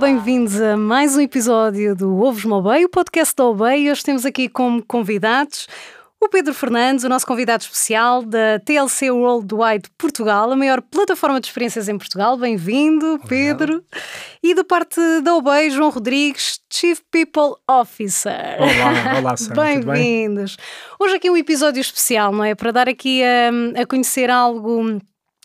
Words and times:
Bem-vindos 0.00 0.60
a 0.60 0.76
mais 0.76 1.16
um 1.16 1.20
episódio 1.20 1.94
do 1.94 2.20
Ovos 2.20 2.44
Mobei, 2.44 2.84
o 2.84 2.88
podcast 2.88 3.36
da 3.36 3.44
Obei. 3.44 3.90
Hoje 3.90 4.02
temos 4.02 4.26
aqui 4.26 4.48
como 4.48 4.82
convidados 4.82 5.68
o 6.20 6.28
Pedro 6.28 6.52
Fernandes, 6.52 7.02
o 7.02 7.08
nosso 7.08 7.26
convidado 7.26 7.62
especial 7.62 8.22
da 8.22 8.58
TLC 8.58 9.10
Worldwide 9.10 9.88
Portugal, 9.96 10.52
a 10.52 10.56
maior 10.56 10.82
plataforma 10.82 11.40
de 11.40 11.46
experiências 11.46 11.88
em 11.88 11.96
Portugal. 11.96 12.36
Bem-vindo, 12.36 13.18
Pedro. 13.26 13.82
E 14.42 14.54
da 14.54 14.62
parte 14.62 15.00
da 15.22 15.34
Obei, 15.34 15.70
João 15.70 15.88
Rodrigues, 15.88 16.60
Chief 16.70 17.00
People 17.10 17.54
Officer. 17.66 18.58
Olá, 18.58 19.18
olá, 19.18 19.34
tudo 19.34 19.54
bem? 19.54 19.80
Bem-vindos. 19.80 20.58
Hoje 20.98 21.14
aqui 21.14 21.30
um 21.30 21.36
episódio 21.38 21.80
especial, 21.80 22.32
não 22.32 22.44
é? 22.44 22.54
Para 22.54 22.70
dar 22.70 22.88
aqui 22.88 23.22
a, 23.24 23.80
a 23.80 23.86
conhecer 23.86 24.28
algo 24.28 25.00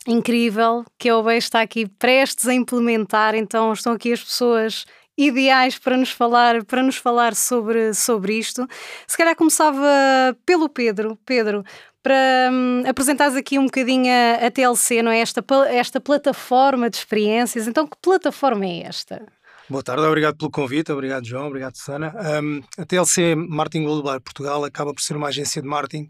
incrível 0.06 0.84
que 0.98 1.08
a 1.08 1.16
OBEI 1.16 1.38
está 1.38 1.62
aqui 1.62 1.86
prestes 1.86 2.46
a 2.46 2.54
implementar, 2.54 3.34
então 3.34 3.72
estão 3.72 3.94
aqui 3.94 4.12
as 4.12 4.22
pessoas 4.22 4.84
ideais 5.16 5.78
para 5.78 5.96
nos 5.96 6.10
falar, 6.10 6.64
para 6.64 6.82
nos 6.82 6.96
falar 6.96 7.34
sobre, 7.34 7.94
sobre 7.94 8.38
isto. 8.38 8.66
Se 9.06 9.16
calhar 9.16 9.34
começava 9.34 9.86
pelo 10.44 10.68
Pedro. 10.68 11.18
Pedro, 11.24 11.64
para 12.02 12.50
hum, 12.52 12.84
apresentares 12.86 13.34
aqui 13.34 13.58
um 13.58 13.64
bocadinho 13.64 14.12
a, 14.12 14.46
a 14.46 14.50
TLC, 14.50 15.02
não 15.02 15.10
é? 15.10 15.18
Esta, 15.18 15.44
esta 15.68 16.00
plataforma 16.00 16.88
de 16.88 16.96
experiências. 16.98 17.66
Então, 17.66 17.86
que 17.86 17.96
plataforma 18.00 18.64
é 18.64 18.82
esta? 18.82 19.26
Boa 19.68 19.82
tarde, 19.82 20.02
obrigado 20.02 20.36
pelo 20.36 20.48
convite, 20.48 20.92
obrigado 20.92 21.26
João, 21.26 21.48
obrigado 21.48 21.74
Sana. 21.74 22.14
Um, 22.40 22.62
a 22.78 22.84
TLC 22.84 23.34
Marketing 23.34 23.82
Global 23.82 24.20
Portugal 24.20 24.64
acaba 24.64 24.94
por 24.94 25.02
ser 25.02 25.16
uma 25.16 25.26
agência 25.26 25.60
de 25.60 25.66
marketing 25.66 26.08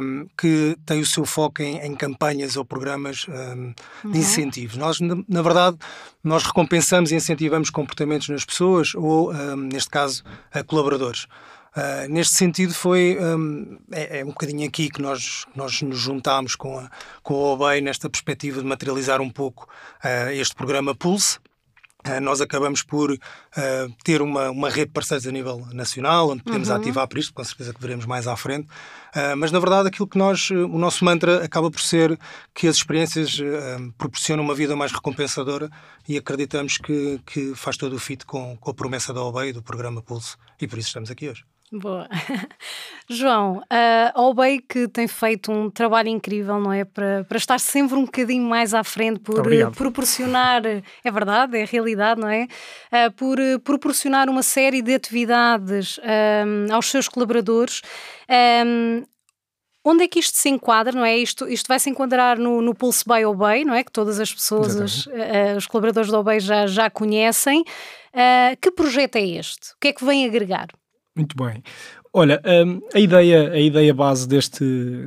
um, 0.00 0.26
que 0.38 0.74
tem 0.86 0.98
o 0.98 1.04
seu 1.04 1.26
foco 1.26 1.60
em, 1.60 1.76
em 1.80 1.94
campanhas 1.94 2.56
ou 2.56 2.64
programas 2.64 3.26
um, 3.28 3.74
de 4.10 4.18
incentivos. 4.18 4.78
Nós, 4.78 5.00
na, 5.00 5.16
na 5.28 5.42
verdade, 5.42 5.76
nós 6.24 6.44
recompensamos 6.44 7.12
e 7.12 7.14
incentivamos 7.14 7.68
comportamentos 7.68 8.30
nas 8.30 8.42
pessoas 8.42 8.94
ou, 8.94 9.34
neste 9.54 9.90
caso, 9.90 10.24
a 10.50 10.64
colaboradores. 10.64 11.26
Uh, 11.76 12.08
neste 12.08 12.34
sentido 12.34 12.72
foi 12.72 13.18
um, 13.18 13.78
é, 13.90 14.20
é 14.20 14.24
um 14.24 14.28
bocadinho 14.28 14.66
aqui 14.66 14.88
que 14.88 15.00
nós, 15.00 15.46
nós 15.54 15.82
nos 15.82 15.98
juntámos 15.98 16.54
com 16.54 16.78
a, 16.78 16.90
com 17.22 17.34
a 17.34 17.52
OBEI 17.52 17.82
nesta 17.82 18.08
perspectiva 18.08 18.60
de 18.60 18.66
materializar 18.66 19.20
um 19.20 19.30
pouco 19.30 19.68
uh, 20.04 20.30
este 20.30 20.54
programa 20.54 20.94
Pulse, 20.94 21.38
nós 22.20 22.40
acabamos 22.40 22.82
por 22.82 23.12
uh, 23.12 23.18
ter 24.04 24.20
uma, 24.20 24.50
uma 24.50 24.68
rede 24.68 24.86
de 24.86 24.92
parceiros 24.92 25.26
a 25.26 25.30
nível 25.30 25.66
nacional, 25.72 26.30
onde 26.30 26.42
podemos 26.42 26.68
ativar 26.70 27.06
por 27.06 27.18
isto, 27.18 27.32
com 27.32 27.44
certeza 27.44 27.72
que 27.72 27.80
veremos 27.80 28.06
mais 28.06 28.26
à 28.26 28.36
frente. 28.36 28.68
Uh, 29.14 29.36
mas, 29.36 29.52
na 29.52 29.60
verdade, 29.60 29.88
aquilo 29.88 30.08
que 30.08 30.18
nós, 30.18 30.50
o 30.50 30.78
nosso 30.78 31.04
mantra 31.04 31.44
acaba 31.44 31.70
por 31.70 31.80
ser 31.80 32.18
que 32.54 32.66
as 32.66 32.76
experiências 32.76 33.38
uh, 33.38 33.92
proporcionam 33.96 34.42
uma 34.42 34.54
vida 34.54 34.74
mais 34.74 34.90
recompensadora 34.90 35.70
e 36.08 36.16
acreditamos 36.16 36.78
que, 36.78 37.20
que 37.24 37.54
faz 37.54 37.76
todo 37.76 37.94
o 37.94 37.98
fit 37.98 38.26
com, 38.26 38.56
com 38.56 38.70
a 38.70 38.74
promessa 38.74 39.12
da 39.12 39.22
OBEI, 39.22 39.52
do 39.52 39.62
programa 39.62 40.02
Pulse, 40.02 40.36
e 40.60 40.66
por 40.66 40.78
isso 40.78 40.88
estamos 40.88 41.10
aqui 41.10 41.28
hoje. 41.28 41.51
Boa. 41.72 42.06
João, 43.08 43.62
a 43.70 44.20
OBEI 44.20 44.60
que 44.60 44.86
tem 44.88 45.08
feito 45.08 45.50
um 45.50 45.70
trabalho 45.70 46.08
incrível, 46.08 46.60
não 46.60 46.70
é? 46.70 46.84
Para, 46.84 47.24
para 47.24 47.38
estar 47.38 47.58
sempre 47.58 47.96
um 47.96 48.04
bocadinho 48.04 48.44
mais 48.46 48.74
à 48.74 48.84
frente, 48.84 49.20
por 49.20 49.40
Obrigado. 49.40 49.74
proporcionar, 49.74 50.62
é 50.66 51.10
verdade, 51.10 51.56
é 51.56 51.62
a 51.62 51.66
realidade, 51.66 52.20
não 52.20 52.28
é? 52.28 52.46
Ah, 52.90 53.10
por 53.10 53.38
eh, 53.38 53.56
proporcionar 53.58 54.28
uma 54.28 54.42
série 54.42 54.82
de 54.82 54.94
atividades 54.94 55.98
ahm, 56.02 56.70
aos 56.70 56.90
seus 56.90 57.08
colaboradores. 57.08 57.80
Ahm, 58.28 59.04
Onde 59.84 60.04
é 60.04 60.08
que 60.08 60.20
isto 60.20 60.36
se 60.36 60.48
enquadra, 60.48 60.92
não 60.92 61.04
é? 61.04 61.16
Isto, 61.18 61.48
isto 61.48 61.66
vai 61.66 61.76
se 61.80 61.90
enquadrar 61.90 62.38
no, 62.38 62.62
no 62.62 62.72
Pulse 62.72 63.02
by 63.04 63.24
Obey, 63.24 63.64
não 63.64 63.74
é? 63.74 63.82
Que 63.82 63.90
todas 63.90 64.20
as 64.20 64.32
pessoas, 64.32 64.76
os, 64.76 65.08
eh, 65.08 65.56
os 65.56 65.66
colaboradores 65.66 66.08
da 66.08 66.20
Obey 66.20 66.38
já, 66.38 66.68
já 66.68 66.88
conhecem. 66.88 67.64
Ah, 68.14 68.54
que 68.60 68.70
projeto 68.70 69.16
é 69.16 69.26
este? 69.26 69.72
O 69.72 69.76
que 69.80 69.88
é 69.88 69.92
que 69.92 70.04
vem 70.04 70.24
agregar? 70.24 70.68
Muito 71.14 71.36
bem. 71.36 71.62
Olha, 72.14 72.40
hum, 72.66 72.80
a, 72.94 72.98
ideia, 72.98 73.50
a 73.52 73.58
ideia 73.60 73.92
base 73.94 74.28
deste, 74.28 74.62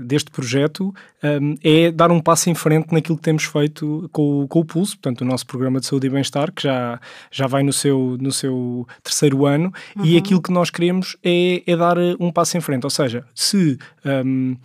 deste 0.05 0.31
projeto 0.31 0.93
hum, 1.23 1.55
é 1.63 1.91
dar 1.91 2.11
um 2.11 2.19
passo 2.19 2.49
em 2.49 2.55
frente 2.55 2.91
naquilo 2.91 3.15
que 3.17 3.23
temos 3.23 3.43
feito 3.43 4.09
com, 4.11 4.43
o- 4.43 4.47
com 4.47 4.59
o 4.59 4.65
Pulso, 4.65 4.97
portanto, 4.97 5.21
o 5.21 5.25
nosso 5.25 5.45
programa 5.45 5.79
de 5.79 5.85
saúde 5.85 6.07
e 6.07 6.09
bem-estar, 6.09 6.51
que 6.51 6.63
já, 6.63 6.99
já 7.31 7.45
vai 7.47 7.61
no 7.63 7.71
seu, 7.73 8.17
no 8.19 8.31
seu 8.31 8.87
terceiro 9.03 9.45
ano, 9.45 9.71
e 10.03 10.17
aquilo 10.17 10.41
que 10.41 10.51
nós 10.51 10.69
queremos 10.71 11.15
é, 11.23 11.61
é 11.65 11.75
dar 11.75 11.97
eh, 11.97 12.15
um 12.19 12.31
passo 12.31 12.57
em 12.57 12.61
frente. 12.61 12.83
Ou 12.85 12.89
seja, 12.91 13.23
se 13.35 13.77
hum, 14.25 14.55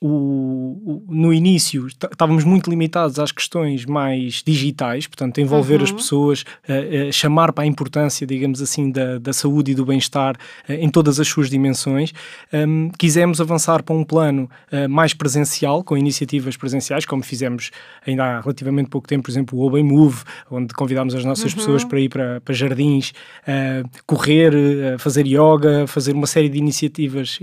o, 0.00 0.06
o- 0.06 1.04
no 1.08 1.32
início 1.32 1.86
est- 1.86 2.04
estávamos 2.10 2.42
muito 2.44 2.70
limitados 2.70 3.18
às 3.18 3.30
questões 3.30 3.84
mais 3.84 4.42
digitais, 4.46 5.06
portanto, 5.06 5.38
envolver 5.40 5.82
as 5.82 5.90
pessoas, 5.92 6.44
eh, 6.66 7.08
eh, 7.08 7.12
chamar 7.12 7.52
para 7.52 7.64
a 7.64 7.66
importância, 7.66 8.26
digamos 8.26 8.62
assim, 8.62 8.90
da, 8.90 9.18
da 9.18 9.32
saúde 9.34 9.72
e 9.72 9.74
do 9.74 9.84
bem-estar 9.84 10.36
eh, 10.66 10.76
em 10.76 10.88
todas 10.88 11.20
as 11.20 11.28
suas 11.28 11.50
dimensões, 11.50 12.12
hum, 12.52 12.90
quisemos 12.98 13.40
avançar 13.40 13.82
para 13.82 13.94
um 13.94 14.02
plano 14.04 14.48
mais 14.88 15.12
presencial, 15.12 15.82
com 15.84 15.96
iniciativas 15.96 16.56
presenciais, 16.56 17.04
como 17.04 17.22
fizemos 17.22 17.70
ainda 18.06 18.24
há 18.24 18.40
relativamente 18.40 18.88
pouco 18.88 19.06
tempo, 19.06 19.24
por 19.24 19.30
exemplo, 19.30 19.58
o 19.58 19.66
Obey 19.66 19.82
Move, 19.82 20.22
onde 20.50 20.72
convidámos 20.72 21.14
as 21.14 21.24
nossas 21.24 21.52
pessoas 21.52 21.84
para 21.84 22.00
ir 22.00 22.08
para, 22.08 22.40
para 22.40 22.54
jardins, 22.54 23.12
correr, 24.06 24.52
fazer 24.98 25.26
yoga, 25.26 25.86
fazer 25.86 26.12
uma 26.14 26.26
série 26.26 26.48
de 26.48 26.58
iniciativas 26.58 27.38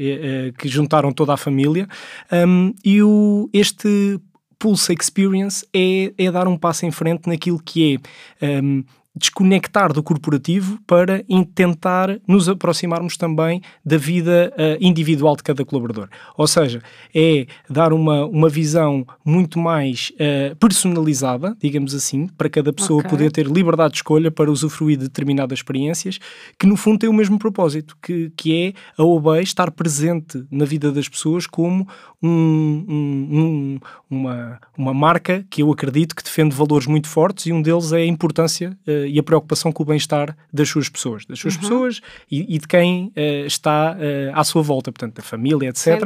que 0.57 0.67
juntaram 0.67 1.11
toda 1.11 1.33
a 1.33 1.37
família. 1.37 1.87
Um, 2.31 2.46
e 2.83 3.01
o, 3.01 3.49
este 3.53 4.19
Pulse 4.59 4.93
Experience 4.93 5.65
é, 5.73 6.13
é 6.17 6.31
dar 6.31 6.47
um 6.47 6.57
passo 6.57 6.85
em 6.85 6.91
frente 6.91 7.27
naquilo 7.27 7.61
que 7.61 7.99
é 8.41 8.61
um, 8.61 8.83
desconectar 9.17 9.91
do 9.93 10.01
corporativo 10.03 10.79
para 10.85 11.23
tentar 11.55 12.19
nos 12.27 12.47
aproximarmos 12.47 13.17
também 13.17 13.61
da 13.85 13.97
vida 13.97 14.53
uh, 14.55 14.77
individual 14.79 15.35
de 15.35 15.43
cada 15.43 15.65
colaborador. 15.65 16.07
Ou 16.37 16.47
seja, 16.47 16.81
é 17.13 17.45
dar 17.69 17.93
uma, 17.93 18.25
uma 18.25 18.49
visão 18.49 19.05
muito 19.25 19.59
mais 19.59 20.11
uh, 20.15 20.55
personalizada, 20.57 21.55
digamos 21.61 21.93
assim, 21.93 22.27
para 22.27 22.49
cada 22.49 22.71
pessoa 22.71 22.99
Ok. 22.99 23.09
poder 23.09 23.31
ter 23.31 23.47
liberdade 23.47 23.91
de 23.93 23.97
escolha 23.97 24.29
para 24.31 24.51
usufruir 24.51 24.97
de 24.97 25.03
determinadas 25.05 25.59
experiências, 25.59 26.19
que 26.59 26.65
no 26.67 26.75
fundo 26.75 26.99
tem 26.99 27.09
o 27.09 27.13
mesmo 27.13 27.37
propósito, 27.39 27.97
que, 28.01 28.31
que 28.35 28.73
é 28.97 29.01
a 29.01 29.03
OBEI 29.05 29.43
estar 29.43 29.71
presente 29.71 30.43
na 30.51 30.65
vida 30.65 30.91
das 30.91 31.07
pessoas 31.09 31.47
como 31.47 31.87
um- 32.21 32.85
um- 32.87 33.27
um- 33.39 33.79
uma, 34.09 34.59
uma 34.77 34.93
marca 34.93 35.45
que 35.49 35.61
eu 35.61 35.71
acredito 35.71 36.15
que 36.15 36.23
defende 36.23 36.55
valores 36.55 36.87
muito 36.87 37.07
fortes 37.07 37.45
e 37.47 37.53
um 37.53 37.61
deles 37.61 37.91
é 37.91 37.97
a 37.97 38.05
importância 38.05 38.77
eh, 38.87 39.06
e 39.07 39.19
a 39.19 39.23
preocupação 39.23 39.71
com 39.71 39.83
o 39.83 39.85
bem-estar 39.85 40.35
das 40.51 40.69
suas 40.69 40.89
pessoas, 40.89 41.25
das 41.25 41.39
suas 41.39 41.57
pessoas 41.57 42.01
e, 42.29 42.55
e 42.55 42.57
de 42.57 42.67
quem 42.67 43.11
eh, 43.15 43.45
está 43.45 43.95
eh, 43.99 44.31
à 44.33 44.43
sua 44.43 44.61
volta, 44.61 44.91
portanto, 44.91 45.15
da 45.15 45.23
família, 45.23 45.69
etc. 45.69 46.03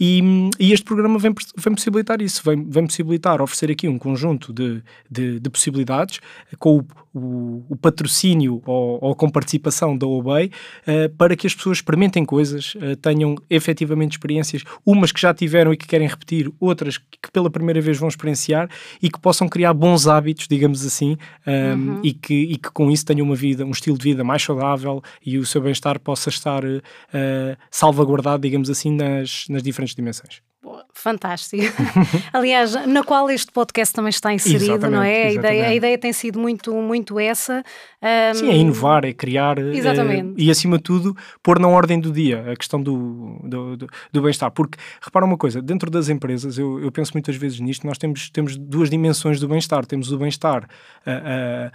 E, 0.00 0.50
e 0.58 0.72
este 0.72 0.84
programa 0.84 1.18
vem, 1.18 1.34
vem 1.56 1.74
possibilitar 1.74 2.20
isso, 2.22 2.42
vem, 2.44 2.64
vem 2.68 2.86
possibilitar 2.86 3.40
oferecer 3.40 3.70
aqui 3.70 3.88
um 3.88 3.98
conjunto 3.98 4.52
de, 4.52 4.82
de, 5.10 5.40
de 5.40 5.50
possibilidades 5.50 6.20
eh, 6.52 6.56
com 6.58 6.78
o, 6.78 6.86
o, 7.18 7.64
o 7.70 7.76
patrocínio 7.76 8.62
ou, 8.66 8.98
ou 9.00 9.14
com 9.14 9.28
participação 9.28 9.96
da 9.96 10.06
OBEI 10.06 10.50
eh, 10.86 11.08
para 11.08 11.36
que 11.36 11.46
as 11.46 11.54
pessoas 11.54 11.78
experimentem 11.78 12.24
coisas, 12.24 12.74
eh, 12.80 12.96
tenham 12.96 13.36
efetivamente 13.48 14.12
experiências, 14.12 14.62
umas 14.84 15.12
que 15.12 15.20
já 15.20 15.32
tiveram 15.34 15.72
e 15.72 15.76
que 15.76 15.86
querem 15.86 16.06
repetir, 16.06 16.50
outras 16.60 16.98
que 16.98 17.30
pela 17.32 17.50
primeira 17.50 17.80
vez 17.80 17.98
vão 17.98 18.08
experienciar 18.08 18.68
e 19.02 19.10
que 19.10 19.18
possam 19.18 19.48
criar 19.48 19.72
bons 19.72 20.06
hábitos, 20.06 20.46
digamos 20.48 20.84
assim, 20.84 21.16
um, 21.46 22.00
e, 22.02 22.12
que, 22.12 22.34
e 22.44 22.56
que 22.56 22.70
com 22.70 22.90
isso 22.90 23.04
tenham 23.04 23.24
uma 23.26 23.34
vida, 23.36 23.64
um 23.64 23.70
estilo 23.70 23.96
de 23.98 24.04
vida 24.04 24.22
mais 24.24 24.42
saudável 24.42 25.02
e 25.24 25.38
o 25.38 25.46
seu 25.46 25.60
bem-estar 25.60 25.98
possa 26.00 26.28
estar 26.28 26.62
eh, 26.64 27.56
salvaguardado, 27.70 28.42
digamos 28.42 28.68
assim, 28.70 28.92
nas, 28.94 29.46
nas 29.48 29.62
diferentes 29.62 29.94
dimensões. 29.94 30.40
Fantástico. 30.92 31.62
Aliás, 32.32 32.74
na 32.86 33.02
qual 33.04 33.30
este 33.30 33.52
podcast 33.52 33.94
também 33.94 34.10
está 34.10 34.32
inserido, 34.34 34.90
não 34.90 35.00
é? 35.02 35.06
A 35.24 35.30
Exatamente, 35.30 35.38
ideia, 35.38 35.52
a 35.52 35.54
exatamente. 35.56 35.76
ideia 35.76 35.98
tem 35.98 36.12
sido 36.12 36.38
muito, 36.40 36.74
muito 36.74 37.18
essa. 37.20 37.62
Ahm, 38.02 38.34
Sim, 38.34 38.50
é 38.50 38.56
inovar, 38.56 39.04
é 39.04 39.12
criar 39.12 39.58
eh, 39.58 39.76
Exatamente. 39.76 40.34
e, 40.36 40.50
acima 40.50 40.76
de 40.76 40.82
tudo, 40.82 41.16
pôr 41.42 41.58
na 41.60 41.68
ordem 41.68 42.00
do 42.00 42.10
dia 42.10 42.50
a 42.50 42.56
questão 42.56 42.82
do, 42.82 43.38
do, 43.44 43.76
do- 43.76 43.86
do 44.12 44.22
bem-estar. 44.22 44.50
Porque, 44.50 44.76
repara 45.00 45.24
uma 45.24 45.36
coisa, 45.38 45.62
dentro 45.62 45.88
das 45.90 46.08
empresas, 46.08 46.58
eu, 46.58 46.80
eu 46.82 46.90
penso 46.90 47.12
muitas 47.14 47.36
vezes 47.36 47.60
nisto, 47.60 47.86
nós 47.86 47.96
temos, 47.96 48.28
temos 48.30 48.56
duas 48.56 48.90
dimensões 48.90 49.38
do 49.40 49.46
bem-estar. 49.48 49.86
Temos 49.86 50.10
o 50.10 50.18
bem-estar 50.18 50.68
eh, 51.06 51.70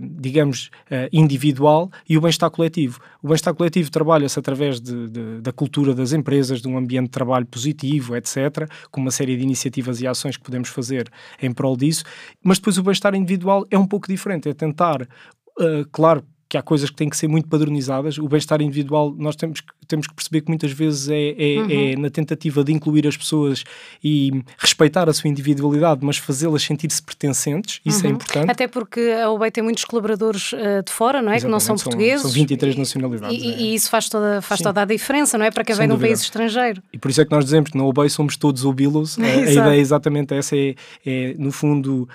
digamos, 0.00 0.70
eh, 0.90 1.08
individual 1.12 1.90
e 2.08 2.16
o 2.16 2.20
bem-estar 2.20 2.50
coletivo. 2.50 3.00
O 3.22 3.28
bem-estar 3.28 3.54
coletivo 3.54 3.90
trabalha-se 3.90 4.38
através 4.38 4.80
de, 4.80 5.08
de, 5.08 5.40
da 5.40 5.52
cultura 5.52 5.94
das 5.94 6.12
empresas, 6.12 6.60
de 6.60 6.68
um 6.68 6.76
ambiente 6.76 7.06
de 7.06 7.10
trabalho 7.10 7.46
positivo, 7.46 8.16
etc., 8.16 8.68
com 8.90 9.00
uma 9.00 9.10
série 9.10 9.36
de 9.36 9.42
iniciativas 9.42 10.00
e 10.00 10.06
ações 10.06 10.36
que 10.36 10.42
podemos 10.42 10.68
fazer 10.68 11.10
em 11.40 11.52
prol 11.52 11.76
disso, 11.76 12.04
mas 12.42 12.58
depois 12.58 12.78
o 12.78 12.82
bem-estar 12.82 13.14
individual 13.14 13.66
é 13.70 13.78
um 13.78 13.86
pouco 13.86 14.08
diferente, 14.08 14.48
é 14.48 14.54
tentar, 14.54 15.02
uh, 15.02 15.86
claro, 15.90 16.24
que 16.48 16.56
há 16.56 16.62
coisas 16.62 16.88
que 16.90 16.96
têm 16.96 17.08
que 17.08 17.16
ser 17.16 17.26
muito 17.26 17.48
padronizadas. 17.48 18.18
O 18.18 18.28
bem-estar 18.28 18.62
individual, 18.62 19.14
nós 19.18 19.34
temos 19.34 19.60
que, 19.60 19.72
temos 19.88 20.06
que 20.06 20.14
perceber 20.14 20.42
que 20.42 20.48
muitas 20.48 20.70
vezes 20.70 21.08
é, 21.08 21.30
é, 21.30 21.58
uhum. 21.58 21.70
é, 21.70 21.96
na 21.96 22.10
tentativa 22.10 22.62
de 22.62 22.72
incluir 22.72 23.06
as 23.06 23.16
pessoas 23.16 23.64
e 24.02 24.42
respeitar 24.58 25.08
a 25.08 25.12
sua 25.12 25.28
individualidade, 25.28 26.04
mas 26.04 26.18
fazê-las 26.18 26.62
sentir-se 26.62 27.02
pertencentes. 27.02 27.80
Isso 27.84 28.00
é 28.00 28.02
uhum. 28.02 28.06
é 28.06 28.14
importante. 28.14 28.50
Até 28.50 28.68
porque 28.68 29.00
a 29.22 29.30
UBEI 29.30 29.50
tem 29.50 29.64
muitos 29.64 29.84
colaboradores 29.84 30.52
uh, 30.52 30.82
de 30.84 30.92
fora, 30.92 31.20
não 31.20 31.32
é? 31.32 31.36
Exatamente, 31.36 31.44
que 31.44 31.50
não 31.50 31.60
são, 31.60 31.76
são 31.76 31.84
portugueses. 31.84 32.22
São 32.22 32.30
23 32.30 32.76
nacionalidades. 32.76 33.42
E, 33.42 33.50
é. 33.50 33.58
e 33.58 33.74
isso 33.74 33.90
faz, 33.90 34.08
toda, 34.08 34.40
faz 34.40 34.60
toda 34.60 34.82
a 34.82 34.84
diferença, 34.84 35.36
não 35.36 35.44
é? 35.44 35.50
Para 35.50 35.64
quem 35.64 35.74
vem 35.74 35.88
de 35.88 35.94
um 35.94 35.98
país 35.98 36.20
estrangeiro. 36.20 36.80
E 36.92 36.98
por 36.98 37.10
isso 37.10 37.20
é 37.20 37.24
que 37.24 37.30
nós 37.32 37.44
dizemos 37.44 37.70
que 37.70 37.78
na 37.78 37.84
UBEI 37.84 38.08
somos 38.08 38.36
todos 38.36 38.64
ouvi-los. 38.64 39.18
a, 39.20 39.22
a 39.22 39.50
ideia 39.50 39.70
é 39.70 39.78
exatamente 39.78 40.32
essa: 40.32 40.56
é, 40.56 40.74
é 41.04 41.34
no 41.36 41.50
fundo, 41.50 42.08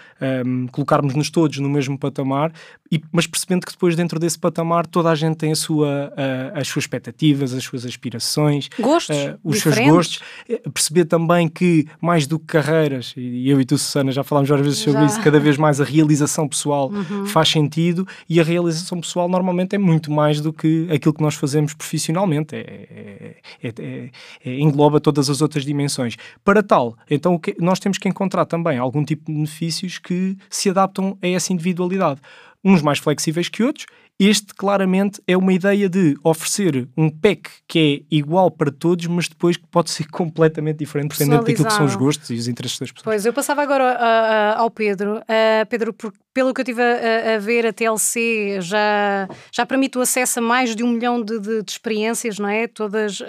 um, 0.46 0.68
colocarmos-nos 0.68 1.30
todos 1.30 1.58
no 1.58 1.70
mesmo 1.70 1.98
patamar, 1.98 2.54
e, 2.90 3.02
mas 3.12 3.28
percebendo 3.28 3.66
que 3.66 3.72
depois, 3.72 3.96
dentro 3.96 4.21
desse 4.22 4.40
patamar, 4.40 4.88
toda 4.88 5.10
a 5.10 5.16
gente 5.16 5.36
tem 5.36 5.52
a 5.52 5.56
sua, 5.56 6.14
uh, 6.14 6.60
as 6.60 6.68
suas 6.68 6.84
expectativas, 6.84 7.54
as 7.54 7.64
suas 7.64 7.86
aspirações, 7.86 8.70
gostos, 8.80 9.18
uh, 9.18 9.40
os 9.44 9.58
diferentes. 9.58 9.84
seus 9.84 9.96
gostos. 9.96 10.20
Eh, 10.48 10.62
perceber 10.74 11.06
também 11.06 11.50
que, 11.50 11.86
mais 12.00 12.26
do 12.26 12.40
que 12.40 12.46
carreiras, 12.46 13.14
e 13.18 13.50
eu 13.50 13.60
e 13.60 13.66
tu, 13.66 13.78
Susana, 13.78 14.12
já 14.12 14.24
falámos 14.24 14.50
várias 14.50 14.66
vezes 14.66 14.80
sobre 14.82 15.02
já. 15.02 15.08
isso, 15.08 15.22
cada 15.22 15.40
vez 15.40 15.58
mais 15.58 15.82
a 15.82 15.84
realização 15.84 16.48
pessoal 16.48 16.90
uhum. 16.90 17.26
faz 17.26 17.50
sentido 17.50 18.08
e 18.30 18.40
a 18.40 18.44
realização 18.44 19.02
pessoal 19.02 19.28
normalmente 19.28 19.76
é 19.76 19.80
muito 19.80 20.12
mais 20.12 20.40
do 20.40 20.54
que 20.54 20.88
aquilo 20.92 21.14
que 21.14 21.22
nós 21.22 21.36
fazemos 21.36 21.74
profissionalmente. 21.74 22.56
É, 22.56 23.36
é, 23.62 23.68
é, 23.68 24.10
é 24.46 24.60
engloba 24.60 25.00
todas 25.00 25.30
as 25.30 25.42
outras 25.42 25.66
dimensões. 25.66 26.16
Para 26.44 26.64
tal, 26.64 26.96
então 27.10 27.40
nós 27.60 27.80
temos 27.80 27.98
que 27.98 28.08
encontrar 28.08 28.46
também 28.46 28.78
algum 28.78 29.04
tipo 29.04 29.26
de 29.26 29.34
benefícios 29.34 29.98
que 29.98 30.38
se 30.50 30.70
adaptam 30.70 31.18
a 31.22 31.28
essa 31.28 31.52
individualidade 31.52 32.22
uns 32.64 32.82
mais 32.82 33.00
flexíveis 33.00 33.50
que 33.50 33.64
outros 33.64 33.88
este 34.24 34.54
claramente 34.54 35.20
é 35.28 35.36
uma 35.36 35.52
ideia 35.52 35.90
de 35.90 36.16
oferecer 36.24 36.88
um 36.96 37.10
pack 37.10 37.50
que 37.68 38.06
é 38.12 38.16
igual 38.16 38.52
para 38.52 38.72
todos, 38.72 39.08
mas 39.08 39.28
depois 39.28 39.58
que 39.58 39.66
pode 39.66 39.90
ser 39.90 40.06
completamente 40.14 40.78
diferente, 40.78 41.14
dependendo 41.14 41.44
daquilo 41.44 41.66
que 41.66 41.74
são 41.74 41.86
os 41.86 41.96
gostos 41.96 42.30
e 42.30 42.36
os 42.36 42.48
interesses 42.48 42.78
das 42.78 42.92
pessoas. 42.92 43.04
Pois, 43.04 43.26
eu 43.26 43.34
passava 43.34 43.64
agora 43.64 43.84
uh, 43.84 44.60
uh, 44.60 44.62
ao 44.62 44.70
Pedro. 44.70 45.18
Uh, 45.22 45.66
Pedro, 45.68 45.92
por, 45.92 46.14
pelo 46.32 46.54
que 46.54 46.62
eu 46.62 46.64
estive 46.64 46.84
a, 46.84 47.34
a, 47.34 47.40
ver, 47.40 47.66
a 47.66 47.74
TLC 47.74 48.62
já, 48.62 49.28
já 49.52 49.66
permite 49.66 49.98
o 49.98 50.02
acesso 50.02 50.38
a 50.38 50.42
mais 50.42 50.76
de 50.76 50.84
um 50.84 50.92
milhão 50.92 51.20
de, 51.24 51.40
de, 51.40 51.64
de 51.64 51.72
experiências, 51.72 52.38
não 52.38 52.48
é? 52.48 52.68
Todas 52.68 53.22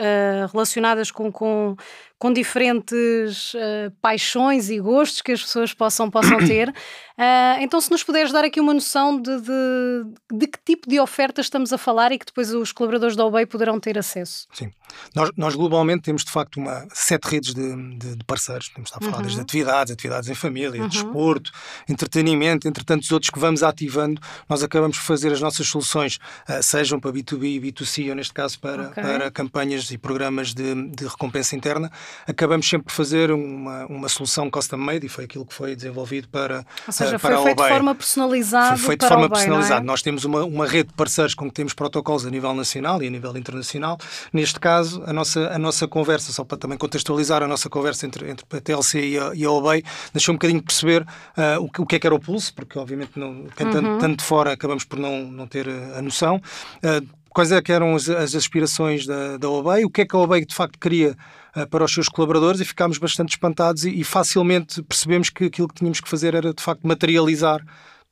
relacionadas 0.52 1.10
com, 1.10 1.32
com, 1.32 1.74
com 2.18 2.32
diferentes 2.32 3.56
paixões 4.00 4.70
e 4.70 4.78
gostos 4.78 5.20
que 5.20 5.32
as 5.32 5.42
pessoas 5.42 5.74
possam, 5.74 6.08
possam 6.10 6.38
ter. 6.46 6.72
então, 7.60 7.80
se 7.80 7.90
nos 7.90 8.02
puderes 8.02 8.32
dar 8.32 8.44
aqui 8.44 8.60
uma 8.60 8.74
noção 8.74 9.20
de, 9.20 9.40
de, 9.40 10.04
de 10.32 10.46
que 10.46 10.58
tipo 10.64 10.88
de 10.88 10.98
ofertas 10.98 11.46
estamos 11.46 11.72
a 11.72 11.78
falar 11.78 12.12
e 12.12 12.18
que 12.18 12.26
depois 12.26 12.52
os 12.52 12.72
colaboradores 12.72 13.16
da 13.16 13.24
OBEI 13.24 13.46
poderão 13.46 13.78
ter 13.78 13.98
acesso? 13.98 14.46
Sim. 14.52 14.70
Nós, 15.14 15.30
nós 15.36 15.54
globalmente 15.54 16.02
temos 16.02 16.24
de 16.24 16.30
facto 16.30 16.56
uma, 16.56 16.86
sete 16.92 17.24
redes 17.24 17.54
de, 17.54 17.98
de, 17.98 18.16
de 18.16 18.24
parceiros. 18.24 18.68
Temos 18.68 18.90
de 18.90 18.96
a 18.96 19.00
falar 19.00 19.16
uhum. 19.18 19.22
desde 19.22 19.40
atividades, 19.40 19.92
atividades 19.92 20.28
em 20.28 20.34
família, 20.34 20.82
uhum. 20.82 20.88
desporto, 20.88 21.50
entretenimento, 21.88 22.68
entre 22.68 22.84
tantos 22.84 23.10
outros 23.10 23.30
que 23.30 23.38
vamos 23.38 23.62
ativando. 23.62 24.20
Nós 24.48 24.62
acabamos 24.62 24.98
por 24.98 25.04
fazer 25.04 25.32
as 25.32 25.40
nossas 25.40 25.66
soluções, 25.66 26.18
uh, 26.48 26.62
sejam 26.62 27.00
para 27.00 27.12
B2B 27.12 27.44
e 27.44 27.60
B2C, 27.60 28.08
ou 28.10 28.14
neste 28.14 28.32
caso 28.32 28.58
para, 28.58 28.88
okay. 28.88 29.02
para 29.02 29.30
campanhas 29.30 29.90
e 29.90 29.98
programas 29.98 30.54
de, 30.54 30.88
de 30.90 31.06
recompensa 31.06 31.56
interna. 31.56 31.90
Acabamos 32.26 32.68
sempre 32.68 32.86
por 32.86 32.92
fazer 32.92 33.30
uma, 33.30 33.86
uma 33.86 34.08
solução 34.08 34.50
custom-made 34.50 35.06
e 35.06 35.08
foi 35.08 35.24
aquilo 35.24 35.46
que 35.46 35.54
foi 35.54 35.74
desenvolvido 35.74 36.28
para, 36.28 36.64
ou 36.86 36.92
seja, 37.04 37.18
foi 37.18 37.36
feito 37.42 37.62
de 37.62 37.68
forma 37.68 37.94
personalizada. 37.94 38.76
Foi 38.76 38.86
feito 38.88 39.00
de 39.00 39.08
forma 39.08 39.28
personalizada. 39.28 39.80
É? 39.80 39.84
Nós 39.84 40.02
temos 40.02 40.24
uma, 40.24 40.44
uma 40.44 40.66
rede 40.66 40.88
de 40.88 40.94
parceiros 40.94 41.34
com 41.34 41.46
que 41.48 41.54
temos 41.54 41.72
protocolos 41.72 42.26
a 42.26 42.30
nível 42.30 42.54
nacional 42.54 43.02
e 43.02 43.06
a 43.06 43.10
nível 43.10 43.36
internacional. 43.36 43.98
Neste 44.32 44.58
caso, 44.58 45.02
a 45.06 45.12
nossa, 45.12 45.48
a 45.48 45.58
nossa 45.58 45.86
conversa, 45.88 46.32
só 46.32 46.44
para 46.44 46.58
também 46.58 46.78
contextualizar 46.78 47.42
a 47.42 47.48
nossa 47.48 47.68
conversa 47.68 48.06
entre, 48.06 48.30
entre 48.30 48.46
a 48.50 48.60
TLC 48.60 49.00
e 49.00 49.18
a, 49.18 49.32
e 49.34 49.44
a 49.44 49.50
OBEI, 49.50 49.82
deixou 50.12 50.32
um 50.32 50.36
bocadinho 50.36 50.60
de 50.60 50.66
perceber 50.66 51.02
uh, 51.02 51.62
o, 51.62 51.70
que, 51.70 51.82
o 51.82 51.86
que 51.86 51.96
é 51.96 51.98
que 51.98 52.06
era 52.06 52.14
o 52.14 52.20
pulso, 52.20 52.54
porque 52.54 52.78
obviamente 52.78 53.12
não, 53.16 53.28
uhum. 53.28 53.46
tanto, 53.54 53.98
tanto 53.98 54.16
de 54.18 54.24
fora 54.24 54.52
acabamos 54.52 54.84
por 54.84 54.98
não, 54.98 55.24
não 55.24 55.46
ter 55.46 55.68
a 55.68 56.02
noção. 56.02 56.40
Uh, 56.76 57.06
quais 57.32 57.50
é 57.50 57.60
que 57.60 57.72
eram 57.72 57.94
as, 57.94 58.08
as 58.08 58.34
aspirações 58.34 59.06
da, 59.06 59.36
da 59.38 59.48
OBEI, 59.48 59.84
o 59.84 59.90
que 59.90 60.02
é 60.02 60.04
que 60.04 60.14
a 60.14 60.18
OBEI 60.18 60.44
de 60.44 60.54
facto 60.54 60.78
queria 60.78 61.16
para 61.70 61.84
os 61.84 61.92
seus 61.92 62.08
colaboradores 62.08 62.60
e 62.60 62.64
ficámos 62.64 62.98
bastante 62.98 63.30
espantados 63.30 63.84
e, 63.84 63.90
e, 63.90 64.04
facilmente 64.04 64.82
percebemos 64.82 65.28
que 65.28 65.44
aquilo 65.44 65.68
que 65.68 65.74
tínhamos 65.74 66.00
que 66.00 66.08
fazer 66.08 66.34
era 66.34 66.54
de 66.54 66.62
facto 66.62 66.86
materializar 66.86 67.62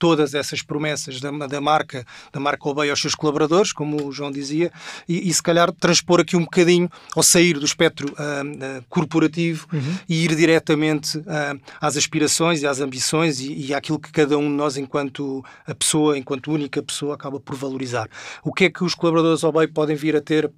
todas 0.00 0.32
essas 0.34 0.62
promessas 0.62 1.20
da, 1.20 1.30
da 1.30 1.60
marca, 1.60 2.06
da 2.32 2.40
marca 2.40 2.66
Obey 2.66 2.88
aos 2.88 3.00
seus 3.00 3.14
colaboradores, 3.14 3.70
como 3.70 4.06
o 4.06 4.10
João 4.10 4.32
dizia, 4.32 4.72
e, 5.06 5.28
e 5.28 5.32
se 5.32 5.42
calhar 5.42 5.70
transpor 5.72 6.20
aqui 6.20 6.36
um 6.36 6.44
bocadinho, 6.44 6.90
ou 7.14 7.22
sair 7.22 7.58
do 7.58 7.66
espectro 7.66 8.08
uh, 8.08 8.12
uh, 8.14 8.84
corporativo 8.88 9.68
uhum. 9.70 9.98
e 10.08 10.24
ir 10.24 10.34
diretamente 10.34 11.18
uh, 11.18 11.60
às 11.78 11.98
aspirações 11.98 12.62
e 12.62 12.66
às 12.66 12.80
ambições 12.80 13.40
e, 13.40 13.66
e 13.66 13.74
àquilo 13.74 13.98
que 13.98 14.10
cada 14.10 14.38
um 14.38 14.48
de 14.48 14.56
nós, 14.56 14.78
enquanto 14.78 15.44
a 15.66 15.74
pessoa, 15.74 16.16
enquanto 16.16 16.50
única 16.50 16.82
pessoa, 16.82 17.14
acaba 17.14 17.38
por 17.38 17.54
valorizar. 17.54 18.08
O 18.42 18.54
que 18.54 18.64
é 18.64 18.70
que 18.70 18.82
os 18.82 18.94
colaboradores 18.94 19.44
Obey 19.44 19.68
podem 19.68 19.94
vir 19.94 20.16
a 20.16 20.20
ter 20.22 20.50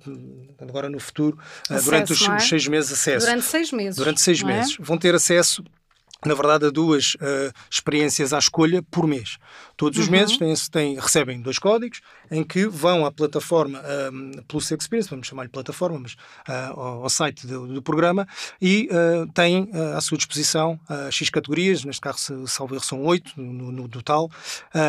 agora 0.61 0.89
no 0.89 1.01
futuro, 1.01 1.37
acesso, 1.69 1.85
durante 1.85 2.13
os, 2.13 2.23
é? 2.23 2.37
os, 2.37 2.49
seis 2.49 2.69
meses, 2.69 2.93
acesso? 2.93 3.27
Durante 3.27 3.45
seis 3.45 3.73
meses. 3.73 3.97
Durante 3.97 4.21
seis 4.21 4.41
é? 4.41 4.47
meses. 4.47 4.77
Vão 4.79 4.97
ter 4.97 5.17
acesso 5.17 5.65
na 6.25 6.35
verdade, 6.35 6.67
a 6.67 6.71
duas 6.71 7.15
uh, 7.15 7.53
experiências 7.71 8.33
à 8.33 8.39
escolha 8.39 8.83
por 8.91 9.07
mês. 9.07 9.39
Todos 9.83 9.99
os 9.99 10.07
uhum. 10.07 10.13
meses 10.13 10.39
têm, 10.39 10.55
têm, 10.71 10.95
recebem 10.95 11.41
dois 11.41 11.59
códigos 11.59 12.01
em 12.31 12.45
que 12.45 12.67
vão 12.67 13.05
à 13.05 13.11
plataforma 13.11 13.83
um, 14.13 14.31
Plus 14.47 14.71
Experience, 14.71 15.11
vamos 15.11 15.27
chamar-lhe 15.27 15.49
plataforma, 15.49 15.99
mas 15.99 16.13
uh, 16.13 16.79
ao, 16.79 17.03
ao, 17.03 17.11
site 17.11 17.49
do, 17.49 17.67
do 17.67 17.83
programa, 17.83 18.25
e 18.61 18.89
uh, 18.93 19.27
têm 19.33 19.65
uh, 19.75 19.97
à 19.97 20.01
sua 20.01 20.17
disposição 20.17 20.79
X 21.11 21.31
categorias, 21.31 21.85
neste 21.85 22.01
caso, 22.01 22.47
salvo 22.47 22.77
erro, 22.77 22.85
são 22.85 23.03
oito 23.05 23.33
no, 23.37 23.73
no, 23.73 23.89
total, 23.89 24.31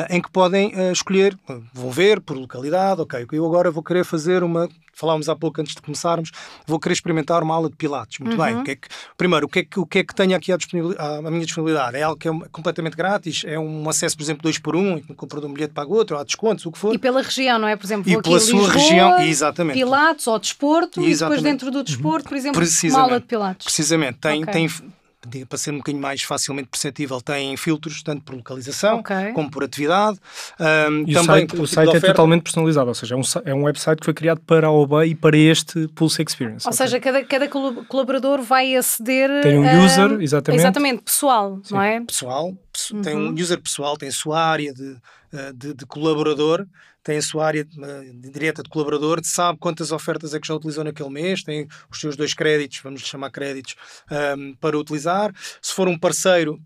em 0.09 0.21
que 0.21 0.29
podem 0.29 0.71
escolher, 0.91 1.35
vão 1.73 1.89
ver 1.89 2.21
por 2.21 2.37
localidade, 2.37 3.01
ok, 3.01 3.25
eu 3.31 3.45
agora 3.45 3.71
vou 3.71 3.81
querer 3.81 4.05
fazer 4.05 4.43
uma 4.43 4.69
falámos 4.93 5.27
há 5.27 5.35
pouco 5.35 5.59
antes 5.59 5.75
de 5.75 5.81
começarmos, 5.81 6.31
vou 6.65 6.79
querer 6.79 6.93
experimentar 6.93 7.43
uma 7.43 7.55
aula 7.55 7.69
de 7.69 7.75
pilates. 7.75 8.19
Muito 8.19 8.39
uhum. 8.39 8.45
bem. 8.45 8.57
O 8.57 8.63
que 8.63 8.71
é 8.71 8.75
que, 8.75 8.87
primeiro, 9.17 9.47
o 9.47 9.49
que 9.49 9.59
é 9.59 9.65
que, 9.65 9.79
o 9.79 9.85
que, 9.85 9.99
é 9.99 10.03
que 10.03 10.15
tenho 10.15 10.35
aqui 10.35 10.51
à, 10.51 10.57
à, 10.97 11.17
à, 11.17 11.21
minha 11.31 11.45
disponibilidade? 11.45 11.97
É 11.97 12.03
algo 12.03 12.17
que 12.17 12.27
é 12.27 12.31
completamente 12.51 12.95
grátis? 12.95 13.43
É 13.45 13.59
um 13.59 13.89
acesso, 13.89 14.15
por 14.15 14.23
exemplo, 14.23 14.43
dois 14.43 14.57
por 14.57 14.75
um, 14.75 14.82
e 14.97 15.01
compra 15.13 15.45
um 15.45 15.53
bilhete 15.53 15.73
para 15.73 15.87
outro, 15.87 16.15
ou 16.15 16.21
há 16.21 16.23
descontos, 16.23 16.65
o 16.65 16.71
que 16.71 16.77
for. 16.77 16.93
E 16.93 16.97
pela 16.97 17.21
região, 17.21 17.59
não 17.59 17.67
é? 17.67 17.75
Por 17.75 17.85
exemplo, 17.85 18.11
e 18.11 18.21
pela 18.21 18.39
sua 18.39 18.59
Lisboa, 18.59 18.73
região, 18.73 19.19
exatamente. 19.21 19.77
Pilates 19.77 20.27
ou 20.27 20.39
desporto, 20.39 21.01
exatamente. 21.01 21.11
e 21.11 21.17
depois 21.17 21.41
dentro 21.41 21.71
do 21.71 21.83
desporto, 21.83 22.29
por 22.29 22.37
exemplo, 22.37 22.61
uma 22.85 22.99
aula 22.99 23.19
de 23.19 23.25
pilates. 23.25 23.65
Precisamente. 23.65 24.19
Tem, 24.19 24.43
okay. 24.43 24.53
tem 24.53 24.69
para 25.47 25.57
ser 25.57 25.71
um 25.71 25.77
bocadinho 25.77 26.01
mais 26.01 26.21
facilmente 26.21 26.67
perceptível, 26.67 27.21
tem 27.21 27.55
filtros 27.55 28.03
tanto 28.03 28.23
por 28.23 28.35
localização 28.35 28.99
okay. 28.99 29.31
como 29.33 29.49
por 29.49 29.63
atividade. 29.63 30.19
Um, 30.59 31.03
e 31.07 31.13
também 31.13 31.45
o 31.45 31.47
site, 31.47 31.61
o 31.61 31.67
site 31.67 31.95
é 31.95 31.99
totalmente 31.99 32.43
personalizado, 32.43 32.87
ou 32.87 32.93
seja, 32.93 33.15
é 33.15 33.17
um, 33.17 33.21
é 33.45 33.53
um 33.53 33.63
website 33.63 33.99
que 33.99 34.05
foi 34.05 34.13
criado 34.13 34.41
para 34.41 34.67
a 34.67 34.71
OBA 34.71 35.07
e 35.07 35.15
para 35.15 35.37
este 35.37 35.87
Pulse 35.89 36.21
Experience. 36.21 36.67
Ou 36.67 36.73
okay. 36.73 36.85
seja, 36.85 36.99
cada, 36.99 37.23
cada 37.23 37.47
colaborador 37.47 38.41
vai 38.41 38.75
aceder. 38.75 39.41
Tem 39.41 39.57
um 39.57 39.85
user, 39.85 40.21
exatamente. 40.21 40.61
Exatamente, 40.61 41.01
pessoal, 41.03 41.59
Sim. 41.63 41.75
não 41.75 41.81
é? 41.81 42.01
Pessoal, 42.01 42.53
tem 43.03 43.15
um 43.15 43.27
uhum. 43.27 43.33
user 43.33 43.61
pessoal, 43.61 43.97
tem 43.97 44.09
a 44.09 44.13
sua 44.13 44.43
área 44.43 44.73
de, 44.73 44.97
eh, 45.31 45.53
de, 45.53 45.73
de 45.73 45.85
colaborador 45.85 46.65
tem 47.03 47.17
a 47.17 47.21
sua 47.21 47.45
área 47.45 47.67
uh, 47.77 48.31
direta 48.31 48.63
de 48.63 48.69
colaborador, 48.69 49.19
sabe 49.23 49.59
quantas 49.59 49.91
ofertas 49.91 50.33
é 50.33 50.39
que 50.39 50.47
já 50.47 50.55
utilizou 50.55 50.83
naquele 50.83 51.09
mês, 51.09 51.43
tem 51.43 51.67
os 51.91 51.99
seus 51.99 52.15
dois 52.15 52.33
créditos, 52.33 52.79
vamos 52.83 53.01
lhe 53.01 53.07
chamar 53.07 53.29
créditos, 53.29 53.75
um, 54.09 54.15
ehm, 54.15 54.53
para 54.59 54.77
utilizar. 54.77 55.33
Se 55.61 55.73
for 55.73 55.87
um 55.87 55.97
parceiro, 55.97 56.59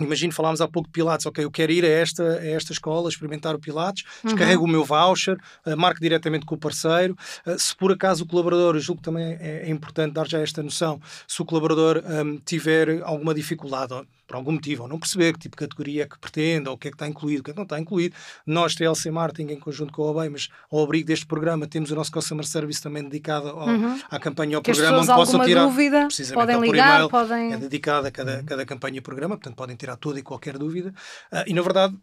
Imagino, 0.00 0.32
falámos 0.32 0.60
há 0.60 0.66
pouco 0.66 0.88
de 0.88 0.92
Pilates, 0.92 1.24
ok, 1.24 1.44
eu 1.44 1.50
quero 1.52 1.70
ir 1.70 1.84
a 1.84 1.88
esta, 1.88 2.24
a 2.24 2.46
esta 2.46 2.72
escola, 2.72 3.08
experimentar 3.08 3.54
o 3.54 3.60
Pilates, 3.60 4.02
uhum. 4.24 4.30
descarrego 4.30 4.64
o 4.64 4.66
meu 4.66 4.84
voucher, 4.84 5.36
uh, 5.64 5.76
marco 5.76 6.00
diretamente 6.00 6.44
com 6.44 6.56
o 6.56 6.58
parceiro. 6.58 7.16
Uh, 7.46 7.56
se 7.56 7.76
por 7.76 7.92
acaso 7.92 8.24
o 8.24 8.26
colaborador, 8.26 8.74
eu 8.74 8.80
julgo 8.80 9.00
que 9.00 9.04
também 9.04 9.36
é, 9.40 9.62
é 9.66 9.70
importante 9.70 10.12
dar 10.12 10.26
já 10.26 10.40
esta 10.40 10.64
noção, 10.64 11.00
se 11.28 11.40
o 11.40 11.44
colaborador 11.44 12.02
um, 12.04 12.10
ehm, 12.10 12.38
tiver 12.44 13.02
alguma 13.04 13.32
dificuldade, 13.32 13.94
por 14.26 14.36
algum 14.36 14.52
motivo, 14.52 14.82
ou 14.82 14.88
não 14.88 14.98
perceber 14.98 15.32
que 15.32 15.38
tipo 15.38 15.56
de 15.56 15.66
categoria 15.66 16.04
é 16.04 16.06
que 16.06 16.18
pretende, 16.18 16.68
ou 16.68 16.74
o 16.74 16.78
que 16.78 16.88
é 16.88 16.90
que 16.90 16.94
está 16.94 17.06
incluído, 17.06 17.40
o 17.40 17.44
que 17.44 17.50
é 17.50 17.54
que 17.54 17.58
não 17.58 17.64
está 17.64 17.78
incluído. 17.78 18.14
Nós, 18.46 18.74
TLC 18.74 19.10
Marketing, 19.10 19.52
em 19.52 19.60
conjunto 19.60 19.92
com 19.92 20.02
a 20.02 20.10
OBEI, 20.10 20.28
mas 20.28 20.48
ao 20.70 20.82
abrigo 20.82 21.06
deste 21.06 21.26
programa, 21.26 21.66
temos 21.66 21.90
o 21.90 21.94
nosso 21.94 22.10
Customer 22.10 22.44
Service 22.44 22.82
também 22.82 23.02
dedicado 23.02 23.48
ao, 23.48 23.68
uhum. 23.68 24.00
à 24.10 24.18
campanha 24.18 24.56
ao 24.56 24.62
que 24.62 24.72
programa, 24.72 24.98
onde 24.98 25.06
possam 25.06 25.44
tirar. 25.44 25.64
Dúvida, 25.64 26.08
podem 26.32 26.60
ligar, 26.60 27.08
podem. 27.08 27.52
É 27.52 27.56
dedicado 27.56 28.06
a 28.06 28.10
cada, 28.10 28.38
uhum. 28.38 28.44
cada 28.44 28.66
campanha 28.66 28.98
e 28.98 29.00
programa, 29.00 29.36
portanto 29.36 29.56
podem 29.56 29.76
tirar 29.76 29.96
toda 29.96 30.18
e 30.18 30.22
qualquer 30.22 30.58
dúvida. 30.58 30.94
Uh, 31.32 31.44
e 31.46 31.54
na 31.54 31.62
verdade, 31.62 31.94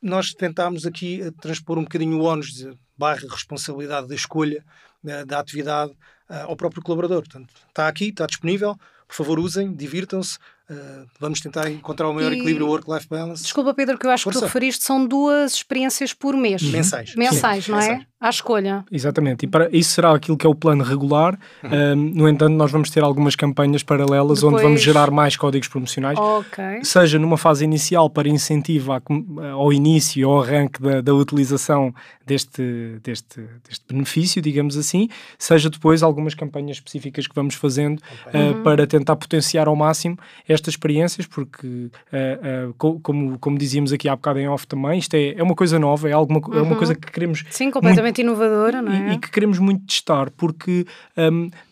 nós 0.00 0.32
tentámos 0.32 0.86
aqui 0.86 1.20
eh, 1.20 1.30
transpor 1.40 1.78
um 1.78 1.82
bocadinho 1.82 2.18
o 2.18 2.24
ónus 2.24 2.52
de 2.54 2.72
barra 2.96 3.26
responsabilidade 3.28 4.06
da 4.06 4.14
escolha 4.14 4.64
da, 5.02 5.24
da 5.24 5.40
atividade 5.40 5.92
uh, 6.28 6.46
ao 6.46 6.56
próprio 6.56 6.82
colaborador. 6.82 7.22
Portanto, 7.22 7.52
está 7.68 7.88
aqui, 7.88 8.08
está 8.08 8.26
disponível, 8.26 8.76
por 9.06 9.14
favor 9.14 9.38
usem, 9.38 9.74
divirtam-se, 9.74 10.38
Uh, 10.70 11.06
vamos 11.18 11.40
tentar 11.40 11.70
encontrar 11.70 12.08
o 12.08 12.14
maior 12.14 12.30
E- 12.32 12.36
equilíbrio 12.36 12.66
work-life 12.68 13.08
balance. 13.08 13.42
Desculpa, 13.42 13.72
Pedro, 13.72 13.96
que 13.98 14.06
eu 14.06 14.10
acho 14.10 14.22
que 14.24 14.24
Força. 14.32 14.40
tu 14.40 14.44
referiste 14.44 14.84
são 14.84 15.06
duas 15.06 15.54
experiências 15.54 16.12
por 16.12 16.36
mês. 16.36 16.62
Mensais. 16.62 17.14
Mensais, 17.16 17.64
Sim, 17.64 17.70
não 17.72 17.78
é? 17.80 17.88
mensais. 17.88 18.08
À 18.20 18.30
escolha. 18.30 18.84
Exatamente, 18.90 19.44
e 19.44 19.46
para 19.48 19.68
isso 19.70 19.92
será 19.92 20.12
aquilo 20.12 20.36
que 20.36 20.44
é 20.44 20.50
o 20.50 20.54
plano 20.54 20.82
regular. 20.82 21.38
Uhum. 21.62 21.70
Um, 21.72 21.96
no 22.16 22.28
entanto, 22.28 22.52
nós 22.52 22.68
vamos 22.68 22.90
ter 22.90 23.00
algumas 23.04 23.36
campanhas 23.36 23.84
paralelas 23.84 24.42
onde 24.42 24.56
Depois- 24.56 24.62
vamos 24.64 24.82
gerar 24.82 25.08
mais 25.12 25.36
códigos 25.36 25.68
promocionais. 25.68 26.18
Ok. 26.18 26.82
seja 26.82 27.16
numa 27.16 27.38
fase 27.38 27.62
inicial 27.64 28.10
para 28.10 28.28
incentivo 28.28 28.90
à 28.92 29.00
com- 29.00 29.24
ao 29.52 29.72
início, 29.72 30.28
ao 30.28 30.42
arranque 30.42 30.82
da, 30.82 31.00
da 31.00 31.14
utilização 31.14 31.94
deste, 32.26 32.98
deste, 33.04 33.40
deste 33.66 33.84
benefício, 33.88 34.42
digamos 34.42 34.76
assim, 34.76 35.08
seja 35.38 35.70
depois 35.70 36.02
algumas 36.02 36.34
campanhas 36.34 36.78
específicas 36.78 37.26
que 37.28 37.34
vamos 37.36 37.54
fazendo 37.54 38.02
eh, 38.34 38.52
para 38.64 38.84
tentar 38.86 39.14
potenciar 39.14 39.68
ao 39.68 39.76
máximo 39.76 40.18
estas 40.58 40.74
experiências, 40.74 41.26
porque, 41.26 41.90
eh, 42.12 42.38
eh, 42.42 42.68
co- 42.76 43.00
como, 43.00 43.38
como 43.38 43.56
dizíamos 43.58 43.92
aqui 43.92 44.08
há 44.08 44.14
bocado 44.16 44.38
em 44.38 44.48
off 44.48 44.66
também, 44.66 44.98
isto 44.98 45.14
é, 45.14 45.34
é 45.34 45.42
uma 45.42 45.54
coisa 45.54 45.78
nova, 45.78 46.08
é, 46.08 46.12
alguma, 46.12 46.40
co- 46.40 46.54
é 46.56 46.60
uma 46.62 46.76
coisa 46.76 46.94
que 46.94 47.10
queremos 47.10 47.44
Sim, 47.50 47.70
completamente 47.70 48.20
inovadora, 48.20 48.82
não 48.82 48.92
e, 48.92 49.10
é? 49.10 49.12
e 49.14 49.18
que 49.18 49.30
queremos 49.30 49.58
muito 49.58 49.86
testar, 49.86 50.30
porque 50.30 50.86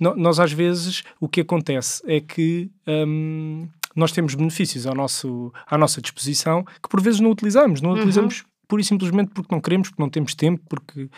no- 0.00 0.16
nós 0.16 0.38
às 0.40 0.52
vezes 0.52 1.02
o 1.20 1.28
que 1.28 1.40
acontece 1.40 2.02
é 2.06 2.20
que 2.20 2.70
hum, 2.86 3.68
nós 3.94 4.12
temos 4.12 4.34
benefícios 4.34 4.86
ao 4.86 4.94
nosso, 4.94 5.52
à 5.66 5.76
nossa 5.78 6.00
disposição 6.00 6.64
que 6.64 6.88
por 6.88 7.00
vezes 7.00 7.20
não 7.20 7.30
utilizamos, 7.30 7.80
não 7.80 7.92
utilizamos 7.92 8.44
pura 8.68 8.82
e 8.82 8.84
simplesmente 8.84 9.30
porque 9.32 9.54
não 9.54 9.60
queremos, 9.60 9.88
porque 9.88 10.02
não 10.02 10.08
temos 10.10 10.34
tempo, 10.34 10.62
porque, 10.68 11.08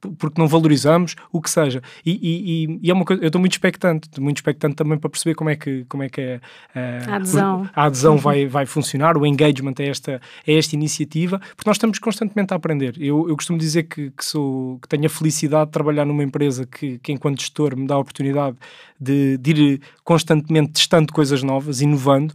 p- 0.00 0.10
porque 0.18 0.40
não 0.40 0.48
valorizamos, 0.48 1.14
o 1.32 1.40
que 1.40 1.50
seja. 1.50 1.82
E, 2.04 2.12
e- 2.12 2.78
e- 2.82 2.90
é 2.90 2.94
uma 2.94 3.04
coisa, 3.04 3.22
eu 3.22 3.26
estou 3.26 3.40
muito 3.40 3.52
expectante, 3.52 4.08
muito 4.20 4.38
expectante 4.38 4.74
também 4.76 4.98
para 4.98 5.10
perceber 5.10 5.34
como 5.34 5.50
é 5.50 5.56
que, 5.56 5.84
como 5.88 6.02
é 6.02 6.08
que 6.08 6.20
é, 6.20 6.40
eh, 6.74 6.98
A 7.08 7.16
adesão. 7.16 7.68
a 7.74 7.84
adesão 7.84 8.16
vai, 8.16 8.46
vai 8.46 8.66
funcionar, 8.66 9.16
o 9.16 9.26
engagement 9.26 9.74
a 9.78 9.82
esta, 9.82 10.20
a 10.46 10.50
esta 10.52 10.74
iniciativa, 10.74 11.38
porque 11.38 11.68
nós 11.68 11.76
estamos 11.76 11.98
constantemente 11.98 12.52
a 12.52 12.56
aprender. 12.56 12.94
Eu, 12.98 13.28
eu 13.28 13.36
costumo 13.36 13.58
dizer 13.58 13.84
que, 13.84 14.10
que, 14.10 14.24
sou, 14.24 14.78
que 14.80 14.88
tenho 14.88 15.06
a 15.06 15.08
felicidade 15.10 15.66
de 15.66 15.72
trabalhar 15.72 16.04
numa 16.04 16.22
empresa 16.24 16.66
que, 16.66 16.98
que 16.98 17.12
enquanto 17.12 17.40
gestor, 17.40 17.76
me 17.76 17.86
dá 17.86 17.94
a 17.94 17.98
oportunidade 17.98 18.56
de, 19.00 19.36
de 19.38 19.50
ir 19.50 19.80
constantemente 20.04 20.72
testando 20.72 21.12
coisas 21.12 21.42
novas, 21.42 21.80
inovando, 21.80 22.32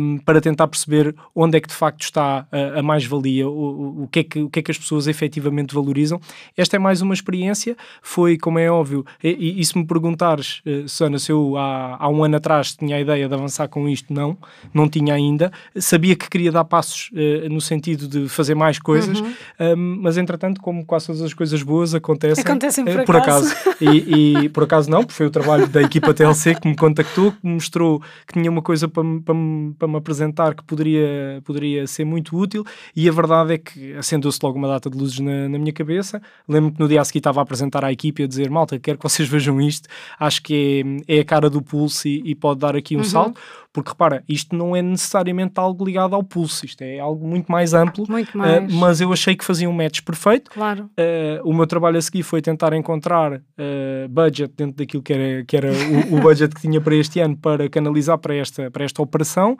um, 0.00 0.18
para 0.18 0.40
tentar 0.40 0.66
perceber 0.68 1.14
onde 1.34 1.58
é 1.58 1.60
que 1.60 1.68
de 1.68 1.74
facto 1.74 2.02
está 2.02 2.46
a, 2.50 2.78
a 2.80 2.82
mais-valia, 2.82 3.46
o, 4.04 4.08
que 4.08 4.20
é 4.20 4.24
que, 4.24 4.38
o 4.42 4.50
que 4.50 4.58
é 4.60 4.62
que 4.62 4.70
as 4.70 4.78
pessoas 4.78 5.06
efetivamente 5.06 5.74
valorizam. 5.74 6.20
Esta 6.56 6.76
é 6.76 6.78
mais 6.78 7.02
uma 7.02 7.14
experiência, 7.14 7.76
foi, 8.02 8.36
como 8.38 8.58
é 8.58 8.70
óbvio, 8.70 9.04
e, 9.22 9.28
e- 9.30 9.60
e 9.60 9.64
se 9.64 9.76
me 9.76 9.84
perguntares, 9.86 10.62
Susana, 10.86 11.18
se 11.18 11.30
eu 11.32 11.56
há, 11.56 11.96
há 11.98 12.08
um 12.08 12.22
ano 12.24 12.36
atrás 12.36 12.74
tinha 12.74 12.96
a 12.96 13.00
ideia 13.00 13.28
de 13.28 13.34
avançar 13.34 13.68
com 13.68 13.88
isto, 13.88 14.12
não, 14.12 14.36
não 14.72 14.88
tinha 14.88 15.14
ainda. 15.14 15.50
Sabia 15.76 16.14
que 16.16 16.28
queria 16.28 16.50
dar 16.52 16.64
passos 16.64 17.10
eh, 17.14 17.48
no 17.48 17.60
sentido 17.60 18.06
de 18.08 18.28
fazer 18.28 18.54
mais 18.54 18.78
coisas, 18.78 19.20
um, 19.60 19.98
mas 20.02 20.16
entretanto, 20.16 20.60
como 20.60 20.84
quase 20.84 21.06
todas 21.06 21.22
as 21.22 21.34
coisas 21.34 21.62
boas 21.62 21.94
acontecem, 21.94 22.42
Acontecem 22.44 22.84
por 22.84 23.00
eh, 23.00 23.04
por 23.04 23.16
acaso. 23.16 23.52
acaso. 23.52 23.76
E, 23.80 24.44
e 24.44 24.48
por 24.48 24.64
acaso 24.64 24.90
não, 24.90 25.00
porque 25.00 25.14
foi 25.14 25.26
o 25.26 25.30
trabalho 25.30 25.66
da 25.68 25.82
equipa 25.82 26.12
TLC 26.14 26.54
que 26.54 26.68
me 26.68 26.76
contactou, 26.76 27.32
que 27.32 27.38
me 27.46 27.54
mostrou 27.54 28.00
que 28.26 28.32
tinha 28.34 28.50
uma 28.50 28.62
coisa 28.62 28.88
para, 28.88 29.02
me- 29.02 29.20
para, 29.20 29.34
me- 29.34 29.74
para 29.74 29.88
me 29.88 29.96
apresentar 29.96 30.54
que 30.54 30.64
poderia, 30.64 31.40
poderia 31.44 31.86
ser 31.86 32.04
muito 32.04 32.36
útil. 32.36 32.64
E 32.94 33.08
a 33.08 33.12
verdade 33.12 33.54
é 33.54 33.58
que 33.58 33.65
acendeu-se 33.98 34.38
logo 34.42 34.58
uma 34.58 34.68
data 34.68 34.90
de 34.90 34.96
luzes 34.96 35.20
na, 35.20 35.48
na 35.48 35.58
minha 35.58 35.72
cabeça. 35.72 36.20
Lembro-me 36.48 36.76
que 36.76 36.80
no 36.80 36.88
dia 36.88 37.00
a 37.00 37.04
seguir 37.04 37.18
estava 37.18 37.40
a 37.40 37.42
apresentar 37.42 37.84
à 37.84 37.92
equipe 37.92 38.22
e 38.22 38.24
a 38.24 38.28
dizer: 38.28 38.50
Malta, 38.50 38.78
quero 38.78 38.98
que 38.98 39.02
vocês 39.02 39.28
vejam 39.30 39.60
isto. 39.60 39.88
Acho 40.18 40.42
que 40.42 41.02
é, 41.08 41.16
é 41.18 41.20
a 41.20 41.24
cara 41.24 41.48
do 41.48 41.62
pulso 41.62 42.08
e, 42.08 42.22
e 42.24 42.34
pode 42.34 42.60
dar 42.60 42.76
aqui 42.76 42.96
um 42.96 43.04
salto. 43.04 43.40
Porque 43.76 43.90
repara, 43.90 44.24
isto 44.26 44.56
não 44.56 44.74
é 44.74 44.80
necessariamente 44.80 45.52
algo 45.60 45.84
ligado 45.84 46.14
ao 46.14 46.22
pulso, 46.22 46.64
isto 46.64 46.80
é 46.80 46.98
algo 46.98 47.28
muito 47.28 47.52
mais 47.52 47.74
amplo. 47.74 48.06
Muito 48.08 48.30
eh, 48.42 48.60
mais. 48.60 48.72
mas 48.72 49.00
eu 49.02 49.12
achei 49.12 49.36
que 49.36 49.44
fazia 49.44 49.68
um 49.68 49.72
match 49.74 50.00
perfeito. 50.00 50.50
Claro. 50.50 50.84
Uh, 50.98 51.46
o 51.46 51.52
meu 51.52 51.66
trabalho 51.66 51.98
a 51.98 52.00
seguir 52.00 52.22
foi 52.22 52.40
tentar 52.40 52.72
encontrar 52.72 53.34
uh, 53.34 54.08
budget 54.08 54.50
dentro 54.56 54.76
daquilo 54.76 55.02
que 55.02 55.12
era, 55.12 55.44
que 55.44 55.54
era 55.54 55.70
o, 55.70 56.16
o 56.16 56.20
budget 56.22 56.54
que 56.54 56.62
tinha 56.62 56.80
para 56.80 56.94
este 56.94 57.20
ano 57.20 57.36
para 57.36 57.68
canalizar 57.68 58.16
para 58.16 58.34
esta, 58.34 58.70
para 58.70 58.82
esta 58.82 59.02
operação, 59.02 59.58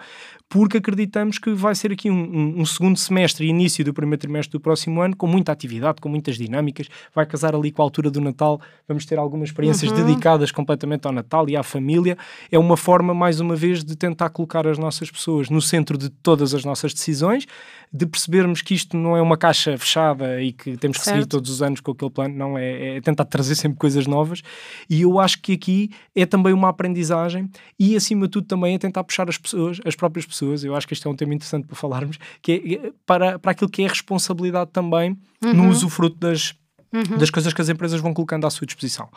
porque 0.49 0.79
acreditamos 0.79 1.39
que 1.39 1.53
vai 1.53 1.75
ser 1.75 1.93
aqui 1.93 2.11
um, 2.11 2.15
um- 2.15 2.61
um 2.63 2.65
segundo 2.65 2.97
semestre 2.97 3.45
e 3.45 3.51
início 3.51 3.85
do 3.85 3.93
primeiro 3.93 4.19
trimestre 4.23 4.53
do 4.53 4.61
próximo 4.63 5.03
ano 5.03 5.15
com 5.15 5.27
muita 5.27 5.53
atividade, 5.53 6.01
com 6.01 6.09
muitas 6.09 6.39
dinâmicas. 6.39 6.89
Vai 7.15 7.27
casar 7.27 7.55
ali 7.55 7.71
com 7.71 7.83
a 7.83 7.85
altura 7.85 8.11
do 8.11 8.19
Natal, 8.23 8.59
vamos 8.89 9.05
ter 9.05 9.19
algumas 9.19 9.51
experiências 9.51 9.93
dedicadas 9.93 10.51
completamente 10.51 11.05
ao 11.07 11.13
Natal 11.13 11.47
e 11.51 11.55
à 11.55 11.63
família. 11.63 12.17
É 12.51 12.59
uma 12.59 12.79
forma, 12.79 13.13
mais 13.13 13.41
uma 13.41 13.55
vez, 13.55 13.85
de 13.85 13.95
tentar 13.95 14.06
colocar 14.33 14.67
as 14.67 14.79
nossas 14.79 15.11
pessoas 15.11 15.51
no 15.51 15.61
centro 15.61 15.97
de 15.97 16.09
todas 16.09 16.55
as 16.55 16.65
nossas 16.65 16.93
decisões, 16.93 17.47
de 17.93 18.07
percebermos 18.07 18.63
que 18.63 18.75
isto 18.75 18.97
não 18.97 19.17
é 19.17 19.23
uma 19.23 19.37
caixa 19.37 19.77
fechada 19.79 20.41
e 20.43 20.53
que 20.53 20.77
temos 20.77 20.99
que 20.99 21.05
seguir 21.05 21.19
Certo. 21.19 21.31
todos 21.31 21.51
os 21.51 21.63
anos 21.63 21.81
com 21.81 21.93
aquele 21.93 22.11
plano, 22.11 22.35
não 22.35 22.59
é, 22.59 22.97
é 22.97 23.01
tentar 23.01 23.25
trazer 23.25 23.55
sempre 23.55 23.79
coisas 23.79 24.07
novas. 24.07 24.43
E 24.89 25.03
eu 25.03 25.19
acho 25.19 25.41
que 25.41 25.53
aqui 25.53 25.91
é 26.15 26.27
também 26.27 26.53
uma 26.53 26.69
aprendizagem 26.69 27.51
e, 27.79 27.97
acima 27.97 28.27
de 28.27 28.33
tudo, 28.33 28.47
também 28.47 28.75
é 28.75 28.79
tentar 28.79 29.03
puxar 29.05 29.29
as 29.29 29.39
pessoas, 29.39 29.81
as 29.85 29.97
próprias 29.97 30.27
pessoas. 30.27 30.65
Eu 30.65 30.75
acho 30.77 30.87
que 30.87 30.95
este 30.95 31.07
é 31.07 31.11
um 31.11 31.17
tema 31.17 31.35
interessante 31.35 31.67
para 31.67 31.77
falarmos, 31.77 32.19
que 32.43 32.81
é 32.85 32.93
para, 33.05 33.39
para 33.39 33.51
aquilo 33.53 33.71
que 33.71 33.83
é 33.83 33.87
a 33.87 33.89
responsabilidade 33.89 34.71
também 34.73 35.17
no 35.41 35.69
usufruto 35.69 36.17
das, 36.19 36.55
das 37.19 37.31
coisas 37.31 37.53
que 37.53 37.61
as 37.61 37.69
empresas 37.69 38.01
vão 38.01 38.13
colocando 38.13 38.47
à 38.47 38.51
sua 38.51 38.67
disposição. 38.67 39.09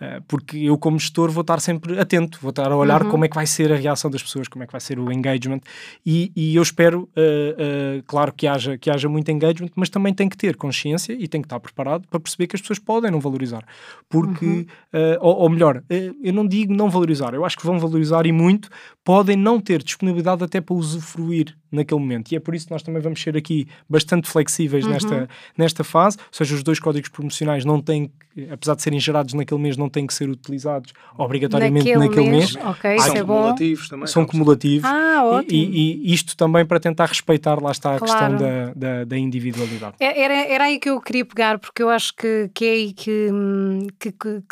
Uh, 0.00 0.22
porque 0.26 0.56
eu, 0.56 0.78
como 0.78 0.98
gestor, 0.98 1.30
vou 1.30 1.42
estar 1.42 1.60
sempre 1.60 2.00
atento, 2.00 2.38
vou 2.40 2.48
estar 2.48 2.72
a 2.72 2.76
olhar 2.76 3.04
como 3.04 3.24
é 3.24 3.28
que 3.28 3.34
vai 3.34 3.46
ser 3.46 3.70
a 3.70 3.76
reação 3.76 4.10
das 4.10 4.22
pessoas, 4.22 4.48
como 4.48 4.64
é 4.64 4.66
que 4.66 4.72
vai 4.72 4.80
ser 4.80 4.98
o 4.98 5.12
engagement, 5.12 5.60
e, 6.06 6.32
e 6.34 6.56
eu 6.56 6.62
espero, 6.62 7.02
uh, 7.02 7.98
uh, 7.98 8.02
claro, 8.06 8.32
que 8.32 8.46
haja, 8.46 8.78
que 8.78 8.90
haja 8.90 9.10
muito 9.10 9.30
engagement, 9.30 9.70
mas 9.76 9.90
também 9.90 10.14
tem 10.14 10.26
que 10.26 10.38
ter 10.38 10.56
consciência 10.56 11.12
e 11.12 11.28
tem 11.28 11.42
que 11.42 11.46
estar 11.46 11.60
preparado 11.60 12.08
para 12.08 12.18
perceber 12.18 12.46
que 12.46 12.56
as 12.56 12.62
pessoas 12.62 12.78
podem 12.78 13.10
não 13.10 13.20
valorizar. 13.20 13.62
Porque, 14.08 14.66
uh, 14.94 15.18
ou, 15.20 15.40
ou 15.40 15.50
melhor, 15.50 15.82
eu 16.22 16.32
não 16.32 16.46
digo 16.46 16.72
não 16.72 16.88
valorizar, 16.88 17.34
eu 17.34 17.44
acho 17.44 17.58
que 17.58 17.66
vão 17.66 17.78
valorizar 17.78 18.24
e 18.24 18.32
muito, 18.32 18.70
podem 19.04 19.36
não 19.36 19.60
ter 19.60 19.82
disponibilidade 19.82 20.42
até 20.42 20.62
para 20.62 20.74
usufruir 20.74 21.59
naquele 21.70 22.00
momento. 22.00 22.32
E 22.32 22.36
é 22.36 22.40
por 22.40 22.54
isso 22.54 22.66
que 22.66 22.72
nós 22.72 22.82
também 22.82 23.00
vamos 23.00 23.20
ser 23.22 23.36
aqui 23.36 23.66
bastante 23.88 24.28
flexíveis 24.28 24.86
nesta, 24.86 25.28
nesta 25.56 25.84
fase, 25.84 26.16
ou 26.18 26.24
seja, 26.32 26.54
os 26.54 26.62
dois 26.62 26.78
códigos 26.80 27.08
promocionais 27.10 27.64
não 27.64 27.80
têm, 27.80 28.10
que, 28.34 28.48
apesar 28.50 28.74
de 28.74 28.82
serem 28.82 28.98
gerados 29.00 29.34
naquele 29.34 29.60
mês, 29.60 29.76
não 29.76 29.88
têm 29.88 30.06
que 30.06 30.14
ser 30.14 30.28
utilizados 30.28 30.92
obrigatoriamente 31.16 31.84
Naquele 31.92 32.08
naquele, 32.08 32.30
mês, 32.30 32.54
mês. 32.56 32.66
ok, 32.66 32.98
São 32.98 33.06
isso 33.06 33.16
é 33.16 33.22
bom. 33.24 33.34
cumulativos 33.34 33.88
também. 33.88 34.06
São 34.06 34.24
cumulativos. 34.26 34.88
Ah, 34.90 35.20
E- 35.22 35.34
ótimo. 35.34 35.52
E, 35.62 36.10
e 36.10 36.12
isto 36.14 36.36
também 36.36 36.64
para 36.66 36.80
tentar 36.80 37.06
respeitar, 37.06 37.60
lá 37.62 37.70
está 37.70 37.94
a 37.96 37.98
Claro. 37.98 38.36
questão 38.36 38.36
da, 38.36 38.72
da, 38.74 39.04
da 39.04 39.18
individualidade. 39.18 39.94
É- 40.00 40.20
Era, 40.20 40.34
era 40.34 40.64
aí 40.64 40.78
que 40.78 40.90
eu 40.90 41.00
queria 41.00 41.24
pegar, 41.24 41.58
porque 41.58 41.82
eu 41.82 41.88
acho 41.88 42.14
que, 42.14 42.50
que 42.52 42.64
é 42.64 42.70
aí 42.72 42.92
que, 42.92 43.28
hum, 43.32 43.86
que, 43.98 44.12
que, 44.12 44.42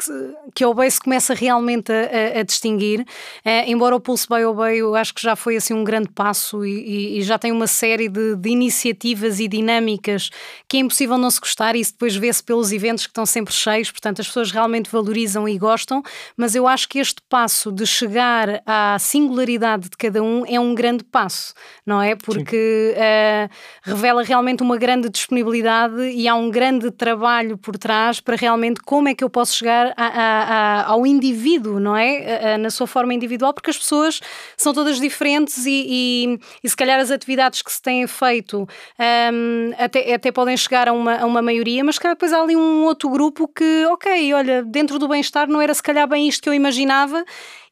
que, 0.54 0.64
a 0.64 0.68
Obey 0.68 0.90
se 0.90 1.00
começa 1.00 1.34
realmente 1.34 1.92
a, 1.92 2.36
a- 2.36 2.40
a 2.40 2.42
distinguir. 2.42 3.04
Eh, 3.44 3.70
embora 3.70 3.94
o 3.94 4.00
Pulse 4.00 4.26
by 4.28 4.44
Obey 4.44 4.78
eu 4.78 4.94
acho 4.94 5.14
que 5.14 5.22
já 5.22 5.34
foi 5.36 5.56
assim 5.56 5.74
um 5.74 5.84
grande 5.84 6.08
passo 6.08 6.64
e, 6.64 6.70
e- 6.70 7.07
e 7.08 7.22
já 7.22 7.38
tem 7.38 7.50
uma 7.52 7.66
série 7.66 8.08
de, 8.08 8.36
de 8.36 8.48
iniciativas 8.50 9.40
e 9.40 9.48
dinâmicas 9.48 10.30
que 10.68 10.76
é 10.76 10.80
impossível 10.80 11.16
não 11.18 11.30
se 11.30 11.40
gostar 11.40 11.74
e 11.74 11.80
isso 11.80 11.92
depois 11.92 12.14
vê-se 12.14 12.42
pelos 12.42 12.72
eventos 12.72 13.06
que 13.06 13.10
estão 13.10 13.24
sempre 13.26 13.54
cheios, 13.54 13.90
portanto 13.90 14.20
as 14.20 14.26
pessoas 14.26 14.50
realmente 14.50 14.90
valorizam 14.90 15.48
e 15.48 15.58
gostam, 15.58 16.02
mas 16.36 16.54
eu 16.54 16.66
acho 16.66 16.88
que 16.88 16.98
este 16.98 17.22
passo 17.28 17.72
de 17.72 17.86
chegar 17.86 18.62
à 18.66 18.96
singularidade 18.98 19.88
de 19.88 19.96
cada 19.96 20.22
um 20.22 20.44
é 20.46 20.58
um 20.60 20.74
grande 20.74 21.04
passo, 21.04 21.54
não 21.86 22.00
é? 22.02 22.14
Porque 22.14 22.94
eh, 22.96 23.48
revela 23.82 24.22
realmente 24.22 24.62
uma 24.62 24.76
grande 24.76 25.08
disponibilidade 25.08 26.00
e 26.10 26.26
há 26.28 26.34
um 26.34 26.50
grande 26.50 26.90
trabalho 26.90 27.56
por 27.56 27.76
trás 27.78 28.20
para 28.20 28.36
realmente 28.36 28.80
como 28.80 29.08
é 29.08 29.14
que 29.14 29.24
eu 29.24 29.30
posso 29.30 29.56
chegar 29.56 29.92
a- 29.96 30.06
a- 30.06 30.42
a- 30.42 30.84
ao 30.86 31.06
indivíduo, 31.06 31.78
não 31.80 31.96
é? 31.96 32.56
Na 32.58 32.70
sua 32.70 32.86
forma 32.86 33.14
individual, 33.14 33.52
porque 33.54 33.70
as 33.70 33.78
pessoas 33.78 34.20
são 34.56 34.72
todas 34.74 34.98
diferentes 35.00 35.64
e, 35.66 35.84
e- 35.88 36.38
e 36.62 36.68
se 36.68 36.76
calhar 36.76 36.97
as 36.98 37.10
atividades 37.10 37.62
que 37.62 37.72
se 37.72 37.80
têm 37.80 38.06
feito 38.06 38.68
hum, 39.32 39.72
até, 39.78 40.14
até 40.14 40.32
podem 40.32 40.56
chegar 40.56 40.88
a 40.88 40.92
uma, 40.92 41.16
a 41.16 41.26
uma 41.26 41.42
maioria, 41.42 41.84
mas 41.84 41.98
calhar 41.98 42.14
depois 42.14 42.32
há 42.32 42.40
ali 42.40 42.56
um 42.56 42.84
outro 42.84 43.08
grupo 43.08 43.48
que, 43.48 43.84
ok, 43.86 44.34
olha, 44.34 44.62
dentro 44.62 44.98
do 44.98 45.08
bem-estar 45.08 45.48
não 45.48 45.60
era 45.60 45.74
se 45.74 45.82
calhar 45.82 46.06
bem 46.08 46.28
isto 46.28 46.42
que 46.42 46.48
eu 46.48 46.54
imaginava 46.54 47.24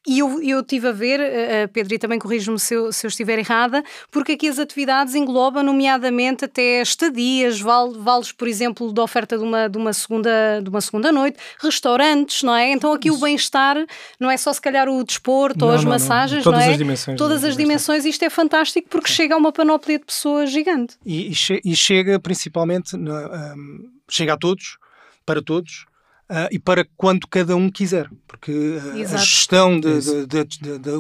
e 0.07 0.19
eu, 0.21 0.41
eu 0.43 0.63
tive 0.63 0.89
a 0.89 0.93
ver, 0.93 1.21
uh, 1.21 1.69
Pedro, 1.73 1.95
e 1.95 1.99
também 1.99 2.19
corrijo-me 2.19 2.59
se, 2.59 2.75
eu- 2.75 2.93
se 2.93 3.07
eu 3.07 3.09
estiver 3.09 3.39
errada, 3.39 3.83
porque 4.11 4.33
aqui 4.33 4.49
as 4.49 4.59
atividades 4.59 5.15
englobam, 5.15 5.63
nomeadamente, 5.63 6.45
até 6.45 6.81
estadias, 6.83 7.61
val- 7.61 7.93
vales, 7.93 8.33
por 8.33 8.47
exemplo, 8.49 8.93
da 8.93 9.03
oferta 9.03 9.37
de 9.37 9.43
uma, 9.45 9.69
de, 9.69 9.77
uma 9.79 9.93
segunda, 9.93 10.61
de 10.63 10.69
uma 10.69 10.81
segunda 10.81 11.11
noite, 11.11 11.39
restaurantes, 11.61 12.43
não 12.43 12.55
é? 12.55 12.71
Então 12.73 12.93
aqui 12.93 13.11
o 13.11 13.19
bem-estar 13.19 13.77
não 14.21 14.31
é 14.31 14.37
só 14.37 14.53
se 14.53 14.61
calhar 14.61 14.89
o 14.89 15.03
desporto 15.05 15.65
ou 15.65 15.71
Não, 15.71 15.77
as 15.77 15.85
não, 15.85 15.91
não. 15.91 15.99
massagens, 15.99 16.45
Todas 16.45 16.61
não 16.61 16.67
é? 16.67 16.71
as 16.73 16.79
dimensões 16.79 17.19
Todas 17.19 17.45
as 17.45 17.57
dimensões, 17.57 18.05
isto 18.05 18.25
é 18.25 18.31
fantástico 18.31 18.89
porque 18.89 19.11
chega 19.11 19.35
a 19.35 19.39
uma 19.39 19.53
panóplia 19.53 19.99
de 19.99 20.05
pessoas 20.05 20.51
gigante. 20.51 20.97
E, 21.05 21.31
e 21.31 21.35
che- 21.35 21.61
e 21.65 21.75
chega 21.75 22.19
principalmente, 22.21 22.97
na, 22.97 23.53
ahm, 23.53 23.85
chega 24.09 24.35
a 24.35 24.37
todos, 24.37 24.77
para 25.25 25.43
todos, 25.43 25.85
ah, 26.29 26.49
e 26.51 26.59
para 26.59 26.87
quando 26.97 27.27
cada 27.29 27.55
um 27.57 27.71
quiser, 27.71 28.11
porque 28.27 28.79
ah, 28.81 29.15
a 29.15 29.17
gestão 29.17 29.79
de 29.79 29.89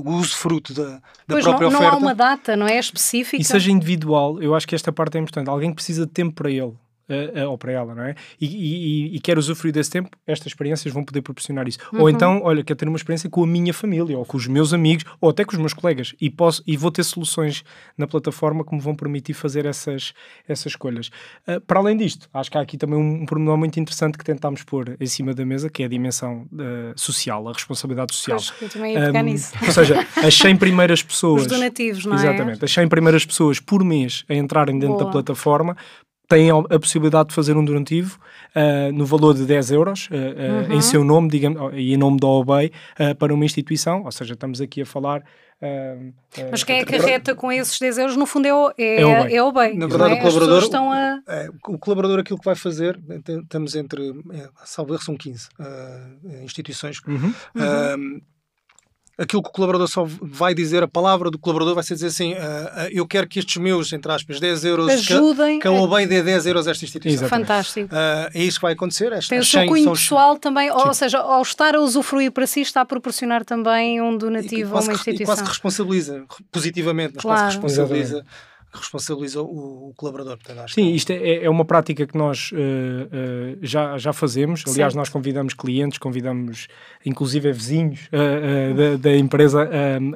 uso 0.04 0.36
fruto 0.36 0.72
da, 0.72 0.84
da 0.84 1.00
Pois 1.28 1.44
não, 1.44 1.52
própria 1.52 1.70
não 1.70 1.78
oferta. 1.78 1.96
há 1.96 1.98
uma 1.98 2.14
data, 2.14 2.56
não 2.56 2.66
é? 2.66 2.78
Específica. 2.78 3.40
E 3.40 3.44
seja 3.44 3.70
individual, 3.70 4.40
eu 4.42 4.54
acho 4.54 4.66
que 4.66 4.74
esta 4.74 4.92
parte 4.92 5.16
é 5.16 5.20
importante. 5.20 5.48
Alguém 5.50 5.70
que 5.70 5.76
precisa 5.76 6.06
de 6.06 6.12
tempo 6.12 6.34
para 6.34 6.50
ele. 6.50 6.74
Eh, 7.08 7.46
ou 7.46 7.56
para 7.56 7.72
ela, 7.72 7.94
não 7.94 8.02
é? 8.02 8.14
E, 8.40 8.46
e, 8.46 9.16
e- 9.16 9.20
quer 9.20 9.38
usufruir 9.38 9.72
desse 9.72 9.90
tempo, 9.90 10.10
estas 10.26 10.48
experiências 10.48 10.92
vão 10.92 11.04
poder 11.04 11.22
proporcionar 11.22 11.66
isso. 11.68 11.78
Uhum. 11.92 12.00
Ou 12.02 12.10
então, 12.10 12.40
olha, 12.42 12.62
quer 12.64 12.74
ter 12.74 12.88
uma 12.88 12.96
experiência 12.96 13.28
com 13.30 13.42
a 13.42 13.46
minha 13.46 13.72
família, 13.72 14.18
ou 14.18 14.24
com 14.24 14.36
os 14.36 14.46
meus 14.46 14.72
amigos, 14.72 15.04
ou 15.20 15.30
até 15.30 15.44
com 15.44 15.52
os 15.52 15.58
meus 15.58 15.72
colegas, 15.72 16.14
e, 16.20 16.28
posso, 16.30 16.62
e 16.66 16.76
vou 16.76 16.90
ter 16.90 17.04
soluções 17.04 17.62
na 17.96 18.06
plataforma 18.06 18.64
que 18.64 18.74
me 18.74 18.80
vão 18.80 18.94
permitir 18.94 19.34
fazer 19.34 19.66
essas, 19.66 20.12
essas 20.48 20.72
escolhas. 20.72 21.10
Eh, 21.46 21.60
para 21.60 21.78
além 21.80 21.96
disto, 21.96 22.28
acho 22.32 22.50
que 22.50 22.58
há 22.58 22.60
aqui 22.60 22.76
também 22.76 22.98
um, 22.98 23.22
um 23.22 23.26
pormenor 23.26 23.56
muito 23.56 23.78
interessante 23.78 24.18
que 24.18 24.24
tentámos 24.24 24.62
pôr 24.62 24.96
em 25.00 25.06
cima 25.06 25.34
da 25.34 25.44
mesa, 25.44 25.68
que 25.70 25.82
é 25.82 25.86
a 25.86 25.88
dimensão 25.88 26.46
eh, 26.58 26.92
social, 26.96 27.48
a 27.48 27.52
responsabilidade 27.52 28.14
social. 28.14 28.38
Pois, 28.38 28.62
eu 28.62 28.68
também 28.68 28.94
ia 28.94 29.00
pegar 29.00 29.20
Um, 29.22 29.24
nisso. 29.24 29.52
Ou 29.64 29.72
seja, 29.72 30.06
as 30.16 30.34
100 30.34 30.56
primeiras 30.56 31.02
pessoas. 31.04 31.42
Os 31.42 31.48
donativos, 31.48 32.04
não 32.04 32.12
é? 32.14 32.16
Exatamente. 32.16 32.64
As 32.64 32.72
100 32.72 32.88
primeiras 32.88 33.24
pessoas 33.24 33.60
por 33.60 33.84
mês 33.84 34.24
a 34.28 34.34
entrarem 34.34 34.78
dentro 34.78 34.96
Boa. 34.96 35.04
da 35.06 35.10
plataforma 35.10 35.76
têm 36.28 36.50
a 36.50 36.78
possibilidade 36.78 37.28
de 37.30 37.34
fazer 37.34 37.56
um 37.56 37.64
donativo 37.64 38.18
ah, 38.54 38.90
no 38.92 39.04
valor 39.06 39.34
de 39.34 39.44
10 39.46 39.70
euros 39.72 40.08
ah, 40.10 40.66
Uhum. 40.68 40.76
em 40.76 40.80
seu 40.80 41.04
nome 41.04 41.28
digamos, 41.28 41.72
e 41.74 41.92
em 41.94 41.96
nome 41.96 42.18
da 42.18 42.26
OBEI 42.26 42.70
para 43.18 43.32
uma 43.34 43.44
instituição, 43.44 44.02
ou 44.04 44.12
seja, 44.12 44.34
estamos 44.34 44.60
aqui 44.60 44.82
a 44.82 44.86
falar. 44.86 45.22
ah, 45.62 45.66
ah, 46.38 46.48
Mas 46.50 46.62
quem 46.64 46.78
é 46.80 46.84
que 46.84 46.94
arreta 46.96 47.34
com 47.34 47.50
esses 47.52 47.78
10 47.78 47.98
euros, 47.98 48.16
no 48.16 48.26
fundo, 48.26 48.46
é 48.46 48.54
o, 48.54 48.72
é, 48.76 49.00
É 49.00 49.04
o 49.06 49.24
bem. 49.24 49.36
é 49.36 49.42
o 49.42 49.52
bem. 49.52 49.78
Na 49.78 49.86
verdade, 49.86 50.14
é? 50.14 50.16
o 50.16 50.18
colaborador- 50.20 50.58
As 50.58 50.64
pessoas 50.64 50.64
estão 50.64 50.92
a. 50.92 51.20
É, 51.28 51.48
o 51.68 51.78
colaborador 51.78 52.18
aquilo 52.20 52.38
que 52.38 52.44
vai 52.44 52.54
fazer, 52.56 52.98
estamos 53.42 53.74
entre, 53.74 54.10
é, 54.32 54.48
salvo 54.64 54.94
erro, 54.94 55.02
são 55.02 55.16
15 55.16 55.48
ah, 55.58 56.08
instituições. 56.42 56.98
Uhum. 57.06 57.32
Ah, 57.56 57.96
aquilo 59.18 59.42
que 59.42 59.48
o 59.48 59.52
colaborador 59.52 59.88
só 59.88 60.04
vai 60.20 60.54
dizer, 60.54 60.82
a 60.82 60.88
palavra 60.88 61.30
do 61.30 61.38
colaborador 61.38 61.74
vai 61.74 61.82
ser 61.84 61.94
dizer 61.94 62.08
assim: 62.08 62.34
ah, 62.34 62.72
ah, 62.74 62.88
eu 62.90 63.06
quero 63.06 63.26
que 63.26 63.38
estes 63.38 63.56
meus, 63.56 63.92
entre 63.92 64.12
aspas, 64.12 64.38
10 64.38 64.64
euros, 64.64 64.90
Ajudem. 64.90 65.58
que 65.58 65.66
a 65.66 65.70
OBEI 65.72 66.06
dê 66.06 66.22
10 66.22 66.46
euros 66.46 66.68
a 66.68 66.70
esta 66.72 66.84
instituição. 66.84 67.26
Exato. 67.26 67.30
Fantástico. 67.30 67.88
Ah, 67.92 68.30
é 68.34 68.42
isso 68.42 68.58
que 68.58 68.62
vai 68.62 68.72
acontecer. 68.74 69.12
Esta, 69.12 69.30
Tem 69.30 69.38
o 69.38 69.44
seu 69.44 69.60
100 69.60 69.68
cunho 69.68 69.84
são 69.84 69.92
os- 69.92 70.00
pessoal 70.02 70.38
também, 70.38 70.70
ou 70.70 70.92
seja, 70.94 71.18
ao 71.18 71.42
estar 71.42 71.74
a 71.74 71.80
usufruir 71.80 72.30
para 72.32 72.46
si, 72.46 72.60
está 72.60 72.82
a 72.82 72.84
proporcionar 72.84 73.44
também 73.44 74.00
um 74.00 74.14
e 74.14 74.18
donativo 74.18 74.76
a 74.76 74.80
uma 74.80 74.82
que- 74.82 74.90
e 74.90 74.94
instituição. 74.94 75.26
quase 75.26 75.42
que 75.42 75.48
responsabiliza, 75.48 76.24
positivamente, 76.52 77.14
mas 77.16 77.22
Claro. 77.22 77.40
quase 77.40 77.56
que 77.58 77.62
responsabiliza, 77.66 78.20
que 78.22 78.26
responsabiliza 78.76 79.40
o, 79.42 79.88
o 79.90 79.92
colaborador. 79.96 80.36
Portanto, 80.36 80.58
acho 80.60 80.74
que 80.74 80.80
Sim, 80.80 80.92
isto 80.92 81.10
é, 81.10 81.44
é 81.44 81.50
uma 81.50 81.64
prática 81.64 82.06
que 82.06 82.16
nós 82.16 82.50
eh, 82.54 83.08
eh, 83.12 83.58
já, 83.62 83.96
já 83.98 84.12
fazemos. 84.12 84.62
Aliás, 84.66 84.94
nós 84.94 85.08
convidamos 85.08 85.54
clientes, 85.54 85.98
convidamos 85.98 86.68
inclusive 87.04 87.52
vizinhos 87.52 88.08
eh, 88.12 88.72
da, 88.74 88.96
da 89.10 89.16
empresa 89.16 89.68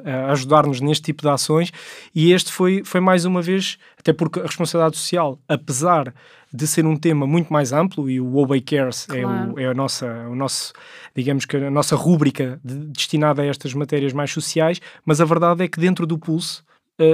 a 0.05 0.31
ajudar-nos 0.31 0.81
neste 0.81 1.03
tipo 1.03 1.21
de 1.23 1.29
ações. 1.29 1.71
E 2.13 2.31
este 2.31 2.51
foi, 2.51 2.83
foi 2.83 2.99
mais 2.99 3.25
uma 3.25 3.41
vez, 3.41 3.77
até 3.99 4.13
porque 4.13 4.39
a 4.39 4.43
responsabilidade 4.43 4.97
social, 4.97 5.39
apesar 5.47 6.13
de 6.53 6.67
ser 6.67 6.85
um 6.85 6.97
tema 6.97 7.25
muito 7.25 7.51
mais 7.51 7.71
amplo 7.71 8.09
e 8.09 8.19
o 8.19 8.35
Obey 8.35 8.59
Cares 8.59 9.07
é, 9.09 9.21
Claro. 9.21 9.53
o, 9.53 9.59
é 9.59 9.67
a 9.67 9.73
nossa, 9.73 10.05
o 10.29 10.35
nosso, 10.35 10.73
digamos 11.15 11.45
que 11.45 11.55
a 11.55 11.71
nossa 11.71 11.95
rúbrica 11.95 12.59
de- 12.61 12.87
destinada 12.87 13.41
a 13.41 13.45
estas 13.45 13.73
matérias 13.73 14.11
mais 14.11 14.31
sociais, 14.33 14.81
mas 15.05 15.21
a 15.21 15.25
verdade 15.25 15.63
é 15.63 15.67
que 15.69 15.79
dentro 15.79 16.05
do 16.05 16.17
Pulse 16.19 16.61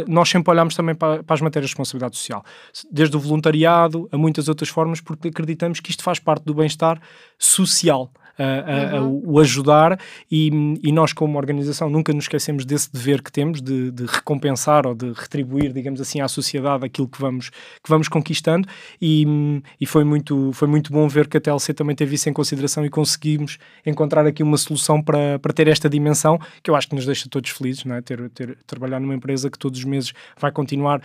nós 0.08 0.30
sempre 0.30 0.52
olhamos 0.52 0.76
também 0.76 0.96
para, 0.96 1.24
para 1.24 1.34
as 1.34 1.42
matérias 1.42 1.70
de 1.70 1.74
responsabilidade 1.74 2.18
social, 2.18 2.44
desde 2.92 3.16
o 3.16 3.20
voluntariado 3.20 4.08
a 4.12 4.18
muitas 4.18 4.48
outras 4.48 4.70
formas, 4.70 5.02
porque 5.02 5.30
acreditamos 5.30 5.80
que 5.80 5.90
isto 5.90 6.04
faz 6.04 6.20
parte 6.20 6.44
do 6.44 6.54
bem-estar 6.54 7.02
social. 7.38 8.12
A- 8.38 8.44
a- 8.44 8.98
a- 9.00 9.04
o 9.04 9.40
ajudar 9.40 10.00
e, 10.32 10.50
e 10.84 10.92
nós 10.92 11.14
como 11.14 11.38
organização 11.38 11.90
nunca 11.90 12.14
nos 12.14 12.26
esquecemos 12.26 12.66
desse 12.66 12.92
dever 12.92 13.22
que 13.22 13.32
temos 13.32 13.62
de, 13.62 13.92
de 13.92 14.06
recompensar 14.06 14.86
ou 14.86 14.94
de 14.94 15.12
retribuir, 15.14 15.74
digamos 15.74 16.00
assim, 16.02 16.22
à 16.22 16.28
sociedade 16.28 16.86
aquilo 16.86 17.08
que 17.08 17.20
vamos, 17.20 17.50
que 17.50 17.90
vamos 17.90 18.08
conquistando 18.08 18.68
e, 19.02 19.62
e 19.80 19.86
foi, 19.86 20.04
muito, 20.04 20.52
foi 20.54 20.68
muito 20.68 20.92
bom 20.92 21.08
ver 21.08 21.28
que 21.28 21.38
a 21.38 21.42
TLC 21.42 21.74
também 21.74 21.96
teve 21.96 22.16
isso 22.16 22.30
em 22.30 22.34
consideração 22.34 22.86
e 22.86 22.90
conseguimos 22.90 23.58
encontrar 23.86 24.26
aqui 24.26 24.44
uma 24.44 24.58
solução 24.58 25.02
para, 25.02 25.40
para 25.40 25.54
ter 25.54 25.68
esta 25.68 25.90
dimensão 25.90 26.40
que 26.62 26.70
eu 26.70 26.76
acho 26.76 26.88
que 26.88 26.96
nos 26.96 27.06
deixa 27.06 27.28
todos 27.30 27.50
felizes, 27.52 27.84
não 27.86 27.96
é? 27.96 28.02
ter, 28.02 28.30
ter, 28.30 28.58
trabalhar 28.68 29.00
numa 29.00 29.16
empresa 29.16 29.50
que 29.50 29.58
todos 29.58 29.80
os 29.80 29.86
meses 29.86 30.14
vai 30.40 30.52
continuar 30.52 31.02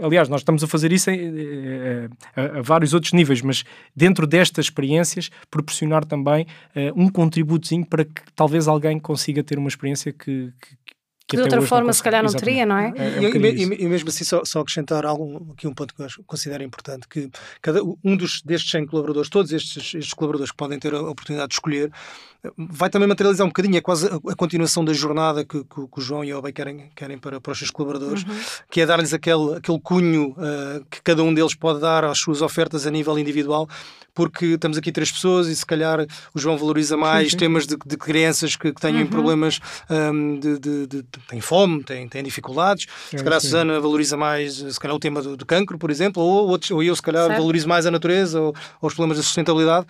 aliás, 0.00 0.28
nós 0.28 0.40
estamos 0.40 0.62
a 0.62 0.66
fazer 0.66 0.92
isso 0.92 1.10
em, 1.10 1.20
eh, 1.36 2.08
a, 2.36 2.58
a 2.58 2.62
vários 2.62 2.94
outros 2.94 3.12
níveis, 3.12 3.42
mas 3.42 3.64
dentro 3.94 4.26
destas 4.26 4.66
experiências, 4.66 5.30
proporcionar 5.50 6.04
também 6.04 6.46
eh, 6.74 6.92
um 6.94 7.08
contributozinho 7.08 7.86
para 7.86 8.04
que 8.04 8.22
talvez 8.34 8.68
alguém 8.68 8.98
consiga 8.98 9.42
ter 9.42 9.58
uma 9.58 9.68
experiência 9.68 10.12
que. 10.12 10.52
que 10.60 10.82
que 11.32 11.36
de 11.36 11.42
outra 11.42 11.62
forma, 11.62 11.92
se 11.92 12.02
calhar, 12.02 12.22
não 12.22 12.28
Exatamente. 12.30 12.44
teria, 12.54 12.66
não 12.66 12.76
é? 12.78 12.92
É, 12.96 13.24
é 13.24 13.28
um 13.28 13.44
E- 13.46 13.82
e, 13.82 13.88
mesmo 13.88 14.08
assim, 14.08 14.24
só, 14.24 14.44
só 14.44 14.60
acrescentar 14.60 15.04
algo, 15.06 15.52
aqui 15.52 15.66
um 15.66 15.74
ponto 15.74 15.94
que 15.94 16.02
eu 16.02 16.08
considero 16.26 16.62
importante, 16.62 17.08
que 17.08 17.30
cada, 17.60 17.80
um 17.82 18.16
dos, 18.16 18.42
destes 18.42 18.70
100 18.70 18.86
colaboradores, 18.86 19.28
todos 19.28 19.52
estes, 19.52 19.94
estes 19.94 20.14
colaboradores 20.14 20.50
que 20.50 20.56
podem 20.56 20.78
ter 20.78 20.94
a 20.94 21.00
oportunidade 21.00 21.48
de 21.48 21.54
escolher, 21.54 21.90
vai 22.56 22.90
também 22.90 23.06
materializar 23.08 23.46
um 23.46 23.50
bocadinho, 23.50 23.76
é 23.76 23.80
quase 23.80 24.08
a, 24.08 24.16
a 24.16 24.34
continuação 24.34 24.84
da 24.84 24.92
jornada 24.92 25.44
que, 25.44 25.60
que- 25.64 25.86
que 25.86 25.98
o 25.98 26.00
João 26.00 26.24
e 26.24 26.32
a 26.32 26.38
Obey 26.38 26.52
querem, 26.52 26.90
querem 26.96 27.16
para, 27.18 27.40
para 27.40 27.52
os 27.52 27.58
seus 27.58 27.70
colaboradores, 27.70 28.24
que 28.70 28.80
é 28.80 28.86
dar-lhes 28.86 29.14
aquele, 29.14 29.54
aquele 29.56 29.80
cunho 29.80 30.34
ah, 30.38 30.80
que 30.90 31.00
cada 31.02 31.22
um 31.22 31.32
deles 31.32 31.54
pode 31.54 31.80
dar 31.80 32.04
às 32.04 32.18
suas 32.18 32.42
ofertas 32.42 32.86
a 32.86 32.90
nível 32.90 33.16
individual, 33.18 33.68
porque 34.14 34.44
estamos 34.46 34.76
aqui 34.76 34.92
três 34.92 35.10
pessoas 35.10 35.48
e 35.48 35.56
se 35.56 35.64
calhar 35.64 36.06
o 36.34 36.38
João 36.38 36.56
valoriza 36.58 36.96
mais 36.96 37.30
sim. 37.30 37.36
temas 37.36 37.66
de, 37.66 37.76
de 37.84 37.96
crianças 37.96 38.56
que, 38.56 38.72
que 38.72 38.80
tenham 38.80 39.06
problemas 39.06 39.58
ahm, 39.88 40.38
de, 40.38 40.58
de, 40.58 40.86
de- 40.86 41.02
têm 41.28 41.40
fome, 41.40 41.82
têm, 41.82 42.08
têm 42.08 42.22
dificuldades. 42.22 42.86
É, 43.12 43.18
se 43.18 43.24
calhar 43.24 43.36
a 43.38 43.40
sim. 43.40 43.46
Susana 43.48 43.80
valoriza 43.80 44.16
mais 44.16 44.54
se 44.56 44.78
calhar 44.80 44.94
o 44.94 45.00
tema 45.00 45.22
do, 45.22 45.36
do 45.36 45.46
cancro, 45.46 45.78
por 45.78 45.90
exemplo, 45.90 46.22
ou, 46.22 46.48
ou 46.70 46.82
eu 46.82 46.94
se 46.94 47.02
calhar 47.02 47.26
Certo. 47.26 47.38
valorizo 47.38 47.68
mais 47.68 47.86
a 47.86 47.90
natureza 47.90 48.40
ou, 48.40 48.54
ou 48.80 48.88
os 48.88 48.94
problemas 48.94 49.16
da 49.16 49.22
sustentabilidade. 49.22 49.86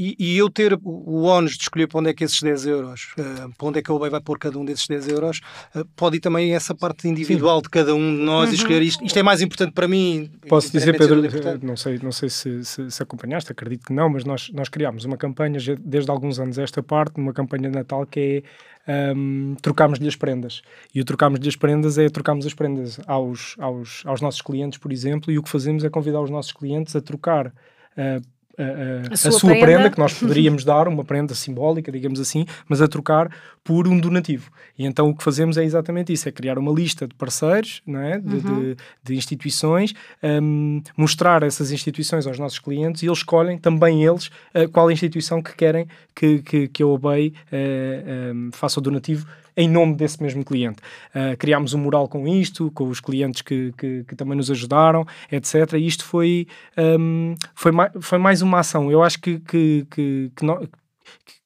E, 0.00 0.16
e 0.18 0.38
eu 0.38 0.48
ter 0.48 0.72
o, 0.82 1.24
ónus 1.24 1.58
de 1.58 1.64
escolher 1.64 1.86
para 1.86 2.00
onde 2.00 2.08
é 2.08 2.14
que 2.14 2.24
esses 2.24 2.40
10 2.40 2.64
euros, 2.64 3.08
eh, 3.18 3.22
para 3.58 3.68
onde 3.68 3.80
é 3.80 3.82
que 3.82 3.90
a 3.90 3.94
OBEI 3.94 4.08
vai 4.08 4.20
pôr 4.22 4.38
cada 4.38 4.58
um 4.58 4.64
desses 4.64 4.86
10 4.86 5.08
euros, 5.08 5.42
eh, 5.74 5.84
pode 5.94 6.16
ir 6.16 6.20
também 6.20 6.54
essa 6.54 6.74
parte 6.74 7.06
individual 7.06 7.60
de 7.60 7.68
cada 7.68 7.94
um 7.94 8.16
de 8.16 8.22
nós 8.22 8.50
e 8.50 8.54
escolher 8.54 8.80
isto, 8.80 9.04
isto 9.04 9.18
é 9.18 9.22
mais 9.22 9.42
importante 9.42 9.74
para 9.74 9.86
mim. 9.86 10.30
Posso 10.48 10.72
dizer, 10.72 10.94
independentemente 10.94 11.34
Pedro, 11.34 11.50
eh, 11.50 11.66
não 11.66 11.76
sei, 11.76 12.00
não 12.02 12.12
sei 12.12 12.30
se, 12.30 12.64
se, 12.64 12.90
se 12.90 13.02
acompanhaste, 13.02 13.52
acredito 13.52 13.84
que 13.88 13.92
não, 13.92 14.08
mas 14.08 14.24
nós, 14.24 14.50
nós 14.54 14.70
criámos 14.70 15.04
uma 15.04 15.18
campanha 15.18 15.58
desde 15.78 16.10
alguns 16.10 16.38
anos 16.40 16.58
a 16.58 16.62
esta 16.62 16.82
parte, 16.82 17.20
uma 17.20 17.34
campanha 17.34 17.68
de 17.68 17.76
Natal 17.76 18.06
que 18.06 18.42
é 18.86 19.12
um, 19.14 19.54
trocámos-lhe 19.60 20.08
as 20.08 20.16
prendas. 20.16 20.62
E 20.94 21.02
o 21.02 21.04
trocámos-lhe 21.04 21.46
as 21.46 21.56
prendas 21.56 21.98
é 21.98 22.08
trocarmos 22.08 22.46
as 22.46 22.54
prendas 22.54 22.98
aos, 23.06 23.54
aos, 23.58 24.02
aos 24.06 24.22
nossos 24.22 24.40
clientes, 24.40 24.78
por 24.78 24.90
exemplo, 24.90 25.30
e 25.30 25.38
o 25.38 25.42
que 25.42 25.50
fazemos 25.50 25.84
é 25.84 25.90
convidar 25.90 26.22
os 26.22 26.30
nossos 26.30 26.52
clientes 26.52 26.96
a 26.96 27.02
trocar. 27.02 27.52
eh, 27.98 28.20
a, 28.62 28.66
a- 28.66 29.10
A 29.10 29.12
a 29.12 29.16
sua 29.16 29.50
prenda. 29.50 29.66
prenda. 29.66 29.90
que 29.90 29.98
nós 29.98 30.12
poderíamos 30.18 30.64
dar, 30.64 30.86
uma 30.88 31.04
prenda 31.04 31.34
simbólica, 31.34 31.90
digamos 31.90 32.20
assim, 32.20 32.44
mas 32.68 32.80
a 32.82 32.88
trocar 32.88 33.30
por 33.64 33.86
um 33.88 33.98
donativo. 33.98 34.50
E 34.78 34.84
então 34.86 35.08
o 35.10 35.14
que 35.16 35.22
fazemos 35.22 35.56
é 35.56 35.64
exatamente 35.64 36.12
isso: 36.12 36.28
é 36.28 36.32
criar 36.32 36.58
uma 36.58 36.72
lista 36.72 37.06
de 37.06 37.14
parceiros, 37.14 37.82
não 37.86 38.00
é? 38.00 38.18
de, 38.18 38.40
de- 38.40 38.76
de 39.02 39.14
instituições, 39.16 39.94
hum, 40.22 40.82
mostrar 40.96 41.42
essas 41.42 41.70
instituições 41.72 42.26
aos 42.26 42.38
nossos 42.38 42.58
clientes 42.58 43.02
e 43.02 43.06
eles 43.06 43.18
escolhem 43.18 43.58
também 43.58 44.04
eles 44.04 44.30
eh, 44.54 44.66
qual 44.66 44.90
instituição 44.90 45.42
que 45.42 45.54
querem 45.54 45.86
que, 46.14 46.38
que, 46.40 46.68
que 46.68 46.82
a 46.82 46.86
OBEI 46.86 47.32
eh, 47.52 48.32
hum, 48.34 48.50
faça 48.52 48.80
o 48.80 48.82
donativo 48.82 49.26
em 49.56 49.68
nome 49.68 49.94
desse 49.94 50.22
mesmo 50.22 50.44
cliente. 50.44 50.78
Uh, 51.14 51.36
criámos 51.38 51.74
um 51.74 51.78
mural 51.78 52.08
com 52.08 52.26
isto, 52.28 52.70
com 52.72 52.88
os 52.88 53.00
clientes 53.00 53.42
que, 53.42 53.72
que, 53.76 54.04
que 54.04 54.16
também 54.16 54.36
nos 54.36 54.50
ajudaram, 54.50 55.06
etc. 55.30 55.72
E 55.74 55.86
isto 55.86 56.04
foi, 56.04 56.46
um, 56.98 57.34
foi, 57.54 57.72
mai- 57.72 57.90
foi 58.00 58.18
mais 58.18 58.42
uma 58.42 58.60
ação. 58.60 58.90
Eu 58.90 59.02
acho 59.02 59.20
que, 59.20 59.38
que, 59.40 59.86
que, 59.90 60.30
que 60.36 60.44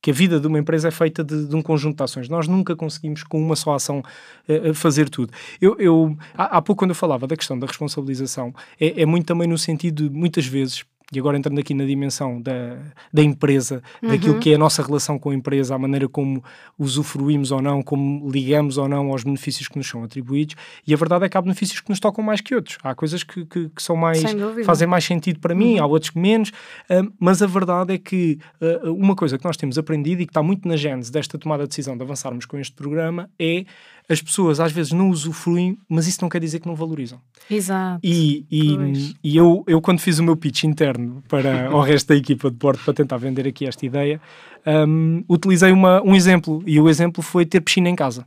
que 0.02 0.10
a 0.10 0.14
vida 0.14 0.38
de 0.38 0.46
uma 0.46 0.58
empresa 0.58 0.88
é 0.88 0.90
feita 0.90 1.24
de, 1.24 1.46
de 1.46 1.56
um 1.56 1.62
conjunto 1.62 1.96
de 1.96 2.02
ações. 2.02 2.28
Nós 2.28 2.46
nunca 2.46 2.76
conseguimos, 2.76 3.22
com 3.22 3.40
uma 3.40 3.56
só 3.56 3.74
ação, 3.74 4.02
eh, 4.46 4.74
fazer 4.74 5.08
tudo. 5.08 5.32
Eu, 5.58 5.76
eu- 5.78 6.14
há, 6.36 6.58
há 6.58 6.62
pouco, 6.62 6.80
quando 6.80 6.90
eu 6.90 6.94
falava 6.94 7.26
da 7.26 7.34
questão 7.34 7.58
da 7.58 7.66
responsabilização, 7.66 8.54
é, 8.78 9.00
é 9.02 9.06
muito 9.06 9.24
também 9.24 9.48
no 9.48 9.56
sentido 9.56 10.06
de, 10.10 10.14
muitas 10.14 10.44
vezes, 10.46 10.84
e 11.14 11.20
agora 11.20 11.36
entrando 11.36 11.58
aqui 11.58 11.74
na 11.74 11.84
dimensão 11.84 12.40
da, 12.40 12.78
da 13.12 13.22
empresa, 13.22 13.82
daquilo 14.02 14.38
que 14.38 14.52
é 14.52 14.54
a 14.54 14.58
nossa 14.58 14.82
relação 14.82 15.18
com 15.18 15.30
a 15.30 15.34
empresa, 15.34 15.74
a 15.74 15.78
maneira 15.78 16.08
como 16.08 16.42
usufruímos 16.78 17.50
ou 17.50 17.62
não, 17.62 17.82
como 17.82 18.30
ligamos 18.30 18.78
ou 18.78 18.88
não 18.88 19.10
aos 19.10 19.24
benefícios 19.24 19.68
que 19.68 19.76
nos 19.76 19.88
são 19.88 20.02
atribuídos, 20.02 20.56
e 20.86 20.92
a 20.94 20.96
verdade 20.96 21.24
é 21.24 21.28
que 21.28 21.36
há 21.36 21.42
benefícios 21.42 21.80
que 21.80 21.88
nos 21.88 22.00
tocam 22.00 22.24
mais 22.24 22.40
que 22.40 22.54
outros. 22.54 22.78
Há 22.82 22.94
coisas 22.94 23.22
que, 23.22 23.44
que, 23.44 23.68
que 23.68 23.82
são 23.82 23.96
mais, 23.96 24.22
fazem 24.64 24.88
mais 24.88 25.04
sentido 25.04 25.40
para 25.40 25.54
mim, 25.54 25.78
há 25.78 25.86
outros 25.86 26.10
que 26.10 26.18
menos, 26.18 26.52
ah, 26.90 27.02
mas 27.18 27.42
a 27.42 27.46
verdade 27.46 27.94
é 27.94 27.98
que 27.98 28.38
ah, 28.60 28.90
uma 28.90 29.14
coisa 29.14 29.38
que 29.38 29.44
nós 29.44 29.56
temos 29.56 29.78
aprendido 29.78 30.22
e 30.22 30.26
que 30.26 30.30
está 30.30 30.42
muito 30.42 30.66
na 30.68 30.76
gênese 30.76 31.10
desta 31.10 31.38
tomada 31.38 31.64
de 31.64 31.68
decisão 31.68 31.96
de 31.96 32.02
avançarmos 32.02 32.46
com 32.46 32.58
este 32.58 32.74
programa 32.74 33.30
é 33.38 33.64
as 34.08 34.20
pessoas 34.20 34.60
às 34.60 34.72
vezes 34.72 34.92
não 34.92 35.08
usufruem, 35.08 35.78
mas 35.88 36.06
isso 36.06 36.18
não 36.20 36.28
quer 36.28 36.40
dizer 36.40 36.60
que 36.60 36.66
não 36.66 36.74
valorizam. 36.74 37.20
Exato. 37.50 38.00
E, 38.02 38.44
e, 38.50 39.14
e 39.22 39.36
eu, 39.36 39.64
eu, 39.66 39.80
quando 39.80 40.00
fiz 40.00 40.18
o 40.18 40.22
meu 40.22 40.36
pitch 40.36 40.64
interno 40.64 41.22
para 41.28 41.74
o 41.74 41.80
resto 41.80 42.08
da 42.08 42.16
equipa 42.16 42.50
de 42.50 42.56
Porto 42.56 42.82
para 42.84 42.94
tentar 42.94 43.16
vender 43.16 43.46
aqui 43.46 43.66
esta 43.66 43.84
ideia, 43.84 44.20
hum, 44.66 45.24
utilizei 45.28 45.72
uma, 45.72 46.02
um 46.02 46.14
exemplo. 46.14 46.62
E 46.66 46.80
o 46.80 46.88
exemplo 46.88 47.22
foi 47.22 47.44
ter 47.46 47.60
piscina 47.60 47.88
em 47.88 47.96
casa. 47.96 48.26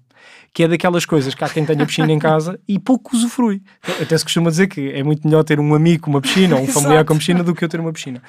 Que 0.54 0.64
é 0.64 0.68
daquelas 0.68 1.06
coisas 1.06 1.36
que 1.36 1.44
há 1.44 1.50
quem 1.50 1.64
tenha 1.66 1.86
piscina 1.86 2.12
em 2.12 2.18
casa 2.18 2.60
e 2.68 2.80
pouco 2.80 3.16
usufrui. 3.16 3.62
Até 4.02 4.18
se 4.18 4.24
costuma 4.24 4.50
dizer 4.50 4.68
que 4.68 4.90
é 4.92 5.04
muito 5.04 5.26
melhor 5.28 5.44
ter 5.44 5.60
um 5.60 5.76
amigo 5.76 6.04
com 6.04 6.10
uma 6.10 6.22
piscina 6.22 6.56
ou 6.56 6.64
um 6.64 6.68
familiar 6.68 7.06
com 7.06 7.16
piscina 7.18 7.44
do 7.44 7.54
que 7.54 7.64
eu 7.64 7.70
ter 7.70 7.80
uma 7.80 7.94
piscina. 7.94 8.22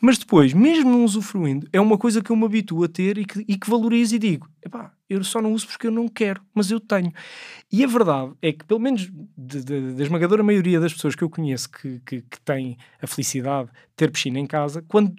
Mas 0.00 0.18
depois, 0.18 0.52
mesmo 0.52 0.90
não 0.90 1.04
usufruindo, 1.04 1.68
é 1.72 1.80
uma 1.80 1.96
coisa 1.96 2.20
que 2.20 2.30
eu 2.30 2.36
me 2.36 2.44
habituo 2.44 2.82
a 2.82 2.88
ter 2.88 3.18
e 3.18 3.24
que, 3.24 3.44
e 3.46 3.56
que 3.56 3.70
valorizo 3.70 4.16
e 4.16 4.18
digo: 4.18 4.48
epá, 4.64 4.90
eu 5.08 5.22
só 5.22 5.40
não 5.40 5.52
uso 5.52 5.66
porque 5.68 5.86
eu 5.86 5.92
não 5.92 6.08
quero, 6.08 6.40
mas 6.52 6.70
eu 6.70 6.80
tenho. 6.80 7.12
E 7.70 7.84
a 7.84 7.86
verdade 7.86 8.32
é 8.42 8.52
que, 8.52 8.64
pelo 8.64 8.80
menos 8.80 9.08
de- 9.38 9.62
de- 9.64 9.92
da 9.92 10.02
esmagadora 10.02 10.42
maioria 10.42 10.80
das 10.80 10.92
pessoas 10.92 11.14
que 11.14 11.22
eu 11.22 11.30
conheço 11.30 11.70
que, 11.70 12.00
que, 12.04 12.22
que 12.22 12.40
têm 12.44 12.76
a 13.00 13.06
felicidade 13.06 13.68
de 13.68 13.74
ter 13.94 14.10
piscina 14.10 14.40
em 14.40 14.46
casa, 14.46 14.84
quando 14.88 15.14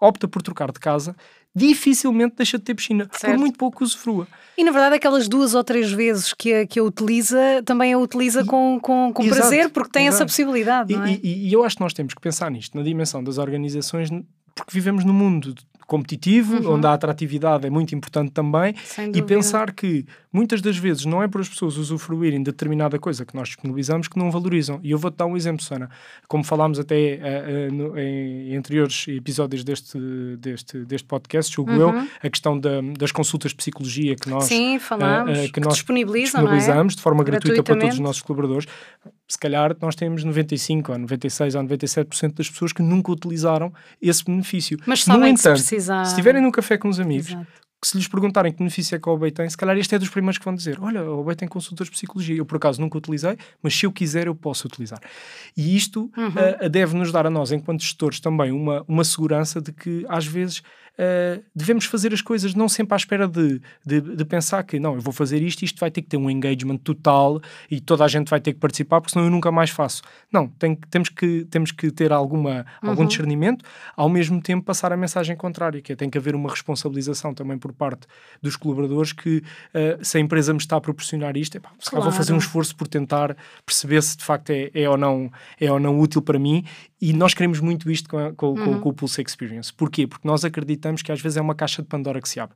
opta 0.00 0.26
por 0.26 0.40
trocar 0.40 0.72
de 0.72 0.80
casa, 0.80 1.14
dificilmente 1.54 2.34
deixa 2.36 2.58
de 2.58 2.64
ter 2.64 2.74
piscina, 2.74 3.06
por 3.06 3.18
Certo. 3.18 3.38
muito 3.38 3.58
pouco 3.58 3.82
usufrua. 3.84 4.26
E 4.56 4.64
na 4.64 4.70
verdade, 4.72 4.96
aquelas 4.96 5.26
duas 5.28 5.54
ou 5.54 5.64
três 5.64 5.90
vezes 5.90 6.32
que 6.34 6.52
a, 6.52 6.66
que 6.66 6.78
a 6.78 6.82
utiliza, 6.84 7.62
também 7.64 7.92
a 7.92 7.98
utiliza 7.98 8.44
com, 8.44 8.78
com, 8.80 9.12
com 9.12 9.22
Exato, 9.22 9.40
prazer, 9.40 9.70
porque 9.70 9.90
tem 9.90 10.06
essa 10.06 10.18
exato. 10.18 10.30
possibilidade, 10.30 10.92
E, 10.92 10.96
é? 10.96 11.20
e- 11.22 11.48
e 11.48 11.52
eu 11.52 11.64
acho 11.64 11.76
que 11.76 11.82
nós 11.82 11.92
temos 11.94 12.12
que 12.14 12.20
pensar 12.20 12.50
nisto, 12.50 12.76
na 12.76 12.82
dimensão 12.82 13.22
das 13.24 13.38
organizações, 13.38 14.10
porque 14.54 14.70
vivemos 14.72 15.04
num 15.04 15.12
mundo 15.14 15.54
competitivo, 15.90 16.54
Uhum. 16.54 16.74
onde 16.76 16.86
a 16.86 16.92
atratividade 16.92 17.66
é 17.66 17.70
muito 17.70 17.92
importante 17.96 18.30
também, 18.30 18.72
e 19.12 19.20
pensar 19.20 19.72
que 19.72 20.06
muitas 20.32 20.62
das 20.62 20.76
vezes 20.76 21.04
não 21.04 21.20
é 21.20 21.26
por 21.26 21.40
as 21.40 21.48
pessoas 21.48 21.76
usufruírem 21.76 22.38
de 22.38 22.44
determinada 22.52 22.96
coisa 22.96 23.26
que 23.26 23.34
nós 23.34 23.48
disponibilizamos 23.48 24.06
que 24.06 24.16
não 24.16 24.30
valorizam. 24.30 24.78
E 24.84 24.92
eu 24.92 24.98
vou-te 24.98 25.16
dar 25.16 25.26
um 25.26 25.36
exemplo, 25.36 25.64
Sana. 25.64 25.90
Como 26.28 26.44
falámos 26.44 26.78
até 26.78 26.94
eh, 26.94 27.20
eh, 27.22 27.70
no- 27.72 27.98
em 27.98 28.56
anteriores 28.56 29.06
episódios 29.08 29.64
deste, 29.64 29.98
deste, 30.38 30.78
deste 30.84 31.08
podcast, 31.08 31.52
julgo 31.52 31.72
eu, 31.72 31.88
a 32.22 32.30
questão 32.30 32.56
da- 32.56 32.80
das 32.96 33.10
consultas 33.10 33.50
de 33.50 33.56
psicologia 33.56 34.14
que 34.14 34.28
nós, 34.30 34.44
Uhum. 34.44 34.48
Sim, 34.48 34.78
falámos. 34.78 35.36
eh, 35.38 35.42
que 35.46 35.52
que 35.54 35.60
nós 35.60 35.72
é? 35.72 35.74
disponibilizamos 35.74 36.94
de 36.94 37.02
forma 37.02 37.24
gratuita 37.24 37.64
para 37.64 37.74
todos 37.76 37.94
os 37.94 38.00
nossos 38.00 38.22
colaboradores. 38.22 38.68
Se 39.26 39.38
calhar 39.38 39.76
nós 39.80 39.94
temos 39.96 40.22
95 40.24 40.92
ou 40.92 40.98
96 40.98 41.54
ou 41.56 41.62
97% 41.62 42.34
das 42.36 42.48
pessoas 42.50 42.72
que 42.72 42.82
nunca 42.82 43.10
utilizaram 43.12 43.72
esse 44.00 44.24
benefício. 44.24 44.78
Mas 44.86 45.06
no 45.06 45.14
sabem 45.14 45.34
que 45.34 45.40
se 45.40 45.48
entanto, 45.48 45.60
precisar. 45.80 46.04
se 46.04 46.10
estiverem 46.12 46.42
num 46.42 46.50
café 46.50 46.76
com 46.78 46.88
os 46.88 47.00
amigos, 47.00 47.28
Exato. 47.28 47.46
que 47.82 47.88
se 47.88 47.96
lhes 47.96 48.06
perguntarem 48.06 48.52
que 48.52 48.58
benefício 48.58 48.94
é 48.94 48.98
que 48.98 49.08
a 49.08 49.12
OBEI 49.12 49.30
tem, 49.30 49.48
se 49.48 49.56
calhar 49.56 49.76
este 49.78 49.94
é 49.94 49.98
dos 49.98 50.08
primeiros 50.10 50.36
que 50.38 50.44
vão 50.44 50.54
dizer: 50.54 50.78
Olha, 50.80 51.00
a 51.00 51.10
OBEI 51.10 51.34
tem 51.36 51.48
consultas 51.48 51.86
de 51.86 51.92
psicologia. 51.92 52.36
Eu, 52.36 52.44
por 52.44 52.56
acaso, 52.56 52.80
nunca 52.80 52.98
utilizei, 52.98 53.36
mas 53.62 53.74
se 53.74 53.86
eu 53.86 53.92
quiser, 53.92 54.26
eu 54.26 54.34
posso 54.34 54.66
utilizar. 54.66 55.00
E 55.56 55.74
isto 55.76 56.10
Uhum. 56.16 56.32
ah, 56.60 56.68
deve 56.68 56.94
nos 56.96 57.10
dar 57.10 57.26
a 57.26 57.30
nós, 57.30 57.52
enquanto 57.52 57.80
gestores, 57.82 58.20
também 58.20 58.52
uma, 58.52 58.84
uma 58.86 59.02
segurança 59.04 59.60
de 59.60 59.72
que, 59.72 60.04
às 60.08 60.26
vezes, 60.26 60.62
ah, 60.98 61.40
devemos 61.54 61.84
fazer 61.84 62.12
as 62.12 62.20
coisas 62.20 62.54
não 62.54 62.68
sempre 62.68 62.94
à 62.94 62.96
espera 62.96 63.26
de, 63.28 63.60
de, 63.84 64.00
de 64.00 64.24
pensar 64.24 64.62
que 64.62 64.78
não, 64.78 64.94
eu 64.94 65.00
vou 65.00 65.12
fazer 65.12 65.42
isto, 65.42 65.62
isto 65.62 65.78
vai 65.80 65.90
ter 65.90 66.02
que 66.02 66.08
ter 66.08 66.16
um 66.16 66.30
engagement 66.30 66.78
total 66.78 67.40
e 67.70 67.80
toda 67.80 68.04
a 68.04 68.08
gente 68.08 68.28
vai 68.28 68.40
ter 68.40 68.52
que 68.52 68.58
participar, 68.58 69.00
porque 69.00 69.12
senão 69.12 69.26
eu 69.26 69.30
nunca 69.30 69.50
mais 69.50 69.70
faço. 69.70 70.02
Não, 70.32 70.48
tem, 70.48 70.74
temos, 70.90 71.08
que, 71.08 71.46
temos 71.50 71.72
que 71.72 71.90
ter 71.90 72.12
alguma, 72.12 72.66
algum 72.82 73.06
discernimento, 73.06 73.64
ao 73.96 74.08
mesmo 74.08 74.40
tempo 74.42 74.64
passar 74.64 74.92
a 74.92 74.96
mensagem 74.96 75.36
contrária, 75.36 75.80
que 75.80 75.92
é 75.92 75.96
tem 75.96 76.10
que 76.10 76.18
haver 76.18 76.34
uma 76.34 76.50
responsabilização 76.50 77.32
também 77.34 77.58
por 77.58 77.72
parte 77.72 78.06
dos 78.42 78.56
colaboradores 78.56 79.12
que 79.12 79.42
ah, 79.74 79.98
se 80.02 80.18
a 80.18 80.20
empresa 80.20 80.52
me 80.52 80.58
está 80.58 80.76
a 80.76 80.80
proporcionar 80.80 81.36
isto, 81.36 81.56
epá, 81.56 81.70
se 81.78 81.90
calhar 81.90 82.02
vou 82.04 82.12
fazer 82.12 82.32
um 82.32 82.36
Claro. 82.36 82.46
esforço 82.46 82.76
por 82.76 82.88
tentar 82.88 83.36
perceber 83.64 84.02
se 84.02 84.16
de 84.16 84.24
facto 84.24 84.50
é, 84.50 84.70
é, 84.74 84.88
ou, 84.88 84.96
não, 84.96 85.30
é 85.60 85.70
ou 85.70 85.78
não 85.78 85.98
útil 85.98 86.22
para 86.22 86.38
mim 86.38 86.64
e 87.00 87.12
nós 87.12 87.32
queremos 87.34 87.60
muito 87.60 87.90
isto 87.90 88.08
com, 88.08 88.18
a- 88.18 88.32
com- 88.32 88.54
com- 88.54 88.60
Uhum. 88.60 88.80
com 88.80 88.88
o 88.90 88.92
Pulse 88.92 89.22
Experience. 89.22 89.72
Porquê? 89.72 90.06
Porque 90.06 90.26
nós 90.28 90.44
acreditamos 90.44 91.00
que 91.02 91.10
às 91.10 91.20
vezes 91.20 91.36
é 91.36 91.40
uma 91.40 91.54
caixa 91.54 91.80
de 91.82 91.88
Pandora 91.88 92.20
que 92.20 92.28
se 92.28 92.38
abre. 92.40 92.54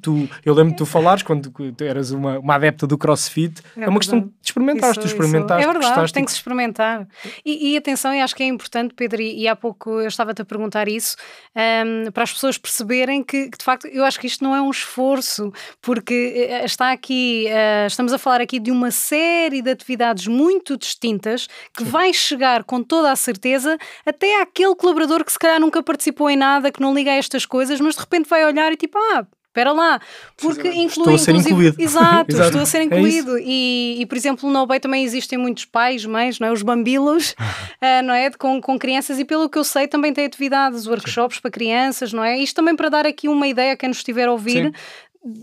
Tu, 0.00 0.28
eu 0.44 0.54
lembro 0.54 0.70
de 0.70 0.78
tu 0.78 0.86
falares 0.86 1.24
quando 1.24 1.50
tu 1.50 1.82
eras 1.82 2.12
uma, 2.12 2.38
uma 2.38 2.54
adepta 2.54 2.86
do 2.86 2.96
CrossFit, 2.96 3.60
é, 3.76 3.82
É 3.82 3.88
uma 3.88 3.98
questão 3.98 4.20
de 4.20 4.30
experimentares, 4.40 4.96
tu 4.96 5.06
experimentaste, 5.06 5.68
É 5.68 5.72
verdade, 5.72 6.12
tem 6.12 6.24
que 6.24 6.30
se 6.30 6.36
experimentar. 6.36 7.08
E, 7.44 7.72
e 7.72 7.76
atenção, 7.76 8.14
eu 8.14 8.22
acho 8.22 8.32
que 8.36 8.44
é 8.44 8.46
importante, 8.46 8.94
Pedro, 8.94 9.20
e, 9.20 9.40
e 9.40 9.48
há 9.48 9.56
pouco 9.56 10.00
eu 10.00 10.06
estava-te 10.06 10.40
a 10.40 10.44
perguntar 10.44 10.86
isso, 10.86 11.16
ahm, 11.56 12.12
para 12.12 12.22
as 12.22 12.32
pessoas 12.32 12.56
perceberem 12.56 13.24
que, 13.24 13.50
que, 13.50 13.58
de 13.58 13.64
facto, 13.64 13.88
eu 13.88 14.04
acho 14.04 14.20
que 14.20 14.26
isto 14.28 14.44
não 14.44 14.54
é 14.54 14.62
um 14.62 14.70
esforço, 14.70 15.52
porque 15.80 16.48
eh, 16.48 16.64
está 16.64 16.92
aqui, 16.92 17.48
eh, 17.48 17.86
estamos 17.88 18.12
a 18.12 18.18
falar 18.18 18.40
aqui 18.40 18.60
de 18.60 18.70
uma 18.70 18.92
série 18.92 19.62
de 19.62 19.70
atividades 19.70 20.28
muito 20.28 20.76
distintas 20.76 21.48
que 21.76 21.82
vai 21.82 22.12
chegar 22.12 22.62
com 22.62 22.84
toda 22.84 23.10
a 23.10 23.16
certeza 23.16 23.76
até 24.06 24.40
àquele 24.40 24.76
colaborador 24.76 25.24
que 25.24 25.32
se 25.32 25.38
calhar 25.40 25.58
nunca 25.58 25.82
participou 25.82 26.30
em 26.30 26.36
nada, 26.36 26.70
que 26.70 26.80
não 26.80 26.94
liga 26.94 27.10
a 27.10 27.14
estas 27.16 27.44
coisas, 27.44 27.80
mas 27.80 27.96
de 27.96 28.00
repente 28.00 28.28
vai 28.28 28.44
olhar 28.44 28.70
e 28.70 28.76
tipo, 28.76 28.96
ah. 28.96 29.26
Espera 29.52 29.70
lá, 29.72 30.00
porque 30.38 30.66
inclui 30.68 30.86
Estou 30.86 31.14
a 31.14 31.18
ser 31.18 31.34
incluído. 31.34 31.76
Exato, 31.78 32.32
Exato. 32.32 32.48
estou 32.48 32.62
a 32.62 32.66
ser 32.66 32.78
É 32.78 32.84
incluído. 32.84 33.38
E, 33.38 34.00
e, 34.00 34.06
por 34.06 34.16
exemplo, 34.16 34.50
no 34.50 34.58
OBEI 34.60 34.80
também 34.80 35.04
existem 35.04 35.38
muitos 35.38 35.66
pais, 35.66 36.06
mães, 36.06 36.40
não 36.40 36.48
é? 36.48 36.52
os 36.52 36.62
bambilos, 36.62 37.34
ah, 37.78 38.00
não 38.00 38.14
é? 38.14 38.30
Com, 38.30 38.62
com 38.62 38.78
crianças 38.78 39.18
e 39.18 39.26
pelo 39.26 39.50
que 39.50 39.58
eu 39.58 39.64
sei 39.64 39.86
também 39.86 40.10
tem 40.14 40.24
atividades, 40.24 40.86
workshops 40.86 41.38
para 41.38 41.50
crianças, 41.50 42.14
não 42.14 42.24
é? 42.24 42.38
Isto 42.38 42.56
também 42.56 42.74
para 42.74 42.88
dar 42.88 43.06
aqui 43.06 43.28
uma 43.28 43.46
ideia 43.46 43.74
a 43.74 43.76
quem 43.76 43.90
nos 43.90 43.98
estiver 43.98 44.26
a 44.26 44.32
ouvir 44.32 44.72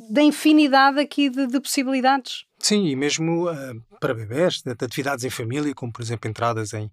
da 0.09 0.23
infinidade 0.23 0.99
aqui 0.99 1.29
de, 1.29 1.45
de 1.45 1.59
possibilidades. 1.59 2.45
Sim, 2.57 2.87
e 2.87 2.95
mesmo 2.95 3.47
ah, 3.47 3.73
para 3.99 4.15
bebés, 4.15 4.63
de, 4.65 4.73
de 4.73 4.85
atividades 4.85 5.23
em 5.23 5.29
família, 5.29 5.73
como 5.75 5.93
por 5.93 6.01
exemplo 6.01 6.27
entradas 6.27 6.73
em, 6.73 6.91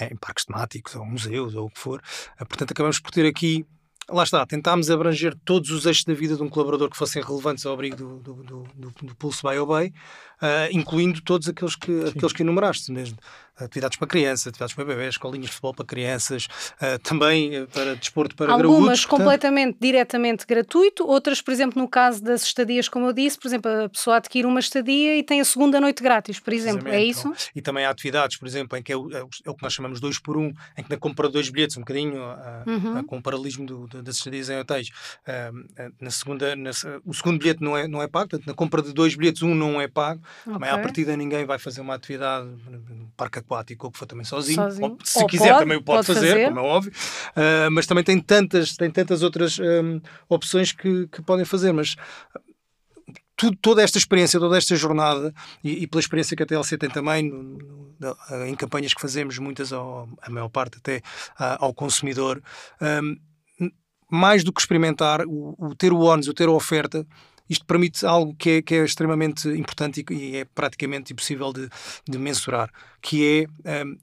em 0.00 0.16
parques 0.16 0.44
temáticos 0.44 0.94
ou 0.94 1.06
museus 1.06 1.54
ou 1.54 1.66
o 1.66 1.70
que 1.70 1.78
for. 1.80 2.02
Ah, 2.38 2.44
portanto, 2.44 2.72
acabamos 2.72 3.00
por 3.00 3.10
ter 3.10 3.26
aqui, 3.26 3.64
lá 4.10 4.22
está, 4.22 4.44
tentámos 4.46 4.90
abranger 4.90 5.34
todos 5.44 5.70
os 5.70 5.84
eixos 5.84 6.04
da 6.04 6.14
vida 6.14 6.36
de 6.36 6.42
um 6.42 6.48
colaborador 6.48 6.88
que 6.88 6.96
fossem 6.96 7.22
relevantes 7.22 7.64
ao 7.66 7.74
abrigo 7.74 7.96
do, 7.96 8.18
do, 8.18 8.34
do, 8.42 8.62
do, 8.74 8.94
do 9.02 9.16
Pulse 9.16 9.42
by 9.42 9.58
Obey, 9.58 9.92
ah, 10.40 10.68
incluindo 10.72 11.20
todos 11.20 11.48
aqueles 11.48 11.76
que, 11.76 12.04
aqueles 12.04 12.32
que 12.32 12.42
enumeraste 12.42 12.90
mesmo. 12.90 13.18
Atividades 13.60 13.98
para 13.98 14.06
crianças, 14.08 14.46
atividades 14.48 14.74
para 14.74 14.84
bebés, 14.84 15.08
escolinhas 15.14 15.46
de 15.46 15.52
futebol 15.52 15.74
para 15.74 15.84
crianças, 15.84 16.46
ah, 16.80 16.98
também 17.02 17.56
ah, 17.56 17.66
para 17.72 17.96
desporto 17.96 18.36
para 18.36 18.52
Algumas 18.52 18.70
graúdos. 18.78 19.00
portanto- 19.04 19.18
completamente 19.24 19.76
diretamente 19.80 20.46
gratuito, 20.46 21.06
outras, 21.06 21.40
por 21.42 21.50
exemplo, 21.52 21.80
no 21.80 21.88
caso 21.88 22.22
das 22.22 22.42
estadias, 22.42 22.88
como 22.88 23.06
eu 23.06 23.12
disse, 23.12 23.38
por 23.38 23.48
exemplo, 23.48 23.70
a 23.84 23.88
pessoa 23.88 24.16
adquire 24.16 24.46
uma 24.46 24.60
estadia 24.60 25.16
e 25.16 25.22
tem 25.22 25.40
a 25.40 25.44
segunda 25.44 25.80
noite 25.80 26.02
grátis, 26.02 26.38
por 26.38 26.52
exemplo. 26.52 26.88
É 26.88 27.02
isso? 27.02 27.32
E 27.54 27.60
também 27.60 27.84
há 27.84 27.90
atividades, 27.90 28.36
por 28.36 28.46
exemplo, 28.46 28.78
em 28.78 28.82
que 28.82 28.92
é 28.92 28.96
o, 28.96 29.10
é 29.12 29.22
o- 29.22 29.28
é 29.44 29.50
o 29.50 29.54
que 29.54 29.62
nós 29.62 29.72
chamamos 29.72 30.00
dois 30.00 30.18
por 30.18 30.36
um, 30.36 30.52
em 30.76 30.82
que 30.84 30.90
na 30.90 30.96
compra 30.96 31.26
de 31.26 31.32
dois 31.34 31.48
bilhetes, 31.50 31.76
um 31.76 31.80
bocadinho 31.80 32.22
ah, 32.22 32.62
Uhum. 32.66 32.98
ah, 32.98 33.04
com 33.04 33.18
o 33.18 33.22
paralelismo 33.22 33.66
do, 33.66 33.86
do, 33.86 34.02
das 34.02 34.16
estadias 34.16 34.48
em 34.50 34.58
hotéis, 34.58 34.90
ah, 35.26 35.50
na 36.00 36.10
segunda, 36.10 36.54
na 36.54 36.70
o 37.04 37.14
segundo 37.14 37.38
bilhete 37.38 37.62
não 37.62 37.76
é, 37.76 37.88
não 37.88 38.02
é 38.02 38.06
pago, 38.08 38.28
portanto, 38.30 38.46
na 38.46 38.54
compra 38.54 38.82
de 38.82 38.92
dois 38.92 39.14
bilhetes, 39.14 39.42
um 39.42 39.54
não 39.54 39.80
é 39.80 39.88
pago, 39.88 40.20
mas 40.46 40.72
à 40.72 40.78
partida 40.78 41.16
ninguém 41.16 41.44
vai 41.44 41.58
fazer 41.58 41.80
uma 41.80 41.94
atividade 41.94 42.46
no 42.46 43.10
parque 43.16 43.38
aquático 43.56 43.86
ou 43.86 43.92
que 43.92 43.98
for 43.98 44.06
também 44.06 44.24
sozinho. 44.24 44.56
Sozinho. 44.62 44.90
Ou, 44.92 44.98
se 45.04 45.18
Ou 45.18 45.26
quiser, 45.26 45.48
pode, 45.48 45.58
também 45.60 45.76
o 45.78 45.82
pode, 45.82 46.06
pode 46.06 46.14
fazer, 46.18 46.30
fazer. 46.32 46.48
como 46.48 46.60
é 46.60 46.62
óbvio, 46.62 46.92
Ah, 47.34 47.68
mas 47.70 47.86
também 47.86 48.04
tem 48.04 48.20
tantas, 48.20 48.76
tem 48.76 48.90
tantas 48.90 49.22
outras 49.22 49.58
ah, 49.60 50.00
opções 50.28 50.72
que, 50.72 51.06
que 51.08 51.22
podem 51.22 51.44
fazer, 51.44 51.72
mas 51.72 51.96
tudo, 53.36 53.56
toda 53.62 53.82
esta 53.82 53.98
experiência, 53.98 54.40
toda 54.40 54.58
esta 54.58 54.74
jornada, 54.74 55.32
e, 55.62 55.84
e 55.84 55.86
pela 55.86 56.00
experiência 56.00 56.36
que 56.36 56.42
a 56.42 56.46
TLC 56.46 56.76
tem 56.76 56.90
também, 56.90 57.22
no- 57.30 57.94
no- 57.98 58.44
em 58.46 58.54
campanhas 58.56 58.92
que 58.92 59.00
fazemos, 59.00 59.38
muitas, 59.38 59.72
ao, 59.72 60.08
a 60.22 60.28
maior 60.30 60.48
parte 60.48 60.78
até 60.78 61.00
ao 61.36 61.72
consumidor, 61.72 62.42
hum, 62.82 63.16
mais 64.10 64.42
do 64.42 64.52
que 64.52 64.60
experimentar, 64.60 65.20
o, 65.26 65.54
o 65.58 65.74
ter 65.74 65.92
o 65.92 66.00
ONS, 66.00 66.26
o 66.28 66.34
ter 66.34 66.48
a 66.48 66.52
oferta, 66.52 67.06
isto 67.48 67.64
permite 67.64 68.04
algo 68.04 68.34
que 68.34 68.50
é, 68.50 68.62
que 68.62 68.74
é 68.74 68.84
extremamente 68.84 69.48
importante 69.48 70.04
e, 70.10 70.14
e 70.14 70.36
é 70.36 70.44
praticamente 70.44 71.12
impossível 71.12 71.52
de, 71.52 71.68
de 72.08 72.18
mensurar, 72.18 72.70
que 73.00 73.48
é 73.64 73.84
hum, 73.84 73.98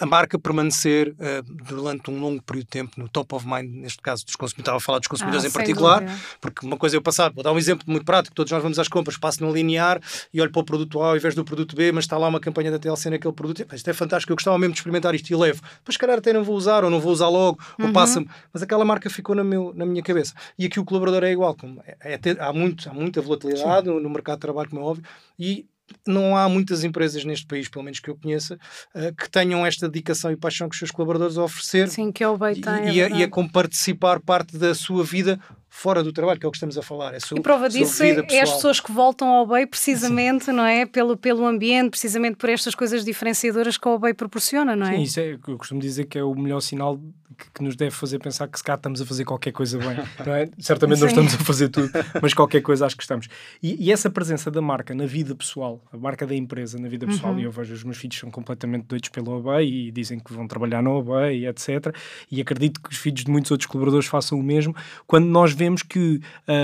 a, 0.00 0.06
marca 0.06 0.38
permanecer 0.38 1.10
uh, 1.18 1.42
durante 1.68 2.10
um 2.10 2.18
longo 2.18 2.42
período 2.42 2.64
de 2.64 2.70
tempo 2.70 2.92
no 3.00 3.08
top 3.08 3.34
of 3.34 3.46
mind, 3.46 3.70
neste 3.70 4.00
caso 4.00 4.24
dos 4.24 4.34
consumidores, 4.36 4.62
estava 4.62 4.76
a 4.78 4.80
falar 4.80 4.98
dos 4.98 5.08
consumidores 5.08 5.44
Ah, 5.44 5.48
em 5.48 5.50
particular, 5.50 6.00
dúvida. 6.00 6.18
porque 6.40 6.66
uma 6.66 6.76
coisa 6.76 6.96
é 6.96 6.98
eu 6.98 7.02
passar, 7.02 7.32
vou 7.32 7.42
dar 7.44 7.52
um 7.52 7.58
exemplo 7.58 7.84
muito 7.86 8.04
prático, 8.04 8.34
todos 8.34 8.50
nós 8.52 8.62
vamos 8.62 8.78
às 8.78 8.88
compras, 8.88 9.16
passo 9.18 9.44
no 9.44 9.52
linear 9.52 10.00
e 10.32 10.40
olho 10.40 10.50
para 10.50 10.60
o 10.60 10.64
produto 10.64 11.00
A 11.02 11.08
ao 11.10 11.16
invés 11.16 11.34
do 11.34 11.44
produto 11.44 11.76
B, 11.76 11.92
mas 11.92 12.04
está 12.04 12.16
lá 12.16 12.28
uma 12.28 12.40
campanha 12.40 12.70
da 12.70 12.78
TLC 12.78 13.10
naquele 13.10 13.34
produto, 13.34 13.60
e, 13.70 13.74
isto 13.76 13.88
é 13.90 13.92
fantástico, 13.92 14.32
eu 14.32 14.36
gostava 14.36 14.58
mesmo 14.58 14.72
de 14.72 14.78
experimentar 14.80 15.14
isto 15.14 15.30
e 15.30 15.36
levo, 15.36 15.60
se 15.88 15.98
calhar 15.98 16.18
até 16.18 16.32
não 16.32 16.42
vou 16.44 16.56
usar, 16.56 16.84
ou 16.84 16.90
não 16.90 17.00
vou 17.00 17.12
usar 17.12 17.28
logo, 17.28 17.58
Uhum. 17.78 17.86
ou 17.88 17.92
passa-me, 17.92 18.28
mas 18.52 18.62
aquela 18.62 18.84
marca 18.84 19.10
ficou 19.10 19.34
na, 19.34 19.44
meu, 19.44 19.72
na 19.74 19.84
minha 19.84 20.02
cabeça. 20.02 20.32
E 20.58 20.64
aqui 20.66 20.80
o 20.80 20.84
colaborador 20.84 21.22
é 21.24 21.30
igual, 21.32 21.54
como 21.54 21.82
é- 21.86 22.14
é 22.14 22.18
ter- 22.18 22.40
há, 22.40 22.52
muito, 22.52 22.88
há 22.88 22.92
muita 22.94 23.20
volatilidade 23.20 23.86
no, 23.86 24.00
no 24.00 24.08
mercado 24.10 24.36
de 24.36 24.40
trabalho, 24.40 24.70
como 24.70 24.80
é 24.82 24.84
óbvio, 24.84 25.04
e 25.38 25.66
não 26.06 26.36
há 26.36 26.48
muitas 26.48 26.84
empresas 26.84 27.24
neste 27.24 27.46
país, 27.46 27.68
pelo 27.68 27.84
menos 27.84 28.00
que 28.00 28.10
eu 28.10 28.16
conheça, 28.16 28.58
eh, 28.94 29.12
que 29.12 29.28
tenham 29.30 29.64
esta 29.64 29.88
dedicação 29.88 30.30
e 30.30 30.36
paixão 30.36 30.68
que 30.68 30.74
os 30.74 30.78
seus 30.78 30.90
colaboradores 30.90 31.36
a 31.38 31.44
oferecer 31.44 31.88
Sim, 31.88 32.12
que 32.12 32.22
é 32.22 32.28
o 32.28 32.36
e, 32.36 33.00
é 33.00 33.08
e, 33.10 33.22
a, 33.22 33.26
e 33.26 33.48
participar 33.52 34.20
parte 34.20 34.56
da 34.56 34.74
sua 34.74 35.04
vida 35.04 35.40
fora 35.68 36.02
do 36.02 36.12
trabalho, 36.12 36.40
que 36.40 36.46
é 36.46 36.48
o 36.48 36.50
que 36.50 36.56
estamos 36.56 36.78
a 36.78 36.82
falar. 36.82 37.12
É 37.12 37.16
a 37.18 37.20
sua, 37.20 37.38
E 37.38 37.42
prova 37.42 37.68
disso 37.68 38.02
é, 38.02 38.14
vida 38.14 38.26
é 38.30 38.40
as 38.40 38.50
pessoas 38.50 38.80
que 38.80 38.90
voltam 38.90 39.28
ao 39.28 39.46
BEI 39.46 39.66
precisamente, 39.66 40.50
não 40.50 40.64
é? 40.64 40.86
Pelo, 40.86 41.16
pelo 41.16 41.44
ambiente, 41.44 41.90
precisamente 41.90 42.36
por 42.36 42.48
estas 42.48 42.74
coisas 42.74 43.04
diferenciadoras 43.04 43.76
que 43.76 43.86
o 43.86 43.98
BEI 43.98 44.14
proporciona, 44.14 44.74
não 44.74 44.86
é? 44.86 44.96
Sim, 44.96 45.02
isso 45.02 45.20
é 45.20 45.32
eu 45.46 45.58
costumo 45.58 45.80
dizer 45.80 46.06
que 46.06 46.18
é 46.18 46.24
o 46.24 46.34
melhor 46.34 46.60
sinal 46.60 46.98
que, 47.36 47.44
que 47.54 47.62
nos 47.62 47.76
deve 47.76 47.90
fazer 47.90 48.18
pensar 48.18 48.48
que 48.48 48.58
se 48.58 48.64
cá 48.64 48.74
estamos 48.74 49.00
a 49.00 49.06
fazer 49.06 49.24
qualquer 49.24 49.52
coisa 49.52 49.78
bem. 49.78 49.96
Não 50.26 50.34
é? 50.34 50.48
Certamente 50.58 51.00
não 51.00 51.08
Sim. 51.08 51.14
estamos 51.14 51.34
a 51.34 51.38
fazer 51.38 51.68
tudo, 51.68 51.90
mas 52.22 52.32
qualquer 52.34 52.60
coisa 52.62 52.86
acho 52.86 52.96
que 52.96 53.02
estamos. 53.02 53.28
E, 53.62 53.86
e 53.86 53.92
essa 53.92 54.08
presença 54.10 54.50
da 54.50 54.60
marca 54.62 54.94
na 54.94 55.06
vida 55.06 55.34
pessoal, 55.34 55.80
a 55.92 55.96
marca 55.96 56.26
da 56.26 56.34
empresa 56.34 56.78
na 56.78 56.88
vida 56.88 57.06
pessoal, 57.06 57.32
Uhum. 57.34 57.40
e 57.40 57.44
eu 57.44 57.50
vejo 57.50 57.74
os 57.74 57.84
meus 57.84 57.96
filhos 57.98 58.18
são 58.18 58.30
completamente 58.30 58.84
doidos 58.86 59.08
pelo 59.10 59.32
OBEI 59.32 59.68
e 59.68 59.90
dizem 59.90 60.18
que 60.18 60.32
vão 60.32 60.46
trabalhar 60.48 60.82
no 60.82 60.92
OBEI, 60.92 61.46
etc. 61.46 61.94
E 62.30 62.40
acredito 62.40 62.80
que 62.80 62.90
os 62.90 62.96
filhos 62.96 63.24
de 63.24 63.30
muitos 63.30 63.50
outros 63.50 63.66
colaboradores 63.66 64.06
façam 64.06 64.38
o 64.38 64.42
mesmo, 64.42 64.74
quando 65.06 65.26
nós 65.26 65.52
vemos 65.52 65.82
que 65.82 66.20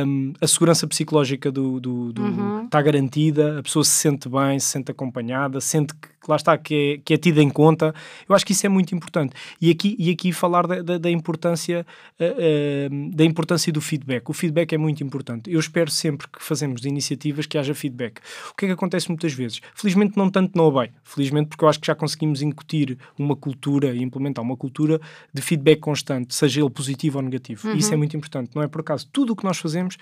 hum, 0.06 0.32
a 0.40 0.46
segurança 0.46 0.86
psicológica 0.86 1.50
do, 1.50 1.80
do- 1.80 2.12
do- 2.12 2.22
Uhum. 2.22 2.64
está 2.64 2.80
garantida, 2.80 3.58
a 3.58 3.62
pessoa 3.62 3.84
se 3.84 3.90
sente 3.90 4.28
bem, 4.28 4.58
se 4.58 4.66
sente 4.68 4.90
acompanhada, 4.90 5.60
sente 5.60 5.92
que 5.94 6.08
lá 6.28 6.36
está, 6.36 6.56
que 6.56 6.74
é, 6.74 7.00
que 7.04 7.14
é 7.14 7.16
tida 7.16 7.42
em 7.42 7.50
conta. 7.50 7.94
Eu 8.28 8.34
acho 8.34 8.44
que 8.44 8.52
isso 8.52 8.66
é 8.66 8.68
muito 8.68 8.94
importante. 8.94 9.34
E 9.60 9.70
aqui, 9.70 9.96
e 9.98 10.10
aqui 10.10 10.32
falar 10.32 10.66
da, 10.66 10.82
da, 10.82 10.98
da 10.98 11.10
importância 11.10 11.86
eh, 12.18 12.36
eh, 12.38 12.88
da 13.12 13.24
importância 13.24 13.72
do 13.72 13.80
feedback. 13.80 14.28
O 14.28 14.32
feedback 14.32 14.72
é 14.72 14.78
muito 14.78 15.02
importante. 15.02 15.50
Eu 15.50 15.58
espero 15.60 15.90
sempre 15.90 16.28
que 16.28 16.42
fazemos 16.42 16.84
iniciativas 16.84 17.46
que 17.46 17.58
haja 17.58 17.74
feedback. 17.74 18.20
O 18.50 18.54
que 18.54 18.66
é 18.66 18.68
que 18.68 18.74
acontece 18.74 19.08
muitas 19.08 19.32
vezes? 19.32 19.60
Felizmente 19.74 20.16
não 20.16 20.30
tanto 20.30 20.56
no 20.56 20.64
OBEI. 20.64 20.90
Felizmente 21.02 21.48
porque 21.48 21.64
eu 21.64 21.68
acho 21.68 21.80
que 21.80 21.86
já 21.86 21.94
conseguimos 21.94 22.42
incutir 22.42 22.98
uma 23.18 23.36
cultura 23.36 23.92
e 23.92 24.02
implementar 24.02 24.44
uma 24.44 24.56
cultura 24.56 25.00
de 25.32 25.42
feedback 25.42 25.80
constante, 25.80 26.34
seja 26.34 26.60
ele 26.60 26.70
positivo 26.70 27.18
ou 27.18 27.22
negativo. 27.22 27.70
E 27.70 27.78
isso 27.78 27.92
é 27.92 27.96
muito 27.96 28.16
importante. 28.16 28.50
Não 28.54 28.62
é 28.62 28.68
por 28.68 28.80
acaso. 28.80 29.08
Tudo 29.12 29.32
o 29.32 29.36
que 29.36 29.44
nós 29.44 29.58
fazemos 29.58 29.96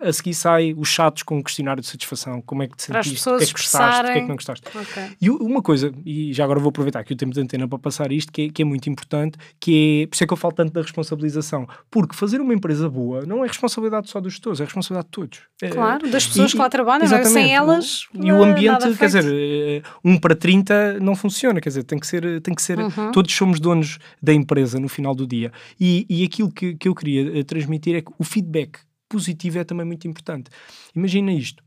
a 0.00 0.12
seguir 0.12 0.34
sai 0.34 0.72
os 0.76 0.88
chatos 0.88 1.22
com 1.24 1.38
um 1.38 1.42
questionário 1.42 1.80
de 1.82 1.88
satisfação, 1.88 2.40
como 2.42 2.62
é 2.62 2.68
que 2.68 2.76
te 2.76 2.84
sentiste, 2.84 3.28
o 3.28 3.36
que 3.38 3.42
é 3.42 3.46
que 3.46 3.52
gostaste, 3.52 4.00
o 4.08 4.12
que 4.12 4.18
é 4.18 4.22
que 4.22 4.28
não 4.28 4.36
gostaste. 4.36 4.66
Ok. 4.74 5.02
E 5.20 5.28
uma 5.30 5.60
coisa, 5.60 5.92
e 6.06 6.32
já 6.32 6.44
agora 6.44 6.60
vou 6.60 6.68
aproveitar 6.68 7.00
aqui 7.00 7.12
o 7.12 7.16
tempo 7.16 7.34
de 7.34 7.40
antena 7.40 7.66
para 7.66 7.78
passar 7.78 8.12
isto, 8.12 8.32
que 8.32 8.42
é, 8.42 8.48
que 8.50 8.62
é 8.62 8.64
muito 8.64 8.88
importante, 8.88 9.36
que 9.58 10.02
é, 10.02 10.06
por 10.06 10.14
isso 10.14 10.24
é 10.24 10.26
que 10.26 10.32
eu 10.32 10.36
falo 10.36 10.54
tanto 10.54 10.72
da 10.72 10.80
responsabilização, 10.80 11.66
porque 11.90 12.14
fazer 12.14 12.40
uma 12.40 12.54
empresa 12.54 12.88
boa 12.88 13.26
não 13.26 13.44
é 13.44 13.48
responsabilidade 13.48 14.08
só 14.08 14.20
dos 14.20 14.32
gestores, 14.34 14.60
é 14.60 14.64
responsabilidade 14.64 15.06
de 15.06 15.10
todos. 15.12 15.40
É- 15.60 15.68
Claro, 15.70 16.08
das 16.08 16.26
pessoas 16.26 16.50
e- 16.50 16.52
que 16.54 16.58
lá 16.58 16.68
trabalham, 16.70 17.02
é? 17.02 17.06
exatamente. 17.06 17.32
sem 17.32 17.54
elas. 17.54 18.06
E 18.14 18.30
o 18.32 18.44
eh, 18.44 18.48
ambiente, 18.50 18.78
quer 18.96 19.10
feito. 19.10 19.22
dizer, 19.26 19.82
um 20.04 20.18
para 20.18 20.36
30 20.36 21.00
não 21.00 21.16
funciona, 21.16 21.60
quer 21.60 21.68
dizer, 21.70 21.82
tem 21.84 21.98
que 21.98 22.06
ser, 22.06 22.40
tem 22.42 22.54
que 22.54 22.62
ser 22.62 22.78
Uhum. 22.78 23.10
todos 23.12 23.34
somos 23.34 23.58
donos 23.60 23.98
da 24.22 24.32
empresa 24.32 24.78
no 24.78 24.88
final 24.88 25.14
do 25.14 25.26
dia. 25.26 25.52
E, 25.80 26.06
e 26.08 26.24
aquilo 26.24 26.50
que, 26.50 26.74
que 26.74 26.88
eu 26.88 26.94
queria 26.94 27.40
eh, 27.40 27.42
transmitir 27.42 27.96
é 27.96 28.00
que 28.02 28.12
o 28.18 28.24
feedback 28.24 28.78
positivo 29.14 29.58
é 29.58 29.64
também 29.64 29.86
muito 29.86 30.08
importante. 30.08 30.50
Imagina 30.94 31.32
isto. 31.32 31.62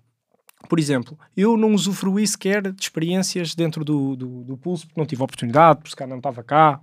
Por 0.67 0.79
exemplo, 0.79 1.17
eu 1.35 1.55
não 1.55 1.73
usufruí 1.73 2.27
sequer 2.27 2.61
de 2.73 2.81
experiências 2.83 3.55
dentro 3.55 3.85
do, 3.85 4.15
do, 4.15 4.43
do 4.43 4.57
Pulse, 4.57 4.85
porque 4.85 4.99
não 4.99 5.07
tive 5.07 5.23
oportunidade, 5.23 5.77
porque 5.79 5.91
se 5.91 5.95
calhar 5.95 6.09
não 6.09 6.17
estava 6.17 6.43
cá, 6.43 6.81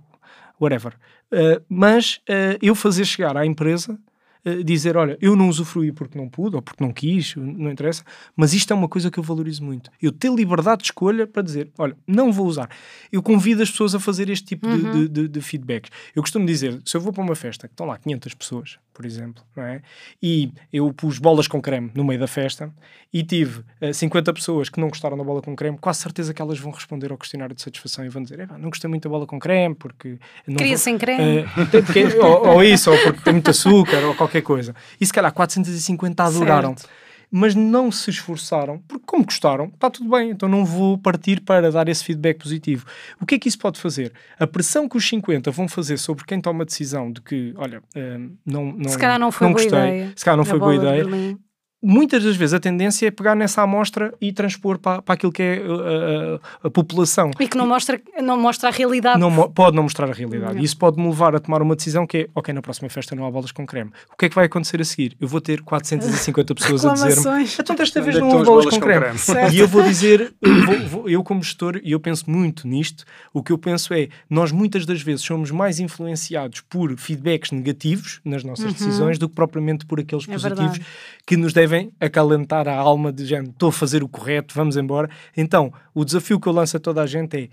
whatever. 0.59 0.93
Uh, 1.31 1.63
mas 1.69 2.15
uh, 2.29 2.57
eu 2.61 2.73
fazer 2.73 3.05
chegar 3.05 3.35
à 3.35 3.45
empresa, 3.45 3.99
uh, 4.45 4.63
dizer, 4.63 4.95
olha, 4.95 5.17
eu 5.21 5.35
não 5.35 5.49
usufruí 5.49 5.91
porque 5.91 6.17
não 6.17 6.29
pude, 6.29 6.55
ou 6.55 6.61
porque 6.61 6.81
não 6.83 6.93
quis, 6.93 7.35
não 7.35 7.69
interessa, 7.69 8.03
mas 8.35 8.53
isto 8.53 8.71
é 8.71 8.75
uma 8.75 8.87
coisa 8.87 9.11
que 9.11 9.19
eu 9.19 9.23
valorizo 9.23 9.61
muito. 9.63 9.91
Eu 10.01 10.11
ter 10.13 10.31
liberdade 10.33 10.77
de 10.79 10.85
escolha 10.85 11.27
para 11.27 11.41
dizer, 11.43 11.69
olha, 11.77 11.95
não 12.07 12.31
vou 12.31 12.47
usar. 12.47 12.69
Eu 13.11 13.21
convido 13.21 13.61
as 13.61 13.69
pessoas 13.69 13.93
a 13.93 13.99
fazer 13.99 14.29
este 14.29 14.45
tipo 14.45 14.67
de- 14.69 14.91
de, 14.93 15.07
de, 15.09 15.27
de 15.27 15.41
feedbacks. 15.41 15.91
Eu 16.15 16.23
costumo 16.23 16.45
dizer, 16.45 16.81
se 16.85 16.95
eu 16.95 17.01
vou 17.01 17.11
para 17.11 17.23
uma 17.23 17.35
festa, 17.35 17.67
que 17.67 17.73
estão 17.73 17.85
lá 17.85 17.97
500 17.97 18.33
pessoas, 18.35 18.77
por 18.95 19.05
exemplo, 19.05 19.43
não 19.55 19.63
é? 19.63 19.81
E 20.23 20.51
eu 20.71 20.91
pus 20.93 21.19
bolas 21.19 21.47
com 21.49 21.61
creme 21.61 21.91
no 21.93 22.03
meio 22.05 22.17
da 22.19 22.27
festa 22.27 22.73
e 23.13 23.21
tive 23.23 23.61
eh, 23.81 23.91
50 23.91 24.33
pessoas 24.33 24.69
que 24.69 24.79
não 24.79 24.87
gostaram 24.87 25.17
da 25.17 25.23
bola 25.23 25.41
com 25.41 25.53
creme, 25.55 25.77
quase 25.77 25.99
certeza 25.99 26.33
que 26.33 26.41
elas 26.41 26.57
vão 26.57 26.71
responder 26.71 27.11
ao 27.11 27.17
questionário 27.17 27.53
de 27.53 27.61
satisfação 27.61 28.05
e 28.05 28.09
vão 28.09 28.23
dizer, 28.23 28.39
"Epá, 28.39 28.57
não 28.57 28.69
gostei 28.69 28.89
muito 28.89 29.03
da 29.03 29.09
bola 29.09 29.27
com 29.27 29.37
creme 29.37 29.75
porque... 29.75 30.17
Não 30.47 30.55
Queria 30.55 30.77
vou- 30.77 30.83
sem 30.83 30.97
creme. 30.97 31.39
eh, 31.39 31.65
tem- 31.71 31.83
porque- 31.83 32.05
ou, 32.17 32.47
ou 32.47 32.63
isso, 32.63 32.89
ou 32.89 32.97
porque 33.03 33.21
tem 33.21 33.33
muito 33.33 33.51
açúcar, 33.51 33.99
ou 34.05 34.15
qualquer 34.15 34.41
coisa. 34.41 34.73
E 34.99 35.05
se 35.05 35.11
calhar 35.13 35.31
450 35.33 36.23
adoraram. 36.23 36.69
Certo. 36.77 36.89
Mas 37.31 37.55
não 37.55 37.91
se 37.91 38.09
esforçaram, 38.09 38.79
porque 38.87 39.03
como 39.05 39.25
gostaram, 39.25 39.65
está 39.65 39.89
tudo 39.89 40.09
bem, 40.09 40.29
então 40.29 40.47
não 40.47 40.63
vou 40.63 40.97
partir 40.97 41.41
para 41.41 41.71
dar 41.71 41.87
esse 41.89 42.03
feedback 42.03 42.37
positivo. 42.39 42.85
O 43.19 43.25
que 43.25 43.35
é 43.35 43.39
que 43.39 43.47
isso 43.49 43.59
pode 43.59 43.79
fazer? 43.79 44.13
A 44.39 44.45
pressão 44.47 44.87
que 44.87 44.95
os 44.97 45.07
50 45.07 45.49
vão 45.51 45.67
fazer 45.67 45.97
sobre 45.97 46.23
quem 46.25 46.39
toma 46.39 46.63
a 46.63 46.65
decisão 46.65 47.11
de 47.11 47.21
que, 47.21 47.53
olha, 47.57 47.81
eh, 47.95 48.17
não, 48.45 48.71
não, 48.71 48.89
Se 48.89 48.97
calhar 48.97 49.19
não 49.19 49.31
foi 49.31 49.47
boa 49.47 49.53
gostei, 49.61 49.79
ideia. 49.79 50.13
se 50.15 50.23
calhar 50.23 50.37
não 50.37 50.43
A 50.43 50.45
foi 50.45 50.59
boa 50.59 50.75
ideia. 50.75 51.37
Muitas 51.85 52.23
das 52.23 52.35
vezes 52.35 52.53
a 52.53 52.59
tendência 52.59 53.07
é 53.07 53.11
pegar 53.11 53.35
nessa 53.35 53.61
amostra 53.61 54.13
e 54.19 54.31
transpor 54.33 54.79
para, 54.79 55.01
para 55.01 55.13
aquilo 55.15 55.31
que 55.31 55.41
é 55.43 55.61
uh, 55.61 56.39
a, 56.63 56.67
a 56.67 56.69
população. 56.71 57.31
E 57.39 57.47
que 57.47 57.57
não 57.57 57.67
mostra, 57.67 58.01
não 58.21 58.39
mostra 58.39 58.69
a 58.69 58.71
realidade. 58.71 59.19
Não 59.19 59.49
pode 59.51 59.75
não 59.75 59.83
mostrar 59.83 60.09
a 60.09 60.13
realidade. 60.13 60.55
Não. 60.55 60.61
E 60.61 60.65
isso 60.65 60.77
pode 60.77 60.99
me 60.99 61.07
levar 61.07 61.35
a 61.35 61.39
tomar 61.39 61.61
uma 61.61 61.75
decisão 61.75 62.07
que 62.07 62.17
é, 62.17 62.27
ok, 62.33 62.53
na 62.53 62.61
próxima 62.61 62.89
festa 62.89 63.15
não 63.15 63.25
há 63.25 63.31
bolas 63.31 63.51
com 63.51 63.65
creme. 63.65 63.91
O 64.11 64.17
que 64.17 64.25
é 64.25 64.29
que 64.29 64.35
vai 64.35 64.45
acontecer 64.45 64.81
a 64.81 64.85
seguir? 64.85 65.15
Eu 65.19 65.27
vou 65.27 65.39
ter 65.41 65.61
450 65.61 66.55
pessoas 66.55 66.85
a 66.85 66.93
dizer-me 66.93 67.45
então 67.59 67.75
desta 67.75 68.01
vez 68.01 68.17
não 68.17 68.29
que 68.29 68.35
houve 68.35 68.41
estão 68.41 68.41
as 68.41 68.45
bolas 68.45 68.65
com 68.65 68.79
bolas 68.79 68.79
com 68.79 69.01
creme. 69.03 69.17
Certo. 69.19 69.53
E 69.53 69.59
eu 69.59 69.67
vou 69.67 69.83
dizer, 69.83 70.33
eu, 70.41 70.65
vou- 70.65 70.79
vou- 70.87 71.09
eu 71.09 71.23
como 71.23 71.43
gestor, 71.43 71.79
e 71.83 71.91
eu 71.91 71.99
penso 71.99 72.29
muito 72.29 72.67
nisto, 72.67 73.03
o 73.33 73.43
que 73.43 73.51
eu 73.51 73.57
penso 73.57 73.93
é, 73.93 74.07
nós 74.29 74.51
muitas 74.51 74.85
das 74.85 75.01
vezes 75.01 75.23
somos 75.25 75.51
mais 75.51 75.79
influenciados 75.79 76.61
por 76.61 76.97
feedbacks 76.97 77.51
negativos 77.51 78.19
nas 78.23 78.43
nossas 78.43 78.73
decisões 78.73 79.17
do 79.17 79.27
que 79.29 79.35
propriamente 79.35 79.85
por 79.85 79.99
aqueles 79.99 80.23
É 80.27 80.33
positivos 80.33 80.59
verdade. 80.77 80.85
que 81.25 81.35
nos 81.37 81.53
devem 81.53 81.74
acalentar 81.99 82.67
a 82.67 82.75
alma 82.75 83.11
de 83.11 83.25
gente, 83.25 83.49
estou 83.49 83.69
a 83.69 83.71
fazer 83.71 84.03
o 84.03 84.07
correto, 84.07 84.53
vamos 84.53 84.77
embora. 84.77 85.09
Então, 85.35 85.71
o 85.93 86.03
desafio 86.05 86.39
que 86.39 86.47
eu 86.47 86.53
lanço 86.53 86.77
a 86.77 86.79
toda 86.79 87.01
a 87.01 87.07
gente 87.07 87.37
é 87.37 87.49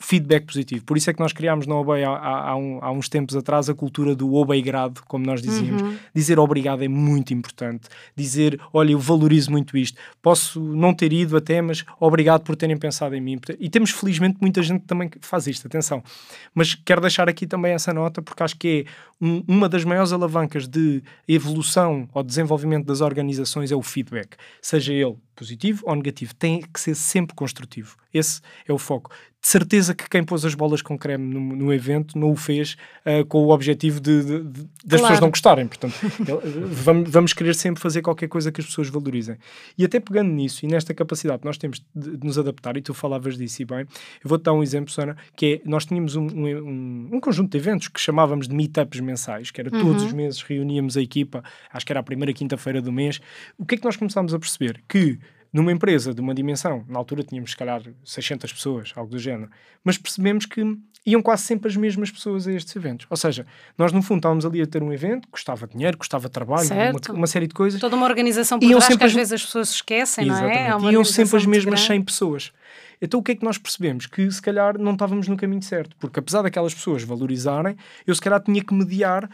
feedback 0.00 0.46
positivo. 0.46 0.84
Por 0.84 0.96
isso 0.96 1.10
é 1.10 1.12
que 1.12 1.18
nós 1.18 1.32
criámos 1.32 1.66
na 1.66 1.74
OBEI 1.74 2.04
há, 2.04 2.10
há, 2.10 2.50
há 2.50 2.56
um- 2.56 2.78
há 2.80 2.90
uns 2.92 3.08
tempos 3.08 3.34
atrás 3.34 3.68
a 3.68 3.74
cultura 3.74 4.14
do 4.14 4.32
obeigrado, 4.34 5.02
como 5.08 5.26
nós 5.26 5.42
dizíamos. 5.42 5.82
Uhum. 5.82 5.96
Dizer 6.14 6.38
obrigado 6.38 6.84
é 6.84 6.88
muito 6.88 7.34
importante. 7.34 7.88
Dizer, 8.16 8.60
olha, 8.72 8.92
eu 8.92 8.98
valorizo 9.00 9.50
muito 9.50 9.76
isto. 9.76 9.98
Posso 10.22 10.60
não 10.60 10.94
ter 10.94 11.12
ido 11.12 11.36
até, 11.36 11.60
mas 11.60 11.84
obrigado 11.98 12.42
por 12.42 12.54
terem 12.54 12.76
pensado 12.76 13.16
em 13.16 13.20
mim. 13.20 13.40
E 13.58 13.68
temos, 13.68 13.90
felizmente, 13.90 14.38
muita 14.40 14.62
gente 14.62 14.84
também 14.84 15.08
que 15.08 15.18
faz 15.20 15.48
isto, 15.48 15.66
atenção. 15.66 16.00
Mas 16.54 16.74
quero 16.76 17.00
deixar 17.00 17.28
aqui 17.28 17.44
também 17.46 17.72
essa 17.72 17.92
nota, 17.92 18.22
porque 18.22 18.42
acho 18.42 18.56
que 18.56 18.86
é 18.86 19.08
um- 19.20 19.42
uma 19.48 19.68
das 19.68 19.82
maiores 19.84 20.12
alavancas 20.12 20.68
de 20.68 21.02
evolução 21.26 22.08
ou 22.14 22.22
desenvolvimento 22.22 22.86
das 22.86 23.00
organizações 23.00 23.72
é 23.72 23.74
o 23.74 23.82
feedback. 23.82 24.36
Seja 24.62 24.92
ele 24.92 25.16
positivo 25.34 25.84
ou 25.86 25.94
negativo, 25.94 26.34
tem 26.34 26.60
que 26.62 26.80
ser 26.80 26.94
sempre 26.96 27.34
construtivo. 27.34 27.96
Esse 28.12 28.40
é 28.66 28.72
o 28.72 28.78
foco. 28.78 29.10
De 29.40 29.46
certeza 29.46 29.94
que 29.94 30.08
quem 30.10 30.24
pôs 30.24 30.44
as 30.44 30.52
bolas 30.54 30.82
com 30.82 30.98
creme 30.98 31.32
no, 31.32 31.38
no 31.40 31.72
evento 31.72 32.18
não 32.18 32.32
o 32.32 32.36
fez 32.36 32.76
ah, 33.04 33.24
com 33.28 33.44
o 33.44 33.50
objetivo 33.50 34.00
de, 34.00 34.22
de- 34.24 34.42
de- 34.42 34.68
das 34.84 34.98
Claro. 35.00 35.02
pessoas 35.02 35.20
não 35.20 35.30
gostarem. 35.30 35.66
Portanto, 35.68 35.94
vamos, 36.72 37.10
vamos 37.10 37.32
querer 37.32 37.54
sempre 37.54 37.80
fazer 37.80 38.02
qualquer 38.02 38.28
coisa 38.28 38.50
que 38.50 38.60
as 38.60 38.66
pessoas 38.66 38.88
valorizem. 38.88 39.36
E 39.76 39.84
até 39.84 40.00
pegando 40.00 40.30
nisso 40.30 40.64
e 40.64 40.68
nesta 40.68 40.92
capacidade 40.92 41.38
que 41.40 41.44
nós 41.46 41.56
temos 41.56 41.80
de, 41.94 42.16
de 42.16 42.26
nos 42.26 42.36
adaptar, 42.36 42.76
e 42.76 42.82
tu 42.82 42.92
falavas 42.92 43.38
disso 43.38 43.62
e 43.62 43.64
bem, 43.64 43.80
eu 43.80 43.86
vou-te 44.28 44.42
dar 44.42 44.52
um 44.52 44.62
exemplo, 44.62 44.92
Sana, 44.92 45.16
que 45.36 45.60
é, 45.64 45.68
nós 45.68 45.86
tínhamos 45.86 46.16
um, 46.16 46.26
um, 46.26 47.08
um- 47.14 47.20
conjunto 47.20 47.50
de 47.52 47.58
eventos 47.58 47.88
que 47.88 48.00
chamávamos 48.00 48.48
de 48.48 48.54
meetups 48.56 49.00
mensais, 49.00 49.50
que 49.52 49.60
era 49.60 49.70
todos 49.70 50.02
os 50.02 50.12
meses 50.12 50.42
reuníamos 50.42 50.96
a 50.96 51.00
equipa, 51.00 51.44
acho 51.72 51.86
que 51.86 51.92
era 51.92 52.00
a 52.00 52.02
primeira 52.02 52.32
quinta-feira 52.32 52.82
do 52.82 52.90
mês. 52.92 53.20
O 53.56 53.64
que 53.64 53.76
é 53.76 53.78
que 53.78 53.84
nós 53.84 53.96
começámos 53.96 54.34
a 54.34 54.38
perceber? 54.38 54.82
Que 54.88 55.18
numa 55.52 55.72
empresa 55.72 56.12
de 56.14 56.20
uma 56.20 56.34
dimensão, 56.34 56.84
na 56.88 56.98
altura 56.98 57.22
tínhamos 57.22 57.50
se 57.52 57.56
calhar 57.56 57.82
600 58.04 58.52
pessoas, 58.52 58.92
algo 58.96 59.10
do 59.10 59.18
género, 59.18 59.50
mas 59.82 59.96
percebemos 59.96 60.44
que 60.46 60.62
iam 61.06 61.22
quase 61.22 61.44
sempre 61.44 61.68
as 61.68 61.76
mesmas 61.76 62.10
pessoas 62.10 62.46
a 62.46 62.52
estes 62.52 62.76
eventos. 62.76 63.06
Ou 63.08 63.16
seja, 63.16 63.46
nós 63.78 63.92
no 63.92 64.02
fundo 64.02 64.18
estávamos 64.18 64.44
ali 64.44 64.60
a 64.60 64.66
ter 64.66 64.82
um 64.82 64.92
evento, 64.92 65.26
custava 65.28 65.66
dinheiro, 65.66 65.96
custava 65.96 66.28
trabalho, 66.28 66.68
uma, 66.70 67.16
uma 67.18 67.26
série 67.26 67.46
de 67.46 67.54
coisas, 67.54 67.80
Toda 67.80 67.96
uma 67.96 68.04
organização 68.06 68.58
por 68.58 68.66
Iam 68.66 68.78
trás 68.78 68.86
que 68.88 68.92
sempre 68.92 69.06
às 69.06 69.10
as- 69.12 69.16
vezes 69.16 69.32
as 69.32 69.42
pessoas 69.44 69.68
se 69.70 69.74
esquecem, 69.76 70.26
não 70.26 70.34
é? 70.36 70.38
Exatamente. 70.52 70.82
Uma 70.82 70.92
Iam 70.92 71.04
sempre 71.04 71.36
as 71.38 71.46
mesmas 71.46 71.74
grande. 71.80 71.86
100 71.86 72.02
pessoas. 72.02 72.52
Então 73.00 73.20
o 73.20 73.22
que 73.22 73.32
é 73.32 73.34
que 73.36 73.44
nós 73.44 73.56
percebemos? 73.56 74.06
Que 74.06 74.30
se 74.30 74.42
calhar 74.42 74.76
não 74.76 74.92
estávamos 74.92 75.28
no 75.28 75.36
caminho 75.36 75.62
certo, 75.62 75.96
porque 75.98 76.18
apesar 76.18 76.42
daquelas 76.42 76.74
pessoas 76.74 77.02
valorizarem, 77.04 77.74
eu 78.06 78.14
se 78.14 78.20
calhar 78.20 78.40
tinha 78.42 78.62
que 78.62 78.74
mediar 78.74 79.30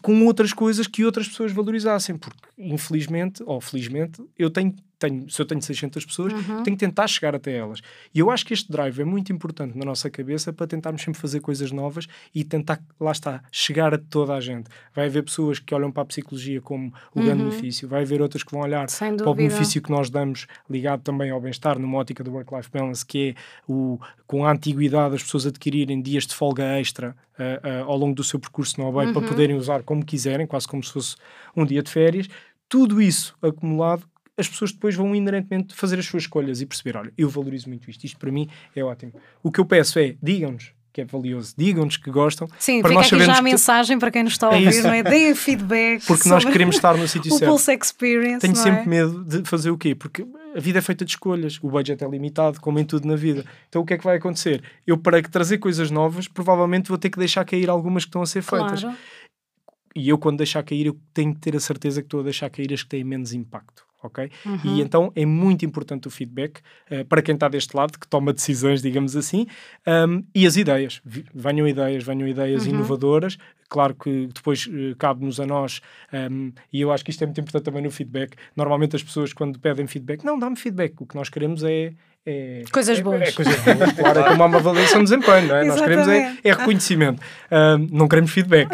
com 0.00 0.24
outras 0.24 0.54
coisas 0.54 0.86
que 0.86 1.04
outras 1.04 1.28
pessoas 1.28 1.52
valorizassem, 1.52 2.16
porque 2.16 2.38
infelizmente, 2.56 3.42
ou 3.44 3.60
felizmente, 3.60 4.22
eu 4.38 4.48
tenho, 4.48 4.74
tenho 5.00 5.28
se 5.28 5.40
eu 5.42 5.46
tenho 5.46 5.60
600 5.60 6.04
pessoas, 6.04 6.32
Uhum. 6.32 6.62
tenho 6.62 6.76
que 6.76 6.86
tentar 6.86 7.08
chegar 7.08 7.34
até 7.34 7.56
elas. 7.56 7.80
E 8.14 8.18
eu 8.20 8.30
acho 8.30 8.46
que 8.46 8.52
este 8.54 8.70
drive 8.70 9.00
é 9.00 9.04
muito 9.04 9.32
importante 9.32 9.76
na 9.76 9.84
nossa 9.84 10.08
cabeça 10.08 10.52
para 10.52 10.66
tentarmos 10.68 11.02
sempre 11.02 11.20
fazer 11.20 11.40
coisas 11.40 11.72
novas 11.72 12.06
e 12.32 12.44
tentar, 12.44 12.80
lá 13.00 13.10
está, 13.10 13.42
chegar 13.50 13.92
a 13.92 13.98
toda 13.98 14.34
a 14.34 14.40
gente. 14.40 14.68
Vai 14.94 15.06
haver 15.06 15.24
pessoas 15.24 15.58
que 15.58 15.74
olham 15.74 15.90
para 15.90 16.02
a 16.04 16.06
psicologia 16.06 16.60
como 16.60 16.92
o 17.14 17.20
grande 17.22 17.42
benefício, 17.42 17.88
vai 17.88 18.02
haver 18.02 18.22
outras 18.22 18.42
que 18.44 18.52
vão 18.52 18.60
olhar 18.60 18.86
Uhum. 19.00 19.16
Para 19.24 19.30
o 19.30 19.34
benefício 19.34 19.80
que 19.82 19.90
nós 19.90 20.10
damos 20.10 20.46
ligado 20.68 21.00
também 21.02 21.30
ao 21.30 21.40
bem-estar 21.40 21.78
numa 21.78 21.98
ótica 21.98 22.22
do 22.22 22.30
work-life 22.32 22.70
balance, 22.70 23.04
que 23.04 23.30
é 23.30 23.34
o, 23.66 23.98
com 24.26 24.44
a 24.44 24.52
antiguidade 24.52 25.14
as 25.16 25.22
pessoas 25.22 25.46
adquirirem 25.46 26.00
dias 26.02 26.26
de 26.26 26.34
folga 26.34 26.78
extra 26.78 27.16
ah, 27.38 27.60
ah, 27.62 27.80
ao 27.84 27.96
longo 27.96 28.14
do 28.14 28.22
seu 28.22 28.38
percurso 28.38 28.78
no 28.80 28.86
OBEI 28.86 29.06
Uhum. 29.06 29.12
para 29.14 29.28
poderem 29.28 29.56
usar 29.56 29.82
como 29.82 30.04
quiserem, 30.04 30.46
quase 30.46 30.68
como 30.68 30.82
se 30.84 30.92
fosse 30.92 31.16
um 31.56 31.64
dia 31.64 31.82
de 31.82 31.90
férias. 31.90 32.28
Tudo 32.68 33.00
isso 33.02 33.34
acumulado, 33.42 34.04
as 34.40 34.48
pessoas 34.48 34.72
depois 34.72 34.94
vão 34.94 35.14
inerentemente 35.14 35.74
fazer 35.74 35.98
as 35.98 36.06
suas 36.06 36.24
escolhas 36.24 36.60
e 36.60 36.66
perceber, 36.66 36.96
olha, 36.96 37.12
eu 37.16 37.28
valorizo 37.28 37.68
muito 37.68 37.88
isto, 37.90 38.04
isto 38.04 38.18
para 38.18 38.32
mim 38.32 38.48
é 38.74 38.82
ótimo. 38.82 39.12
O 39.42 39.52
que 39.52 39.60
eu 39.60 39.64
peço 39.64 39.98
é, 39.98 40.16
digam-nos 40.22 40.72
que 40.92 41.00
é 41.00 41.04
valioso, 41.04 41.54
digam-nos 41.56 41.96
que 41.96 42.10
gostam, 42.10 42.48
Sim, 42.58 42.80
para 42.80 42.88
fica 42.88 43.00
nós 43.02 43.12
aqui 43.12 43.24
já 43.24 43.38
a 43.38 43.42
mensagem 43.42 43.98
para 43.98 44.10
quem 44.10 44.24
nos 44.24 44.32
está 44.32 44.48
a 44.48 44.54
É 44.54 44.56
ouvir, 44.56 44.70
isso. 44.70 44.82
não 44.82 44.92
é? 44.92 45.02
Deem 45.04 45.34
feedback. 45.36 46.04
porque 46.04 46.28
nós 46.28 46.44
queremos 46.44 46.74
estar 46.74 46.96
no 46.96 47.06
sítio 47.08 47.32
o 47.32 47.38
certo. 47.38 47.48
Pulse 47.50 47.72
Experience. 47.72 48.40
Tenho 48.40 48.56
sempre 48.56 48.80
é? 48.80 48.86
medo 48.86 49.24
de 49.24 49.48
fazer 49.48 49.70
o 49.70 49.78
quê? 49.78 49.94
Porque 49.94 50.26
a 50.52 50.58
vida 50.58 50.80
é 50.80 50.82
feita 50.82 51.04
de 51.04 51.12
escolhas, 51.12 51.60
o 51.62 51.70
budget 51.70 52.02
é 52.02 52.08
limitado, 52.08 52.60
como 52.60 52.80
em 52.80 52.84
tudo 52.84 53.06
na 53.06 53.14
vida. 53.14 53.44
Então 53.68 53.82
o 53.82 53.86
que 53.86 53.94
é 53.94 53.98
que 53.98 54.02
vai 54.02 54.16
acontecer? 54.16 54.64
Eu, 54.84 54.98
para 54.98 55.22
trazer 55.22 55.58
coisas 55.58 55.92
novas, 55.92 56.26
provavelmente 56.26 56.88
vou 56.88 56.98
ter 56.98 57.08
que 57.08 57.18
deixar 57.20 57.44
cair 57.44 57.70
algumas 57.70 58.04
que 58.04 58.08
estão 58.08 58.22
a 58.22 58.26
ser 58.26 58.42
feitas. 58.42 58.80
Claro. 58.80 58.96
E 59.94 60.08
eu, 60.08 60.18
quando 60.18 60.38
deixar 60.38 60.62
cair, 60.62 60.86
eu 60.86 60.96
tenho 61.12 61.34
que 61.34 61.40
ter 61.40 61.56
a 61.56 61.60
certeza 61.60 62.00
que 62.00 62.06
estou 62.06 62.20
a 62.20 62.22
deixar 62.22 62.48
cair 62.50 62.72
as 62.72 62.82
que 62.82 62.88
têm 62.88 63.04
menos 63.04 63.32
impacto. 63.32 63.84
Ok? 64.02 64.30
Uhum. 64.46 64.58
E 64.64 64.80
então 64.80 65.12
é 65.14 65.26
muito 65.26 65.62
importante 65.66 66.08
o 66.08 66.10
feedback 66.10 66.60
eh, 66.88 67.04
para 67.04 67.20
quem 67.20 67.34
está 67.34 67.48
deste 67.48 67.76
lado, 67.76 67.98
que 67.98 68.08
toma 68.08 68.32
decisões, 68.32 68.80
digamos 68.80 69.14
assim, 69.14 69.46
um, 69.86 70.24
e 70.34 70.46
as 70.46 70.56
ideias. 70.56 71.02
Venham 71.34 71.68
ideias, 71.68 72.02
venham 72.02 72.26
ideias 72.26 72.64
Uhum. 72.64 72.70
inovadoras. 72.76 73.36
Claro 73.68 73.94
que 73.94 74.28
depois 74.34 74.66
eh, 74.72 74.94
cabe-nos 74.98 75.38
a 75.38 75.44
nós, 75.44 75.82
um, 76.32 76.50
e 76.72 76.80
eu 76.80 76.90
acho 76.90 77.04
que 77.04 77.10
isto 77.10 77.22
é 77.22 77.26
muito 77.26 77.40
importante 77.42 77.64
também 77.64 77.82
no 77.82 77.90
feedback. 77.90 78.36
Normalmente 78.56 78.96
as 78.96 79.02
pessoas, 79.02 79.34
quando 79.34 79.58
pedem 79.60 79.86
feedback, 79.86 80.24
não, 80.24 80.38
dá-me 80.38 80.56
feedback. 80.56 80.94
O 81.02 81.04
que 81.06 81.14
nós 81.14 81.28
queremos 81.28 81.62
é. 81.62 81.92
É 82.26 82.62
Coisas 82.70 82.98
é- 82.98 83.02
boas. 83.02 83.22
É, 83.22 83.32
coisas 83.32 83.56
boas, 83.60 83.92
claro, 83.92 84.20
é 84.20 84.28
como 84.28 84.42
há 84.42 84.46
uma 84.46 84.58
avaliação 84.58 85.02
de 85.02 85.10
desempenho, 85.10 85.48
não 85.48 85.56
é? 85.56 85.64
Nós 85.64 85.80
queremos 85.80 86.08
é, 86.08 86.36
é 86.44 86.52
reconhecimento, 86.52 87.22
um, 87.50 87.88
não 87.90 88.06
queremos 88.08 88.30
feedback. 88.30 88.68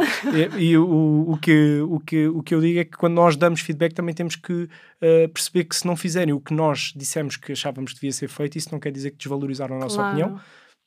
E, 0.58 0.70
e 0.70 0.78
o, 0.78 1.26
o, 1.28 1.38
que, 1.40 1.80
o, 1.88 2.00
que, 2.00 2.26
o 2.28 2.42
que 2.42 2.54
eu 2.54 2.60
digo 2.60 2.80
é 2.80 2.84
que 2.84 2.96
quando 2.96 3.14
nós 3.14 3.36
damos 3.36 3.60
feedback 3.60 3.94
também 3.94 4.14
temos 4.14 4.34
que 4.36 4.52
uh, 4.52 5.28
perceber 5.32 5.64
que 5.64 5.76
se 5.76 5.86
não 5.86 5.94
fizerem 5.96 6.34
o 6.34 6.40
que 6.40 6.52
nós 6.52 6.92
dissemos 6.96 7.36
que 7.36 7.52
achávamos 7.52 7.92
que 7.92 8.00
devia 8.00 8.12
ser 8.12 8.28
feito, 8.28 8.58
isso 8.58 8.68
não 8.72 8.80
quer 8.80 8.90
dizer 8.90 9.12
que 9.12 9.18
desvalorizaram 9.18 9.76
a 9.76 9.78
nossa 9.80 9.96
Claro. 9.96 10.08
opinião, 10.10 10.40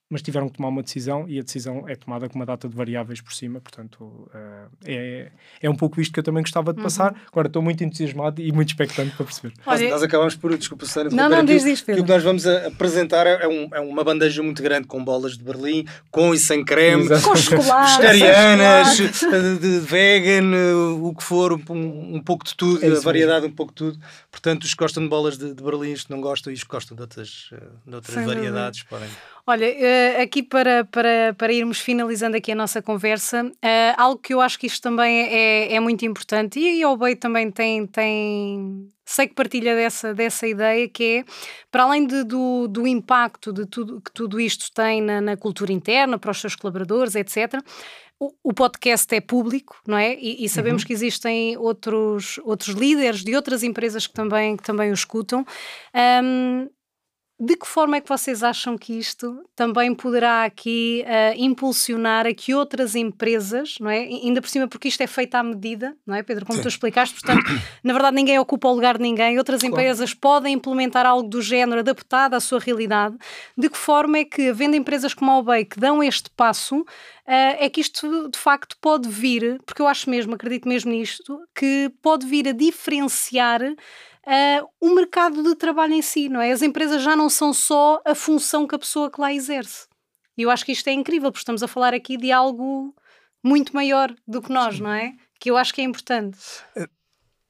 mas 0.10 0.22
tiveram 0.24 0.50
que 0.50 0.58
tomar 0.58 0.70
uma 0.70 0.82
decisão 0.82 1.26
e 1.28 1.38
a 1.40 1.44
decisão 1.44 1.88
é 1.88 1.96
tomada 1.96 2.28
com 2.28 2.36
uma 2.36 2.46
data 2.46 2.68
de 2.68 2.76
variáveis 2.76 3.22
por 3.22 3.32
cima, 3.34 3.62
portanto 3.62 4.02
uh, 4.04 4.70
é, 4.86 5.32
é 5.62 5.70
um 5.70 5.76
pouco 5.76 6.02
isto 6.02 6.12
que 6.12 6.20
eu 6.20 6.24
também 6.24 6.42
gostava 6.42 6.74
de 6.74 6.82
passar. 6.82 7.14
Agora 7.32 7.48
estou 7.48 7.62
muito 7.62 7.84
entusiasmado 7.84 8.42
e 8.42 8.52
muito 8.52 8.70
expectante 8.70 9.16
para 9.16 9.26
perceber. 9.26 9.54
Nós, 9.66 9.80
Olha- 9.80 9.90
nós 9.92 10.02
acabamos 10.04 10.36
por, 10.36 10.58
desculpa, 10.58 10.86
Susana, 10.86 11.10
Não, 11.12 11.30
não, 11.30 11.46
diz, 11.46 11.82
Que 11.82 11.92
o 11.94 12.04
que 12.04 12.10
nós 12.10 12.24
vamos 12.24 12.48
a- 12.48 12.68
apresentar 12.68 13.28
é, 13.28 13.48
um- 13.48 13.70
é 13.72 13.80
uma 13.80 14.04
bandeja 14.04 14.42
muito 14.42 14.64
grande 14.64 14.88
com 14.88 15.04
bolas 15.04 15.38
de 15.38 15.44
Berlim, 15.44 15.86
com 16.10 16.34
e 16.34 16.40
sem 16.40 16.66
creme, 16.66 17.04
Exato. 17.04 17.24
Com 17.30 17.36
chocolate. 17.36 18.02
vegetarianas, 18.02 18.98
chocolate. 18.98 19.60
de, 19.60 19.60
de 19.60 19.80
vegan, 19.80 20.52
uh, 20.56 21.06
o 21.06 21.16
que 21.16 21.24
for, 21.24 21.54
um, 21.54 22.16
um 22.16 22.22
pouco 22.24 22.44
de 22.46 22.56
tudo, 22.56 22.84
É 22.84 22.90
a 22.90 23.00
variedade, 23.00 23.46
um 23.46 23.52
pouco 23.52 23.72
de 23.72 23.76
tudo. 23.78 24.00
Portanto, 24.32 24.64
os 24.64 24.74
que 24.74 24.80
gostam 24.84 25.04
de 25.04 25.10
bolas 25.10 25.38
de, 25.38 25.54
de 25.54 25.64
Berlim, 25.64 25.94
os 25.94 26.04
que 26.06 26.12
não 26.12 26.20
gostam 26.22 26.52
e 26.52 26.56
os 26.56 26.64
que 26.64 26.70
gostam 26.70 26.96
de 26.96 27.02
outras, 27.04 27.50
de 27.86 27.96
outras 27.96 28.26
variedades, 28.26 28.84
podem. 28.84 29.08
Olha, 29.52 29.66
eh, 29.66 30.22
aqui 30.22 30.44
para, 30.44 30.86
para, 30.86 31.34
para 31.36 31.52
irmos 31.52 31.80
finalizando 31.80 32.38
aqui 32.38 32.52
a 32.52 32.56
nossa 32.56 32.84
conversa, 32.84 33.52
eh, 33.64 33.96
algo 33.98 34.22
que 34.22 34.32
eu 34.32 34.42
acho 34.42 34.60
que 34.60 34.68
isto 34.68 34.80
também 34.84 35.24
é, 35.24 35.74
é 35.74 35.80
muito 35.80 36.06
importante, 36.06 36.60
e 36.60 36.84
a 36.84 36.90
Obey 36.92 37.16
também 37.16 37.50
tem, 37.50 37.88
tem. 37.88 38.92
Sei 39.04 39.28
que 39.28 39.34
partilha 39.34 39.76
dessa, 39.76 40.14
dessa 40.14 40.46
ideia, 40.48 40.88
que 40.88 41.04
é, 41.04 41.32
para 41.72 41.82
além 41.82 42.06
de- 42.06 42.24
do, 42.26 42.68
do 42.68 42.86
impacto 42.86 43.52
de 43.52 43.66
tudo, 43.66 44.00
que 44.02 44.12
tudo 44.12 44.40
isto 44.40 44.72
tem 44.72 45.02
na, 45.02 45.20
na 45.20 45.36
cultura 45.36 45.72
interna, 45.74 46.20
para 46.20 46.30
os 46.30 46.40
seus 46.40 46.56
colaboradores, 46.56 47.16
etc., 47.16 47.60
o, 48.20 48.32
o 48.44 48.54
podcast 48.54 49.16
é 49.16 49.20
público, 49.22 49.82
não 49.88 49.98
é? 49.98 50.14
E, 50.14 50.46
e 50.46 50.50
sabemos 50.50 50.84
que 50.84 50.94
existem 50.94 51.58
outros, 51.58 52.40
outros 52.44 52.76
líderes 52.76 53.24
de 53.24 53.36
outras 53.36 53.64
empresas 53.64 54.06
que 54.06 54.14
também, 54.14 54.58
que 54.58 54.64
também 54.64 54.92
o 54.92 54.94
escutam. 54.94 55.44
Ahm, 55.92 56.68
de 57.40 57.56
que 57.56 57.66
forma 57.66 57.96
é 57.96 58.02
que 58.02 58.10
vocês 58.10 58.44
acham 58.44 58.78
que 58.78 59.00
isto 59.00 59.42
também 59.56 59.96
poderá 59.96 60.44
aqui 60.44 61.06
ah, 61.08 61.34
impulsionar 61.38 62.28
a 62.28 62.34
que 62.34 62.54
outras 62.54 62.96
empresas, 62.96 63.78
não 63.80 63.90
é? 63.90 64.00
Ainda 64.00 64.42
por 64.42 64.50
cima, 64.50 64.68
porque 64.68 64.90
isto 64.90 65.00
é 65.02 65.08
feito 65.08 65.36
à 65.36 65.42
medida, 65.42 65.96
não 66.06 66.16
é, 66.16 66.22
Pedro? 66.22 66.46
Como 66.46 66.58
Sim. 66.58 66.64
tu 66.64 66.68
explicaste, 66.68 67.16
portanto, 67.16 67.46
na 67.82 67.94
verdade 67.94 68.16
ninguém 68.16 68.38
ocupa 68.38 68.68
o 68.68 68.74
lugar 68.74 68.98
de 68.98 69.04
ninguém, 69.04 69.38
outras 69.38 69.64
empresas 69.64 70.14
podem 70.14 70.54
implementar 70.54 71.06
algo 71.06 71.30
do 71.30 71.42
género 71.42 71.80
adaptado 71.80 72.34
à 72.34 72.42
sua 72.42 72.60
realidade. 72.60 73.16
De 73.58 73.70
que 73.70 73.78
forma 73.78 74.18
é 74.18 74.26
que, 74.26 74.50
havendo 74.50 74.76
empresas 74.76 75.14
como 75.14 75.32
a 75.32 75.38
Obey 75.38 75.64
que 75.64 75.80
dão 75.80 76.04
este 76.04 76.30
passo, 76.32 76.86
ah, 77.26 77.56
é 77.58 77.70
que 77.70 77.80
isto 77.80 78.28
de 78.28 78.38
facto 78.38 78.76
pode 78.82 79.08
vir, 79.08 79.62
porque 79.66 79.82
eu 79.82 79.88
acho 79.88 80.10
mesmo, 80.10 80.36
acredito 80.36 80.68
mesmo 80.68 80.92
nisto, 80.92 81.40
que 81.56 81.90
pode 82.02 82.26
vir 82.26 82.50
a 82.50 82.52
diferenciar 82.52 83.62
ah, 84.30 84.64
o 84.80 84.94
mercado 84.94 85.42
de 85.42 85.56
trabalho 85.56 85.94
em 85.94 86.02
si, 86.02 86.30
não 86.30 86.40
é? 86.40 86.52
As 86.52 86.62
empresas 86.62 87.02
já 87.02 87.16
não 87.16 87.30
são 87.30 87.52
só 87.54 88.00
a 88.06 88.14
função 88.14 88.68
que 88.68 88.76
a 88.76 88.80
pessoa 88.80 89.10
que 89.10 89.20
lá 89.20 89.34
exerce. 89.34 89.88
E 90.38 90.44
eu 90.44 90.52
acho 90.52 90.64
que 90.64 90.72
isto 90.72 90.88
é 90.88 90.94
incrível, 90.94 91.32
porque 91.32 91.42
estamos 91.42 91.64
a 91.64 91.68
falar 91.68 91.94
aqui 91.94 92.16
de 92.16 92.32
algo 92.32 92.94
muito 93.44 93.74
maior 93.74 94.14
do 94.28 94.42
que 94.42 94.52
nós, 94.52 94.80
não 94.80 94.92
é? 94.92 95.14
Que 95.40 95.50
eu 95.50 95.58
acho 95.58 95.74
que 95.74 95.82
é 95.82 95.84
importante. 95.84 96.38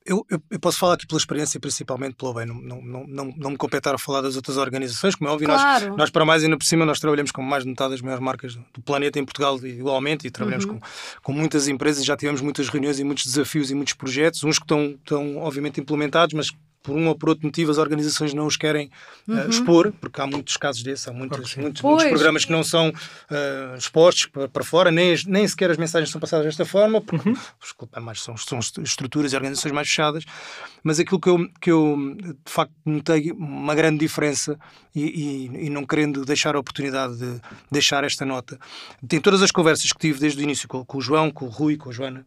Eu, 0.05 0.25
eu, 0.29 0.41
eu 0.49 0.59
posso 0.59 0.79
falar 0.79 0.93
aqui 0.95 1.05
pela 1.05 1.19
experiência, 1.19 1.59
principalmente 1.59 2.15
pelo 2.15 2.33
bem, 2.33 2.45
não, 2.47 2.55
não, 2.55 2.81
não, 3.07 3.33
não, 3.37 3.49
me 3.51 3.57
competir 3.57 3.93
a 3.93 3.97
falar 3.97 4.21
das 4.21 4.35
outras 4.35 4.57
organizações, 4.57 5.13
como 5.13 5.29
é 5.29 5.33
óbvio, 5.33 5.47
nós, 5.47 5.61
Claro. 5.61 5.97
nós 5.97 6.09
para 6.09 6.25
mais 6.25 6.43
ainda 6.43 6.57
por 6.57 6.65
cima, 6.65 6.83
nós 6.83 6.99
trabalhamos 6.99 7.31
com 7.31 7.43
mais 7.43 7.63
de 7.63 7.69
metade 7.69 7.91
das 7.91 8.01
maiores 8.01 8.23
marcas 8.23 8.55
do 8.55 8.81
planeta 8.83 9.19
em 9.19 9.25
Portugal 9.25 9.57
igualmente 9.63 10.25
e 10.25 10.31
trabalhamos 10.31 10.65
Uhum. 10.65 10.79
com, 10.79 10.87
com 11.21 11.33
muitas 11.33 11.67
empresas, 11.67 12.03
já 12.03 12.17
tivemos 12.17 12.41
muitas 12.41 12.69
reuniões 12.69 12.97
e 12.97 13.03
muitos 13.03 13.25
desafios 13.25 13.69
e 13.69 13.75
muitos 13.75 13.93
projetos, 13.93 14.43
uns 14.43 14.57
que 14.57 14.63
estão, 14.63 14.91
estão 14.97 15.37
obviamente 15.37 15.79
implementados, 15.79 16.33
mas 16.33 16.49
por 16.89 16.97
um 16.97 17.07
ou 17.07 17.15
por 17.15 17.29
outro 17.29 17.45
motivo 17.45 17.69
as 17.71 17.77
organizações 17.77 18.33
não 18.33 18.45
os 18.47 18.57
querem 18.57 18.89
uh, 19.27 19.49
expor, 19.49 19.91
porque 20.01 20.19
há 20.19 20.25
muitos 20.27 20.57
casos 20.57 20.81
desses, 20.81 21.07
há 21.07 21.13
muitos, 21.13 21.55
muitos, 21.55 21.81
Uhum. 21.83 21.89
Muitos 21.91 22.07
programas 22.09 22.45
que 22.45 22.51
não 22.51 22.63
são 22.63 22.89
uh, 22.89 23.75
expostos 23.77 24.25
para, 24.25 24.47
para 24.47 24.63
fora, 24.63 24.91
nem, 24.91 25.15
nem 25.27 25.47
sequer 25.47 25.69
as 25.71 25.77
mensagens 25.77 26.09
são 26.09 26.19
passadas 26.19 26.45
desta 26.45 26.65
forma, 26.65 26.99
porque 27.01 27.31
desculpa, 27.61 27.99
mas 27.99 28.21
são, 28.21 28.35
são 28.37 28.59
estruturas 28.83 29.33
e 29.33 29.35
organizações 29.35 29.71
mais 29.71 29.87
fechadas. 29.87 30.23
Mas 30.83 30.99
aquilo 30.99 31.19
que 31.19 31.29
eu, 31.29 31.49
que 31.61 31.71
eu 31.71 32.15
de 32.17 32.51
facto 32.51 32.73
notei 32.85 33.31
uma 33.31 33.75
grande 33.75 33.99
diferença 33.99 34.57
e, 34.95 35.01
e- 35.03 35.65
e 35.65 35.69
não 35.69 35.85
querendo 35.85 36.25
deixar 36.25 36.55
a 36.55 36.59
oportunidade 36.59 37.17
de 37.17 37.39
deixar 37.71 38.03
esta 38.03 38.25
nota, 38.25 38.57
em 39.11 39.19
todas 39.21 39.41
as 39.41 39.51
conversas 39.51 39.91
que 39.93 39.99
tive 39.99 40.19
desde 40.19 40.39
o 40.41 40.43
início 40.43 40.67
com, 40.67 40.83
com 40.85 40.97
o 40.97 41.01
João, 41.01 41.29
com 41.31 41.45
o 41.45 41.49
Rui, 41.49 41.77
com 41.77 41.89
a 41.89 41.93
Joana, 41.93 42.25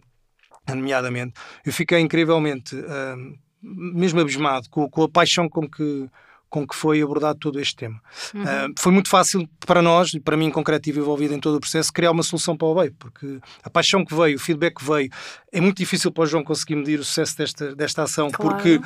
nomeadamente, 0.69 1.35
eu 1.67 1.73
fiquei 1.73 1.99
incrivelmente, 2.01 2.77
hum, 2.77 3.35
mesmo 3.63 4.21
abismado, 4.21 4.69
com, 4.69 4.89
com 4.91 5.03
a 5.05 5.09
paixão 5.09 5.49
com 5.49 5.69
que, 5.69 6.09
com 6.51 6.67
que 6.67 6.75
foi 6.75 7.01
abordado 7.01 7.39
todo 7.39 7.59
este 7.61 7.77
tema. 7.77 8.01
Hum, 8.35 8.75
foi 8.79 8.93
muito 8.93 9.09
fácil 9.09 9.49
para 9.67 9.81
nós, 9.81 10.13
e 10.15 10.21
para 10.21 10.37
mim 10.37 10.47
em 10.47 10.51
concreto 10.51 10.89
estive 10.89 11.01
envolvido 11.01 11.33
em 11.35 11.41
todo 11.41 11.57
o 11.57 11.61
processo, 11.61 11.93
criar 11.93 12.11
uma 12.11 12.23
solução 12.23 12.57
para 12.57 12.67
o 12.69 12.75
BEI, 12.75 12.91
porque 12.91 13.39
a 13.63 13.71
paixão 13.71 14.05
que 14.05 14.15
veio, 14.15 14.37
o 14.37 14.41
feedback 14.41 14.77
que 14.77 14.85
veio, 14.85 15.11
é 15.53 15.61
muito 15.61 15.79
difícil 15.79 16.11
para 16.13 16.25
o 16.25 16.27
João 16.27 16.43
conseguir 16.45 16.77
medir 16.77 16.99
o 17.01 17.05
sucesso 17.05 17.39
desta, 17.39 17.75
desta 17.75 18.03
ação, 18.03 18.31
Claro. 18.31 18.51
porque 18.57 18.81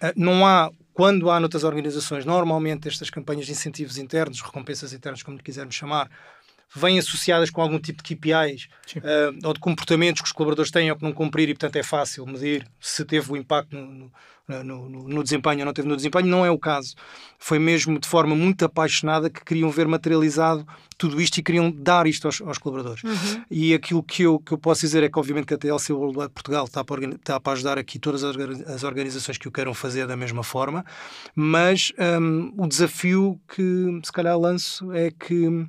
eh, 0.00 0.12
não 0.16 0.44
há, 0.46 0.70
quando 0.92 1.30
há 1.30 1.38
noutras 1.38 1.64
organizações, 1.64 2.24
normalmente 2.24 2.88
estas 2.88 3.10
campanhas 3.10 3.46
de 3.46 3.52
incentivos 3.52 3.98
internos, 3.98 4.40
recompensas 4.40 4.92
internas, 4.92 5.22
como 5.22 5.36
lhe 5.36 5.42
quisermos 5.42 5.74
chamar, 5.74 6.08
vêm 6.74 6.98
associadas 6.98 7.50
com 7.50 7.60
algum 7.60 7.78
tipo 7.78 8.02
de 8.02 8.14
KPIs 8.14 8.68
uh, 8.96 9.46
ou 9.46 9.52
de 9.52 9.60
comportamentos 9.60 10.20
que 10.20 10.26
os 10.26 10.32
colaboradores 10.32 10.70
têm 10.70 10.90
ou 10.90 10.96
que 10.96 11.04
não 11.04 11.12
cumprir 11.12 11.48
e, 11.48 11.54
portanto, 11.54 11.76
é 11.76 11.82
fácil 11.82 12.26
medir 12.26 12.66
se 12.80 13.04
teve 13.04 13.32
o 13.32 13.36
impacto 13.36 13.76
no, 13.76 14.10
no, 14.46 14.88
no, 14.88 15.08
no, 15.08 15.22
desempenho 15.22 15.60
ou 15.60 15.66
não 15.66 15.72
teve 15.72 15.88
no 15.88 15.96
desempenho. 15.96 16.26
Não 16.26 16.44
é 16.44 16.50
o 16.50 16.58
caso. 16.58 16.94
Foi 17.38 17.58
mesmo 17.58 17.98
de 17.98 18.06
forma 18.06 18.34
muito 18.34 18.64
apaixonada 18.64 19.30
que 19.30 19.44
queriam 19.44 19.70
ver 19.70 19.86
materializado 19.86 20.66
tudo 20.98 21.20
isto 21.20 21.38
e 21.38 21.42
queriam 21.42 21.70
dar 21.70 22.06
isto 22.06 22.26
aos, 22.26 22.40
aos 22.40 22.58
colaboradores. 22.58 23.02
E 23.50 23.72
aquilo 23.72 24.02
que 24.02 24.22
eu, 24.22 24.38
que 24.38 24.52
eu 24.52 24.58
posso 24.58 24.82
dizer 24.82 25.02
é 25.02 25.08
que, 25.08 25.18
obviamente, 25.18 25.46
que 25.46 25.54
a 25.54 25.58
TLC 25.58 25.92
World 25.92 26.18
Wide 26.18 26.32
Portugal 26.32 26.64
está 26.64 26.84
para, 26.84 27.04
está 27.06 27.40
para 27.40 27.52
ajudar 27.52 27.78
aqui 27.78 27.98
todas 27.98 28.22
as, 28.22 28.36
orga- 28.36 28.72
as 28.74 28.84
organizações 28.84 29.38
que 29.38 29.48
o 29.48 29.52
queiram 29.52 29.74
fazer 29.74 30.06
da 30.06 30.16
mesma 30.16 30.42
forma, 30.42 30.84
mas 31.34 31.92
hum, 32.20 32.52
o 32.56 32.66
desafio 32.66 33.40
que, 33.48 34.00
se 34.02 34.12
calhar, 34.12 34.38
lanço 34.38 34.92
é 34.92 35.10
que 35.10 35.66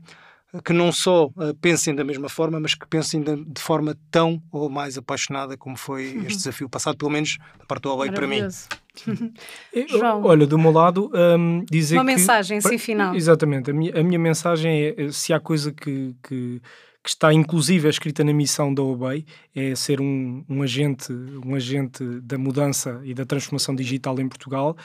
que 0.64 0.74
não 0.74 0.92
só 0.92 1.26
uh, 1.28 1.54
pensem 1.62 1.94
da 1.94 2.04
mesma 2.04 2.30
forma, 2.30 2.60
mas 2.60 2.74
que 2.74 2.88
pensem 2.88 3.22
de, 3.22 3.62
forma 3.62 3.98
tão 4.12 4.42
ou 4.52 4.70
mais 4.70 4.98
apaixonada 4.98 5.58
como 5.58 5.78
foi 5.78 6.04
este 6.28 6.38
desafio 6.38 6.70
passado, 6.70 6.98
pelo 6.98 7.12
menos 7.12 7.38
da 7.60 7.66
parte 7.66 7.84
do 7.84 7.90
Huawei 7.90 8.12
para 8.12 8.28
mim. 8.28 8.42
João. 9.90 10.24
Olha, 10.24 10.48
do 10.48 10.58
meu 10.58 10.72
lado, 10.72 11.12
hum, 11.38 11.66
dizer 11.70 11.96
Uma 11.96 12.06
que... 12.06 12.12
mensagem, 12.12 12.62
sim, 12.62 12.78
final. 12.78 13.16
Exatamente. 13.16 13.72
A 13.72 13.74
minha, 13.74 14.00
a 14.00 14.04
minha 14.04 14.20
mensagem 14.20 14.72
é, 14.72 14.96
eh, 14.98 15.12
se 15.12 15.34
há 15.34 15.40
coisa 15.40 15.72
que, 15.72 16.16
que, 16.24 16.62
que 17.04 17.10
está 17.10 17.34
inclusive 17.34 17.90
escrita 17.90 18.24
na 18.24 18.34
missão 18.34 18.74
da 18.74 18.82
Obey, 18.82 19.26
é 19.54 19.76
ser 19.76 20.00
um, 20.00 20.44
um 20.50 20.62
agente, 20.62 21.12
um 21.46 21.56
agente 21.56 22.04
da 22.22 22.38
mudança 22.38 23.02
e 23.04 23.14
da 23.14 23.26
transformação 23.26 23.76
digital 23.76 24.20
em 24.20 24.28
Portugal 24.28 24.76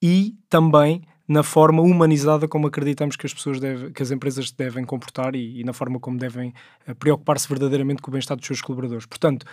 e 0.00 0.34
também 0.48 1.02
na 1.28 1.42
forma 1.42 1.82
humanizada 1.82 2.46
como 2.46 2.66
acreditamos 2.66 3.16
que 3.16 3.26
as 3.26 3.34
pessoas 3.34 3.58
devem, 3.58 3.92
que 3.92 4.02
as 4.02 4.10
empresas 4.10 4.50
devem 4.52 4.84
comportar 4.84 5.34
e, 5.34 5.60
e 5.60 5.64
na 5.64 5.72
forma 5.72 5.98
como 5.98 6.18
devem 6.18 6.54
eh, 6.86 6.94
preocupar-se 6.94 7.48
verdadeiramente 7.48 8.00
com 8.00 8.10
o 8.10 8.12
bem-estar 8.12 8.36
dos 8.36 8.46
seus 8.46 8.60
colaboradores. 8.60 9.06
Portanto, 9.06 9.44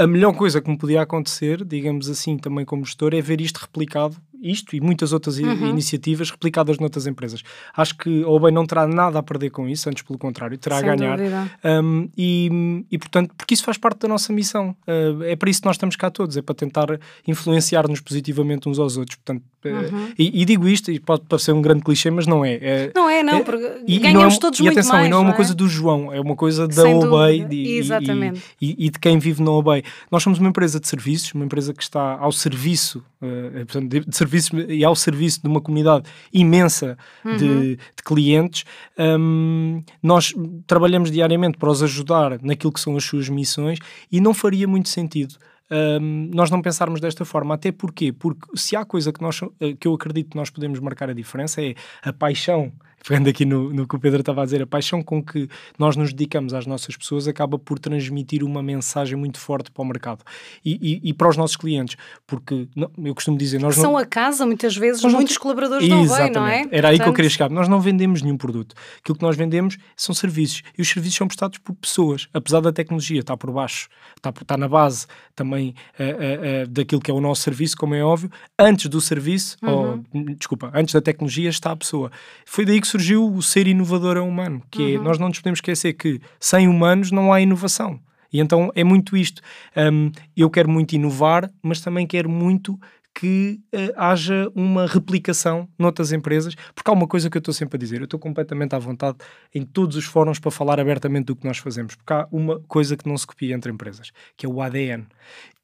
a 0.00 0.06
melhor 0.06 0.32
coisa 0.32 0.60
que 0.60 0.70
me 0.70 0.78
podia 0.78 1.02
acontecer, 1.02 1.64
digamos 1.64 2.08
assim, 2.08 2.38
também 2.38 2.64
como 2.64 2.84
gestor, 2.84 3.14
é 3.14 3.20
ver 3.20 3.40
isto 3.40 3.58
replicado, 3.58 4.16
isto 4.42 4.74
e 4.76 4.80
muitas 4.80 5.12
outras 5.12 5.38
Uhum. 5.38 5.68
iniciativas 5.68 6.30
replicadas 6.30 6.78
noutras 6.78 7.06
empresas. 7.06 7.42
Acho 7.76 7.96
que 7.96 8.22
a 8.22 8.28
Obey 8.28 8.52
não 8.52 8.66
terá 8.66 8.86
nada 8.86 9.18
a 9.18 9.22
perder 9.22 9.50
com 9.50 9.68
isso, 9.68 9.88
antes 9.88 10.02
pelo 10.02 10.18
contrário, 10.18 10.56
terá 10.58 10.78
Sem 10.80 10.88
a 10.90 10.94
ganhar. 10.96 11.18
Um, 11.64 12.08
e, 12.16 12.84
e, 12.90 12.98
portanto, 12.98 13.32
porque 13.36 13.54
isso 13.54 13.64
faz 13.64 13.76
parte 13.78 14.00
da 14.00 14.08
nossa 14.08 14.32
missão. 14.32 14.76
Uh, 14.86 15.22
é 15.24 15.36
para 15.36 15.50
isso 15.50 15.60
que 15.60 15.66
nós 15.66 15.76
estamos 15.76 15.96
cá 15.96 16.10
todos, 16.10 16.36
é 16.36 16.42
para 16.42 16.54
tentar 16.54 16.86
influenciar-nos 17.26 18.00
positivamente 18.00 18.68
uns 18.68 18.78
aos 18.78 18.96
outros. 18.96 19.16
Portanto, 19.16 19.42
uh, 19.64 19.68
Uhum. 19.68 20.12
e, 20.18 20.42
e 20.42 20.44
digo 20.44 20.68
isto, 20.68 20.90
e 20.90 20.98
pode 21.00 21.22
parecer 21.28 21.52
um 21.52 21.60
grande 21.62 21.82
clichê, 21.82 22.10
mas 22.10 22.26
não 22.26 22.44
é. 22.44 22.54
É- 22.60 22.92
Não 22.94 23.08
é, 23.10 23.22
não, 23.22 23.38
é- 23.38 23.42
porque 23.42 23.82
e, 23.86 23.98
ganhamos 23.98 24.22
não 24.34 24.36
é, 24.36 24.40
todos 24.40 24.58
e 24.58 24.62
muito 24.62 24.78
atenção, 24.78 24.94
mais. 24.96 25.06
e 25.06 25.10
não 25.10 25.18
é 25.18 25.20
uma 25.20 25.30
é? 25.32 25.36
coisa 25.36 25.54
do 25.54 25.68
João, 25.68 26.12
é 26.12 26.20
uma 26.20 26.36
coisa 26.36 26.66
da 26.68 26.82
Sem 26.82 26.94
Obey 26.94 27.46
Exatamente. 27.78 28.42
e 28.60 28.90
de 28.90 28.98
quem 28.98 29.18
vive 29.18 29.42
na 29.42 29.50
Obey. 29.50 29.82
Nós 30.10 30.22
somos 30.22 30.38
uma 30.38 30.48
empresa 30.48 30.78
de 30.80 30.86
serviços, 30.88 31.32
uma 31.34 31.44
empresa 31.44 31.72
que 31.74 31.82
está 31.82 32.16
ao 32.18 32.32
serviço, 32.32 33.04
uh, 33.22 33.50
portanto, 33.66 33.88
de, 33.88 34.00
de 34.00 34.16
serviços 34.16 34.27
e 34.68 34.84
ao 34.84 34.94
serviço 34.94 35.40
de 35.42 35.48
uma 35.48 35.60
comunidade 35.60 36.04
imensa 36.32 36.96
Uhum. 37.24 37.36
de, 37.36 37.76
de 37.76 38.02
clientes. 38.04 38.64
Um, 38.98 39.82
nós 40.02 40.34
trabalhamos 40.66 41.10
diariamente 41.10 41.58
para 41.58 41.70
os 41.70 41.82
ajudar 41.82 42.38
naquilo 42.42 42.72
que 42.72 42.80
são 42.80 42.96
as 42.96 43.04
suas 43.04 43.28
missões 43.28 43.78
e 44.10 44.20
não 44.20 44.32
faria 44.34 44.66
muito 44.68 44.88
sentido. 44.88 45.34
um, 45.70 46.30
nós 46.32 46.50
não 46.50 46.62
pensarmos 46.62 47.00
desta 47.00 47.24
forma, 47.24 47.54
até 47.54 47.70
porque, 47.70 48.12
porque 48.12 48.46
se 48.56 48.74
há 48.76 48.84
coisa 48.84 49.12
que, 49.12 49.20
nós, 49.20 49.40
eh, 49.60 49.74
que 49.78 49.86
eu 49.86 49.92
acredito 49.94 50.30
que 50.30 50.36
nós 50.36 50.48
podemos 50.50 50.80
marcar 50.80 51.10
a 51.10 51.12
diferença 51.12 51.60
é 51.62 51.74
a 52.02 52.12
paixão 52.12 52.72
pegando 53.06 53.28
aqui 53.28 53.44
no, 53.44 53.72
no 53.72 53.86
que 53.86 53.96
o 53.96 53.98
Pedro 53.98 54.20
estava 54.20 54.42
a 54.42 54.44
dizer, 54.44 54.62
a 54.62 54.66
paixão 54.66 55.02
com 55.02 55.22
que 55.22 55.48
nós 55.78 55.96
nos 55.96 56.12
dedicamos 56.12 56.52
às 56.54 56.66
nossas 56.66 56.96
pessoas 56.96 57.26
acaba 57.28 57.58
por 57.58 57.78
transmitir 57.78 58.42
uma 58.44 58.62
mensagem 58.62 59.16
muito 59.16 59.38
forte 59.38 59.70
para 59.70 59.82
o 59.82 59.86
mercado 59.86 60.22
e, 60.64 60.74
e- 61.04 61.10
e 61.10 61.12
para 61.14 61.28
os 61.28 61.36
nossos 61.36 61.56
clientes, 61.56 61.96
porque 62.26 62.68
não- 62.76 62.90
eu 63.04 63.14
costumo 63.14 63.36
dizer, 63.38 63.58
nós 63.60 63.74
Que 63.74 63.82
não, 63.82 63.90
são 63.90 63.98
a 63.98 64.04
casa, 64.04 64.44
muitas 64.44 64.76
vezes, 64.76 65.02
Nós 65.02 65.12
não 65.12 65.20
muitos 65.20 65.34
te- 65.34 65.40
colaboradores 65.40 65.88
não 65.88 65.96
vêm, 65.98 66.04
Exatamente. 66.04 66.34
não 66.34 66.46
é? 66.46 66.66
Era 66.70 66.88
aí 66.88 66.96
que 66.96 67.02
eu 67.02 67.04
Portanto, 67.06 67.16
queria 67.16 67.30
chegar. 67.30 67.50
Nós 67.50 67.68
não 67.68 67.80
vendemos 67.80 68.22
nenhum 68.22 68.36
produto. 68.36 68.74
Aquilo 69.00 69.16
que 69.16 69.22
nós 69.24 69.36
vendemos 69.36 69.78
são 69.96 70.14
serviços. 70.14 70.62
E 70.76 70.82
os 70.82 70.88
serviços 70.88 71.16
são 71.16 71.26
prestados 71.26 71.58
por 71.58 71.74
pessoas. 71.74 72.28
Apesar 72.34 72.60
da 72.60 72.72
tecnologia 72.72 73.20
estar 73.20 73.36
por 73.36 73.50
baixo, 73.52 73.88
está, 74.16 74.32
por- 74.32 74.42
está 74.42 74.56
na 74.56 74.68
base 74.68 75.06
também 75.34 75.74
eh, 75.98 76.08
eh, 76.18 76.40
eh, 76.42 76.66
daquilo 76.66 77.00
que 77.00 77.10
é 77.10 77.14
o 77.14 77.20
nosso 77.20 77.42
serviço, 77.42 77.76
como 77.76 77.94
é 77.94 78.02
óbvio. 78.02 78.30
Antes 78.58 78.86
do 78.88 79.00
serviço, 79.00 79.56
ou, 79.62 80.02
desculpa, 80.36 80.70
antes 80.74 80.92
da 80.94 81.00
tecnologia 81.00 81.48
está 81.48 81.70
a 81.70 81.76
pessoa. 81.76 82.10
Foi 82.44 82.64
daí 82.64 82.80
que 82.80 82.87
surgiu 82.88 83.26
o 83.26 83.42
ser 83.42 83.66
inovador 83.66 84.16
é 84.16 84.20
humano. 84.20 84.62
Que 84.70 84.94
é, 84.94 84.98
nós 84.98 85.18
não 85.18 85.28
nos 85.28 85.38
podemos 85.38 85.58
esquecer 85.58 85.92
que 85.94 86.20
sem 86.40 86.68
humanos 86.68 87.10
não 87.10 87.32
há 87.32 87.40
inovação. 87.40 88.00
E 88.32 88.40
então 88.40 88.70
é 88.74 88.84
muito 88.84 89.16
isto. 89.16 89.40
Hum, 89.76 90.10
eu 90.36 90.50
quero 90.50 90.68
muito 90.68 90.92
inovar, 90.94 91.50
mas 91.62 91.80
também 91.80 92.06
quero 92.06 92.28
muito 92.28 92.78
que 93.18 93.58
eh, 93.72 93.92
haja 93.96 94.48
uma 94.54 94.86
replicação 94.86 95.68
noutras 95.76 96.12
empresas, 96.12 96.54
porque 96.72 96.88
há 96.88 96.94
uma 96.94 97.08
coisa 97.08 97.28
que 97.28 97.36
eu 97.36 97.40
estou 97.40 97.52
sempre 97.52 97.76
a 97.76 97.78
dizer, 97.78 97.98
eu 97.98 98.04
estou 98.04 98.20
completamente 98.20 98.76
à 98.76 98.78
vontade 98.78 99.18
em 99.52 99.64
todos 99.64 99.96
os 99.96 100.04
fóruns 100.04 100.38
para 100.38 100.52
falar 100.52 100.78
abertamente 100.78 101.26
do 101.26 101.34
que 101.34 101.44
nós 101.44 101.58
fazemos, 101.58 101.96
porque 101.96 102.12
há 102.12 102.28
uma 102.30 102.60
coisa 102.68 102.96
que 102.96 103.08
não 103.08 103.18
se 103.18 103.26
copia 103.26 103.56
entre 103.56 103.72
empresas, 103.72 104.12
que 104.36 104.46
é 104.46 104.48
o 104.48 104.62
ADN. 104.62 105.04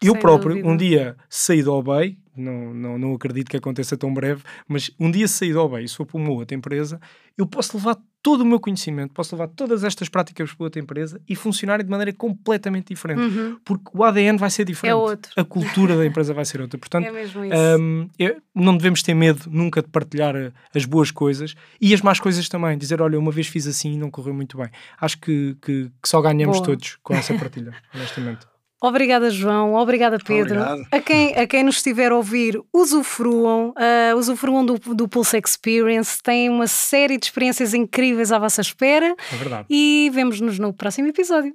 Eu 0.03 0.15
Sem 0.15 0.21
próprio, 0.21 0.51
dúvida. 0.57 0.69
um 0.69 0.77
dia 0.77 1.17
saí 1.29 1.63
do 1.63 1.73
OBEI, 1.73 2.19
não, 2.37 2.75
não, 2.75 2.99
não 2.99 3.15
acredito 3.15 3.49
que 3.51 3.57
aconteça 3.57 3.97
tão 3.97 4.13
breve, 4.13 4.43
mas 4.69 4.91
um 4.99 5.11
dia 5.11 5.29
saí 5.29 5.53
do 5.53 5.61
OBEI 5.61 5.85
e 5.85 5.89
se 5.89 5.97
for 5.97 6.07
para 6.07 6.19
uma 6.19 6.31
outra 6.31 6.57
empresa, 6.57 7.01
eu 7.37 7.47
posso 7.47 7.77
levar 7.77 7.97
todo 8.23 8.41
o 8.41 8.45
meu 8.47 8.59
conhecimento, 8.59 9.13
posso 9.13 9.35
levar 9.35 9.49
todas 9.49 9.85
estas 9.85 10.09
práticas 10.09 10.51
para 10.55 10.65
outra 10.65 10.81
empresa 10.81 11.21
e 11.29 11.37
funcionarem 11.37 11.85
de 11.85 11.91
maneira 11.91 12.11
completamente 12.13 12.89
diferente, 12.89 13.21
porque 13.65 13.91
o 13.93 14.03
ADN 14.03 14.39
vai 14.39 14.49
ser 14.51 14.65
diferente, 14.65 14.95
Uhum. 14.95 15.01
É 15.07 15.11
outro. 15.11 15.33
a 15.37 15.45
cultura 15.45 15.97
da 15.97 16.07
empresa 16.07 16.33
vai 16.33 16.45
ser 16.45 16.61
outra. 16.61 16.79
Portanto, 16.79 17.05
É 17.07 17.13
mesmo 17.13 17.45
isso. 17.45 17.55
Hum, 17.79 18.09
eu- 18.19 18.41
não 18.55 18.77
devemos 18.77 19.03
ter 19.03 19.13
medo 19.15 19.43
nunca 19.51 19.83
de 19.83 19.89
partilhar 19.89 20.35
eh, 20.37 20.53
as 20.75 20.85
boas 20.87 21.11
coisas 21.11 21.55
e 21.81 21.93
as 21.93 22.01
más 22.01 22.19
coisas 22.19 22.49
também. 22.49 22.79
Dizer, 22.79 23.03
olha, 23.03 23.19
uma 23.19 23.31
vez 23.33 23.47
fiz 23.47 23.67
assim 23.67 23.93
e 23.95 23.99
não 23.99 24.11
correu 24.11 24.33
muito 24.33 24.57
bem. 24.57 24.71
Acho 24.99 25.19
que, 25.19 25.57
que- 25.61 25.91
que 26.03 26.09
só 26.09 26.23
ganhamos 26.23 26.57
Boa. 26.59 26.67
todos 26.67 26.97
com 27.03 27.15
essa 27.15 27.35
partilha, 27.35 27.75
honestamente. 27.95 28.47
Obrigada, 28.87 29.31
João. 29.31 29.75
Obrigada, 29.75 30.19
Pedro. 30.19 30.61
Obrigado. 30.61 30.87
A 30.91 31.01
quem, 31.01 31.35
a 31.37 31.47
quem 31.47 31.63
nos 31.65 31.77
estiver 31.77 32.13
a 32.13 32.17
ouvir, 32.17 32.61
usufruam, 32.73 33.73
ah, 33.77 34.15
usufruam 34.17 34.65
do, 34.65 34.79
do 34.79 35.09
Pulse 35.09 35.39
Experience. 35.45 36.23
Têm 36.23 36.49
uma 36.51 36.67
série 36.67 37.17
de 37.19 37.27
experiências 37.27 37.73
incríveis 37.75 38.31
à 38.33 38.39
vossa 38.39 38.61
espera 38.61 39.15
É 39.33 39.37
verdade. 39.37 39.67
e 39.71 40.11
vemos-nos 40.13 40.59
no 40.59 40.73
próximo 40.73 41.09
episódio. 41.09 41.55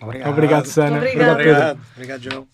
Obrigado. 0.00 0.30
Obrigado, 0.30 0.66
Sana. 0.66 0.96
Obrigado. 0.96 1.36
Pedro. 1.36 1.50
Obrigado, 1.52 1.80
obrigado 1.96 2.22
João. 2.22 2.48